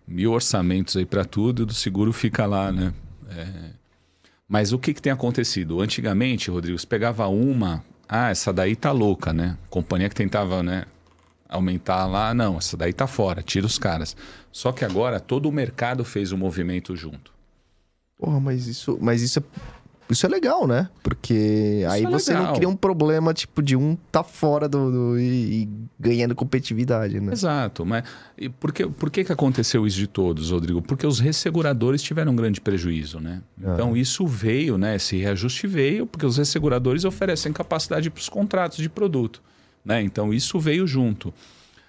mil 0.09 0.33
orçamentos 0.33 0.97
aí 0.97 1.07
para 1.07 1.25
tudo, 1.25 1.63
e 1.63 1.67
do 1.67 1.75
seguro 1.75 2.13
fica 2.13 2.47
lá, 2.47 2.73
né? 2.73 2.93
É... 3.31 3.72
Mas 4.53 4.71
o 4.71 4.79
que, 4.79 4.93
que 4.93 5.01
tem 5.01 5.11
acontecido? 5.11 5.81
Antigamente, 5.81 6.51
Rodrigo, 6.51 6.79
você 6.79 6.87
pegava 6.87 7.27
uma, 7.27 7.83
ah, 8.07 8.29
essa 8.29 8.53
daí 8.53 8.77
tá 8.77 8.93
louca, 8.93 9.33
né? 9.33 9.57
Companhia 9.71 10.11
que 10.11 10.15
tentava, 10.15 10.63
né? 10.63 10.85
aumentar 11.49 12.07
lá, 12.07 12.35
não, 12.35 12.59
essa 12.59 12.77
daí 12.77 12.93
tá 12.93 13.07
fora, 13.07 13.43
tira 13.43 13.65
os 13.65 13.79
caras. 13.79 14.15
Só 14.51 14.71
que 14.71 14.85
agora 14.85 15.19
todo 15.19 15.49
o 15.49 15.53
mercado 15.53 16.05
fez 16.05 16.33
o 16.33 16.35
um 16.35 16.39
movimento 16.39 16.95
junto. 16.95 17.33
Porra, 18.19 18.41
mas 18.41 18.67
isso, 18.67 18.99
mas 19.01 19.23
isso 19.23 19.39
é 19.39 19.43
isso 20.13 20.27
é 20.27 20.29
legal, 20.29 20.67
né? 20.67 20.89
Porque 21.03 21.81
isso 21.81 21.91
aí 21.91 22.05
é 22.05 22.11
você 22.11 22.33
legal. 22.33 22.47
não 22.47 22.55
cria 22.55 22.69
um 22.69 22.77
problema, 22.77 23.35
tipo, 23.35 23.63
de 23.63 23.77
um 23.77 23.97
tá 24.11 24.23
fora 24.23 24.69
do, 24.69 24.91
do 24.91 25.19
e, 25.19 25.63
e, 25.63 25.69
ganhando 25.99 26.35
competitividade, 26.35 27.21
né? 27.21 27.33
Exato. 27.33 27.85
Mas 27.85 28.05
e 28.37 28.49
por, 28.49 28.73
que, 28.73 28.87
por 28.87 29.11
que, 29.11 29.25
que 29.25 29.33
aconteceu 29.33 29.87
isso 29.87 29.97
de 29.97 30.07
todos, 30.07 30.51
Rodrigo? 30.51 30.81
Porque 30.83 31.07
os 31.07 31.19
resseguradores 31.19 32.03
tiveram 32.03 32.33
um 32.33 32.37
grande 32.37 32.61
prejuízo, 32.61 33.21
né? 33.21 33.43
Ah. 33.63 33.73
Então 33.75 33.97
isso 33.97 34.27
veio, 34.27 34.79
né? 34.79 34.97
Esse 34.97 35.17
reajuste 35.17 35.67
veio 35.67 36.07
porque 36.07 36.27
os 36.27 36.37
resseguradores 36.37 37.05
oferecem 37.05 37.53
capacidade 37.53 38.11
para 38.11 38.21
os 38.21 38.29
contratos 38.29 38.79
de 38.79 38.89
produto. 38.89 39.43
Né? 39.85 40.03
Então 40.03 40.33
isso 40.33 40.59
veio 40.61 40.87
junto. 40.87 41.33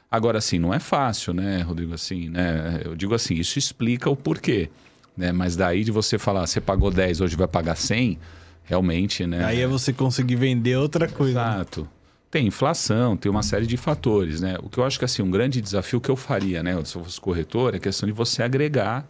Agora, 0.10 0.38
assim, 0.38 0.60
não 0.60 0.72
é 0.72 0.80
fácil, 0.80 1.34
né, 1.34 1.62
Rodrigo? 1.64 1.94
Assim, 1.94 2.30
né? 2.30 2.82
Eu 2.86 2.96
digo 2.96 3.16
assim, 3.16 3.34
isso 3.34 3.58
explica 3.58 4.10
o 4.10 4.16
porquê. 4.16 4.70
Né? 5.16 5.32
Mas 5.32 5.56
daí 5.56 5.84
de 5.84 5.92
você 5.92 6.18
falar, 6.18 6.46
você 6.48 6.60
pagou 6.60 6.92
10, 6.92 7.22
hoje 7.22 7.36
vai 7.36 7.48
pagar 7.48 7.76
100, 7.76 8.18
realmente, 8.64 9.28
né? 9.28 9.46
Aí 9.46 9.62
é 9.62 9.68
você 9.68 9.94
conseguir 9.94 10.36
vender 10.36 10.78
outra 10.78 11.08
coisa. 11.08 11.34
Né? 11.34 11.54
Exato. 11.56 11.82
Né? 11.82 11.88
Tem 12.32 12.48
inflação, 12.48 13.16
tem 13.16 13.30
uma 13.30 13.44
série 13.44 13.68
de 13.68 13.78
fatores, 13.78 14.42
né? 14.42 14.58
O 14.64 14.70
que 14.70 14.80
eu 14.80 14.84
acho 14.84 14.98
que 14.98 15.06
assim, 15.06 15.22
um 15.22 15.30
grande 15.30 15.62
desafio 15.62 16.02
que 16.02 16.10
eu 16.10 16.16
faria, 16.16 16.64
né, 16.64 16.72
se 16.84 16.96
eu 16.96 17.04
fosse 17.04 17.22
corretor, 17.22 17.76
é 17.76 17.78
a 17.78 17.80
questão 17.80 18.08
de 18.08 18.14
você 18.14 18.42
agregar, 18.42 19.06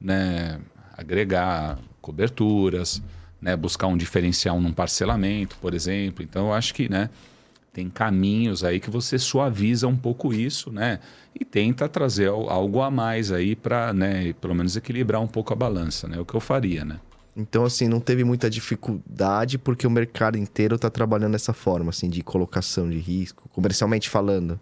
né, 0.00 0.60
agregar 0.96 1.78
coberturas, 2.00 3.02
né, 3.42 3.56
buscar 3.56 3.88
um 3.88 3.96
diferencial 3.96 4.60
num 4.60 4.72
parcelamento, 4.72 5.56
por 5.60 5.74
exemplo. 5.74 6.22
Então 6.22 6.46
eu 6.46 6.52
acho 6.52 6.72
que, 6.72 6.88
né, 6.88 7.10
tem 7.72 7.88
caminhos 7.88 8.64
aí 8.64 8.80
que 8.80 8.90
você 8.90 9.18
suaviza 9.18 9.86
um 9.86 9.96
pouco 9.96 10.32
isso, 10.34 10.72
né? 10.72 11.00
E 11.38 11.44
tenta 11.44 11.88
trazer 11.88 12.28
algo 12.28 12.82
a 12.82 12.90
mais 12.90 13.30
aí 13.30 13.54
para, 13.54 13.92
né, 13.92 14.32
pelo 14.34 14.54
menos 14.54 14.76
equilibrar 14.76 15.20
um 15.20 15.28
pouco 15.28 15.52
a 15.52 15.56
balança, 15.56 16.08
né? 16.08 16.18
O 16.18 16.24
que 16.24 16.34
eu 16.34 16.40
faria, 16.40 16.84
né? 16.84 17.00
Então, 17.36 17.64
assim, 17.64 17.86
não 17.88 18.00
teve 18.00 18.24
muita 18.24 18.50
dificuldade 18.50 19.56
porque 19.56 19.86
o 19.86 19.90
mercado 19.90 20.36
inteiro 20.36 20.74
está 20.74 20.90
trabalhando 20.90 21.32
dessa 21.32 21.52
forma, 21.52 21.90
assim, 21.90 22.10
de 22.10 22.22
colocação 22.22 22.90
de 22.90 22.98
risco, 22.98 23.48
comercialmente 23.50 24.10
falando. 24.10 24.58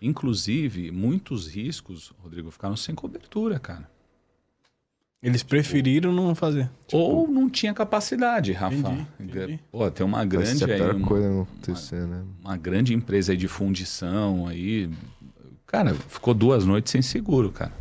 Inclusive, 0.00 0.90
muitos 0.90 1.48
riscos, 1.48 2.12
Rodrigo, 2.22 2.50
ficaram 2.50 2.76
sem 2.76 2.94
cobertura, 2.94 3.58
cara. 3.58 3.90
Eles 5.22 5.44
preferiram 5.44 6.12
não 6.12 6.34
fazer. 6.34 6.68
Tipo... 6.86 7.00
Ou 7.00 7.28
não 7.28 7.48
tinha 7.48 7.72
capacidade, 7.72 8.52
Rafa. 8.52 8.74
Entendi, 8.74 9.06
entendi. 9.20 9.60
Pô, 9.70 9.88
tem 9.88 10.04
uma 10.04 10.24
grande 10.24 10.64
aí, 10.64 10.80
uma, 10.80 11.06
coisa 11.06 11.42
acontecer, 11.42 12.06
né? 12.08 12.24
uma 12.40 12.56
grande 12.56 12.92
empresa 12.92 13.30
aí 13.30 13.38
de 13.38 13.46
fundição 13.46 14.48
aí. 14.48 14.90
Cara, 15.64 15.94
ficou 15.94 16.34
duas 16.34 16.66
noites 16.66 16.90
sem 16.90 17.00
seguro, 17.00 17.52
cara. 17.52 17.72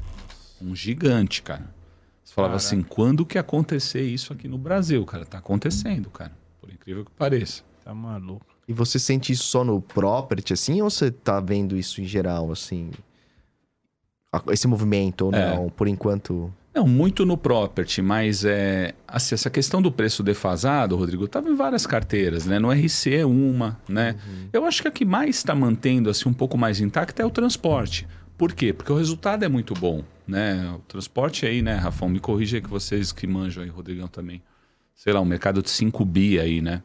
Um 0.61 0.75
gigante, 0.75 1.41
cara. 1.41 1.73
Você 2.23 2.35
falava 2.35 2.53
Caraca. 2.53 2.67
assim, 2.67 2.83
quando 2.83 3.25
que 3.25 3.39
acontecer 3.39 4.03
isso 4.03 4.31
aqui 4.31 4.47
no 4.47 4.59
Brasil, 4.59 5.03
cara? 5.03 5.25
Tá 5.25 5.39
acontecendo, 5.39 6.11
cara. 6.11 6.31
Por 6.61 6.71
incrível 6.71 7.03
que 7.03 7.11
pareça. 7.11 7.63
Tá 7.83 7.93
maluco. 7.93 8.45
E 8.67 8.73
você 8.73 8.99
sente 8.99 9.33
isso 9.33 9.45
só 9.45 9.63
no 9.63 9.81
property, 9.81 10.53
assim, 10.53 10.79
ou 10.81 10.91
você 10.91 11.09
tá 11.09 11.39
vendo 11.39 11.75
isso 11.75 11.99
em 11.99 12.05
geral, 12.05 12.51
assim? 12.51 12.91
Esse 14.49 14.67
movimento 14.67 15.25
ou 15.25 15.33
é. 15.33 15.55
não, 15.55 15.69
por 15.69 15.87
enquanto... 15.87 16.53
Não, 16.73 16.87
muito 16.87 17.25
no 17.25 17.37
property, 17.37 18.01
mas 18.01 18.45
é, 18.45 18.93
assim, 19.05 19.35
essa 19.35 19.49
questão 19.49 19.81
do 19.81 19.91
preço 19.91 20.23
defasado, 20.23 20.95
Rodrigo, 20.95 21.25
estava 21.25 21.49
em 21.49 21.55
várias 21.55 21.85
carteiras, 21.85 22.45
né? 22.45 22.59
No 22.59 22.71
RC 22.71 23.15
é 23.15 23.25
uma, 23.25 23.77
né? 23.89 24.15
Uhum. 24.25 24.47
Eu 24.53 24.65
acho 24.65 24.81
que 24.81 24.87
a 24.87 24.91
que 24.91 25.03
mais 25.03 25.35
está 25.35 25.53
mantendo 25.53 26.09
assim 26.09 26.29
um 26.29 26.33
pouco 26.33 26.57
mais 26.57 26.79
intacta 26.79 27.21
é 27.21 27.25
o 27.25 27.29
transporte. 27.29 28.07
Por 28.37 28.53
quê? 28.53 28.71
Porque 28.71 28.91
o 28.91 28.95
resultado 28.95 29.43
é 29.43 29.49
muito 29.49 29.73
bom, 29.73 30.01
né? 30.25 30.73
O 30.75 30.79
transporte 30.79 31.45
aí, 31.45 31.61
né, 31.61 31.75
Rafão? 31.75 32.07
Me 32.07 32.19
corrija 32.19 32.57
aí 32.57 32.61
que 32.61 32.69
vocês 32.69 33.11
que 33.11 33.27
manjam 33.27 33.63
aí, 33.63 33.69
Rodrigão 33.69 34.07
também. 34.07 34.41
Sei 34.95 35.11
lá, 35.11 35.19
um 35.19 35.25
mercado 35.25 35.61
de 35.61 35.69
5 35.69 36.05
bi 36.05 36.39
aí, 36.39 36.61
né? 36.61 36.81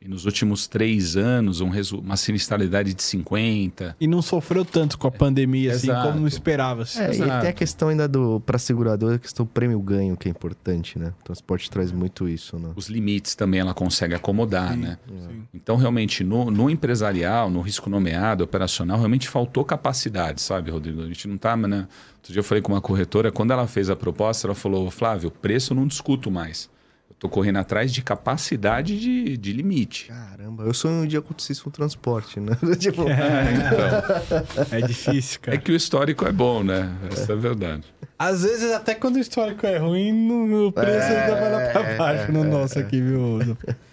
E 0.00 0.06
nos 0.06 0.24
últimos 0.24 0.68
três 0.68 1.16
anos, 1.16 1.60
um 1.60 1.72
uma 2.00 2.16
sinistralidade 2.16 2.94
de 2.94 3.02
50. 3.02 3.96
E 4.00 4.06
não 4.06 4.22
sofreu 4.22 4.64
tanto 4.64 4.96
com 4.96 5.08
a 5.08 5.10
pandemia, 5.10 5.72
assim, 5.72 5.90
Exato. 5.90 6.12
como 6.12 6.28
esperava-se. 6.28 7.00
É, 7.02 7.14
e 7.14 7.18
tem 7.18 7.50
a 7.50 7.52
questão 7.52 7.88
ainda 7.88 8.06
do, 8.06 8.38
para 8.40 8.58
segurador, 8.58 9.14
a 9.14 9.18
questão 9.18 9.44
do 9.44 9.50
prêmio-ganho, 9.50 10.16
que 10.16 10.28
é 10.28 10.30
importante, 10.30 11.00
né? 11.00 11.12
O 11.20 11.24
transporte 11.24 11.68
traz 11.68 11.90
muito 11.90 12.28
isso, 12.28 12.56
né? 12.60 12.70
Os 12.76 12.88
limites 12.88 13.34
também 13.34 13.58
ela 13.58 13.74
consegue 13.74 14.14
acomodar, 14.14 14.72
sim, 14.72 14.78
né? 14.78 14.98
Sim. 15.08 15.42
Então, 15.52 15.74
realmente, 15.76 16.22
no, 16.22 16.48
no 16.48 16.70
empresarial, 16.70 17.50
no 17.50 17.60
risco 17.60 17.90
nomeado, 17.90 18.44
operacional, 18.44 18.98
realmente 18.98 19.28
faltou 19.28 19.64
capacidade, 19.64 20.40
sabe, 20.40 20.70
Rodrigo? 20.70 21.02
A 21.02 21.06
gente 21.06 21.26
não 21.26 21.36
tá, 21.36 21.56
né? 21.56 21.88
Outro 22.18 22.32
dia 22.32 22.38
eu 22.38 22.44
falei 22.44 22.62
com 22.62 22.72
uma 22.72 22.80
corretora, 22.80 23.32
quando 23.32 23.50
ela 23.50 23.66
fez 23.66 23.90
a 23.90 23.96
proposta, 23.96 24.46
ela 24.46 24.54
falou, 24.54 24.88
Flávio, 24.92 25.30
preço 25.30 25.72
eu 25.72 25.76
não 25.76 25.88
discuto 25.88 26.30
mais 26.30 26.70
tô 27.18 27.28
correndo 27.28 27.56
atrás 27.56 27.92
de 27.92 28.00
capacidade 28.00 28.98
de, 28.98 29.36
de 29.36 29.52
limite. 29.52 30.06
Caramba, 30.06 30.64
eu 30.64 30.72
sonho 30.72 31.02
um 31.02 31.06
dia 31.06 31.18
acontecesse 31.18 31.60
com 31.60 31.70
transporte, 31.70 32.38
né? 32.38 32.56
tipo... 32.78 33.02
é, 33.08 33.54
então. 33.54 34.78
é 34.78 34.80
difícil, 34.86 35.40
cara. 35.40 35.56
É 35.56 35.60
que 35.60 35.72
o 35.72 35.74
histórico 35.74 36.26
é 36.26 36.32
bom, 36.32 36.62
né? 36.62 36.94
Essa 37.10 37.32
é, 37.32 37.34
é 37.34 37.38
a 37.38 37.40
verdade. 37.40 37.84
Às 38.18 38.42
vezes, 38.42 38.72
até 38.72 38.94
quando 38.94 39.16
o 39.16 39.18
histórico 39.18 39.66
é 39.66 39.78
ruim, 39.78 40.12
no 40.12 40.72
preço 40.72 41.06
é, 41.06 41.24
ainda 41.24 41.40
vai 41.40 41.52
lá 41.52 41.70
pra 41.72 41.96
baixo 41.96 42.32
no 42.32 42.44
nosso 42.44 42.78
aqui, 42.78 43.00
viu? 43.00 43.38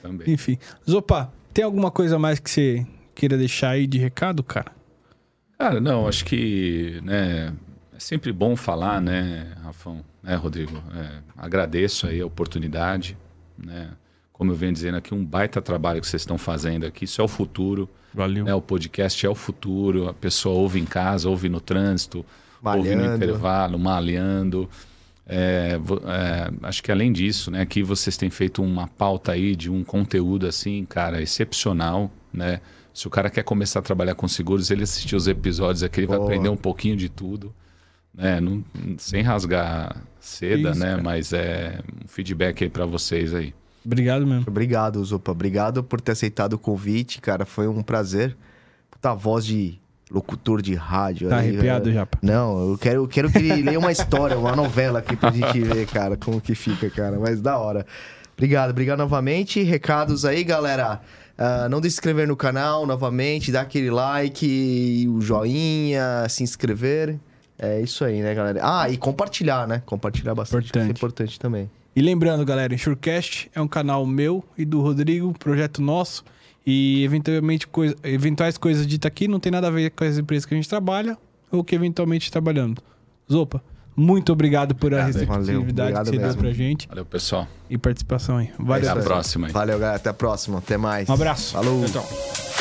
Também. 0.02 0.32
Enfim. 0.32 0.58
Zopa, 0.90 1.32
tem 1.54 1.64
alguma 1.66 1.90
coisa 1.90 2.20
mais 2.20 2.40
que 2.40 2.50
você 2.50 2.86
queira 3.16 3.38
deixar 3.38 3.72
aí 3.72 3.88
de 3.88 3.98
recado, 3.98 4.44
cara? 4.44 4.72
Cara, 5.58 5.80
não, 5.80 6.08
acho 6.08 6.26
que, 6.26 7.00
né, 7.04 7.48
é 7.48 7.65
sempre 8.06 8.32
bom 8.32 8.56
falar, 8.56 9.02
né, 9.02 9.56
Rafão? 9.64 10.04
né, 10.22 10.36
Rodrigo? 10.36 10.78
É, 10.96 11.22
agradeço 11.36 12.06
aí 12.08 12.22
a 12.22 12.26
oportunidade, 12.26 13.18
né? 13.58 13.90
Como 14.32 14.52
eu 14.52 14.56
venho 14.56 14.74
dizendo 14.74 14.98
aqui, 14.98 15.14
um 15.14 15.24
baita 15.24 15.62
trabalho 15.62 16.02
que 16.02 16.08
vocês 16.08 16.22
estão 16.22 16.38
fazendo 16.38 16.86
aqui. 16.86 17.06
Isso 17.06 17.22
é 17.22 17.24
o 17.24 17.28
futuro. 17.28 17.90
Valeu. 18.14 18.44
Né? 18.44 18.54
O 18.54 18.62
podcast 18.62 19.26
é 19.26 19.30
o 19.30 19.34
futuro. 19.34 20.10
A 20.10 20.14
pessoa 20.14 20.56
ouve 20.56 20.80
em 20.80 20.86
casa, 20.86 21.30
ouve 21.30 21.48
no 21.48 21.62
trânsito, 21.62 22.26
malhando. 22.62 22.90
ouve 22.90 22.96
no 22.96 23.16
intervalo, 23.16 23.80
malhando. 23.80 24.70
É, 25.26 25.80
é, 26.06 26.68
acho 26.68 26.84
que 26.84 26.92
além 26.92 27.14
disso, 27.14 27.50
né, 27.50 27.62
aqui 27.62 27.82
vocês 27.82 28.18
têm 28.18 28.30
feito 28.30 28.62
uma 28.62 28.88
pauta 28.88 29.32
aí 29.32 29.56
de 29.56 29.72
um 29.72 29.84
conteúdo 29.84 30.46
assim, 30.46 30.86
cara, 30.86 31.22
excepcional, 31.22 32.12
né? 32.32 32.60
Se 32.94 33.08
o 33.08 33.10
cara 33.10 33.30
quer 33.30 33.44
começar 33.44 33.80
a 33.80 33.82
trabalhar 33.82 34.16
com 34.16 34.28
seguros, 34.28 34.70
ele 34.70 34.84
assistir 34.84 35.16
os 35.16 35.28
episódios 35.28 35.82
aqui, 35.82 36.02
ele 36.02 36.08
vai 36.08 36.18
Boa. 36.18 36.30
aprender 36.30 36.50
um 36.50 36.58
pouquinho 36.58 36.96
de 36.96 37.10
tudo, 37.10 37.54
né? 38.18 38.40
Não- 38.40 38.64
sem 38.98 39.22
rasgar 39.22 39.96
seda, 40.20 40.72
Isso, 40.72 40.80
né? 40.80 40.92
cara. 40.92 41.04
Mas 41.04 41.34
é 41.34 41.80
um 42.04 42.08
feedback 42.08 42.64
aí 42.64 42.70
para 42.70 42.86
vocês 42.86 43.34
aí. 43.34 43.54
Obrigado 43.86 44.26
mesmo. 44.26 44.46
Obrigado, 44.48 45.04
Zupa. 45.04 45.32
Obrigado 45.32 45.84
por 45.84 46.02
ter 46.02 46.14
aceitado 46.14 46.54
o 46.54 46.58
convite, 46.60 47.22
cara. 47.22 47.46
Foi 47.46 47.68
um 47.68 47.84
prazer. 47.84 48.36
Puta 48.90 49.14
voz 49.14 49.46
de 49.46 49.80
locutor 50.10 50.62
de 50.62 50.74
rádio. 50.74 51.30
Tá 51.30 51.38
aí, 51.38 51.50
arrepiado, 51.50 51.84
cara. 51.86 51.94
Japa? 51.96 52.18
Não, 52.22 52.72
eu 52.72 52.78
quero, 52.78 53.04
eu 53.04 53.08
quero 53.08 53.32
que 53.32 53.38
ele 53.38 53.62
leia 53.62 53.78
uma 53.80 53.92
história, 53.92 54.38
uma 54.38 54.56
novela 54.56 55.00
aqui 55.00 55.16
pra 55.16 55.30
gente 55.32 55.60
ver, 55.62 55.86
cara, 55.88 56.18
como 56.18 56.42
que 56.42 56.56
fica, 56.56 56.90
cara. 56.90 57.20
Mas 57.20 57.42
da 57.42 57.58
hora. 57.58 57.86
Obrigado, 58.36 58.72
obrigado 58.72 58.98
novamente. 59.00 59.62
Recados 59.62 60.26
aí, 60.26 60.44
galera. 60.44 61.02
Ah, 61.38 61.68
não 61.70 61.80
deixe 61.82 61.90
de 61.90 61.94
se 61.96 62.00
inscrever 62.00 62.28
no 62.28 62.36
canal 62.36 62.86
novamente, 62.88 63.52
dá 63.52 63.62
aquele 63.62 63.92
like, 63.92 65.06
o 65.10 65.20
joinha, 65.22 66.26
se 66.30 66.44
inscrever. 66.44 67.20
É 67.58 67.80
isso 67.82 68.04
aí, 68.04 68.22
né, 68.22 68.34
galera? 68.34 68.60
Ah, 68.62 68.90
e 68.90 68.98
compartilhar, 68.98 69.68
né? 69.68 69.82
Compartilhar 69.86 70.36
bastante. 70.36 70.66
Importante. 70.66 70.84
Isso 70.84 70.92
é 70.92 70.98
importante 70.98 71.40
também. 71.40 71.70
E 71.96 72.02
lembrando, 72.02 72.44
galera, 72.44 72.74
Insurecast 72.74 73.50
é 73.56 73.62
um 73.62 73.68
canal 73.68 74.06
meu 74.06 74.44
e 74.58 74.66
do 74.66 74.82
Rodrigo, 74.82 75.34
projeto 75.40 75.82
nosso. 75.82 76.24
E 76.68 77.04
eventualmente 77.04 77.68
coisa, 77.68 77.96
eventuais 78.04 78.58
coisas 78.58 78.86
ditas 78.86 79.08
aqui 79.08 79.28
não 79.28 79.40
tem 79.40 79.52
nada 79.52 79.68
a 79.68 79.72
ver 79.72 79.92
com 79.92 80.04
as 80.04 80.18
empresas 80.18 80.46
que 80.46 80.54
a 80.54 80.58
gente 80.58 80.68
trabalha 80.68 81.18
ou 81.52 81.64
que 81.64 81.74
eventualmente 81.76 82.30
trabalhando. 82.32 82.82
Zopa, 83.32 83.64
muito 83.96 84.34
obrigado 84.34 84.76
por 84.76 84.94
a 84.94 85.06
Obrigado, 85.08 85.22
hein? 85.22 85.28
receptividade 85.40 85.94
Valeu, 85.94 86.12
que 86.12 86.20
você 86.20 86.28
deu 86.34 86.38
pra 86.38 86.52
gente 86.52 86.88
Valeu, 86.90 87.06
pessoal. 87.06 87.48
e 87.70 87.78
participação 87.78 88.38
aí. 88.38 88.50
Valeu. 88.60 88.90
Até 88.92 89.00
a 89.00 89.04
próxima 89.04 89.48
aí. 89.48 89.54
Valeu, 89.54 89.80
galera. 89.80 89.96
Até 89.96 90.10
a 90.10 90.14
próxima. 90.14 90.58
Até 90.58 90.76
mais. 90.76 91.08
Um 91.08 91.14
abraço. 91.14 91.54
Falou. 91.54 91.86
Tchau, 91.86 92.04
tchau. 92.04 92.55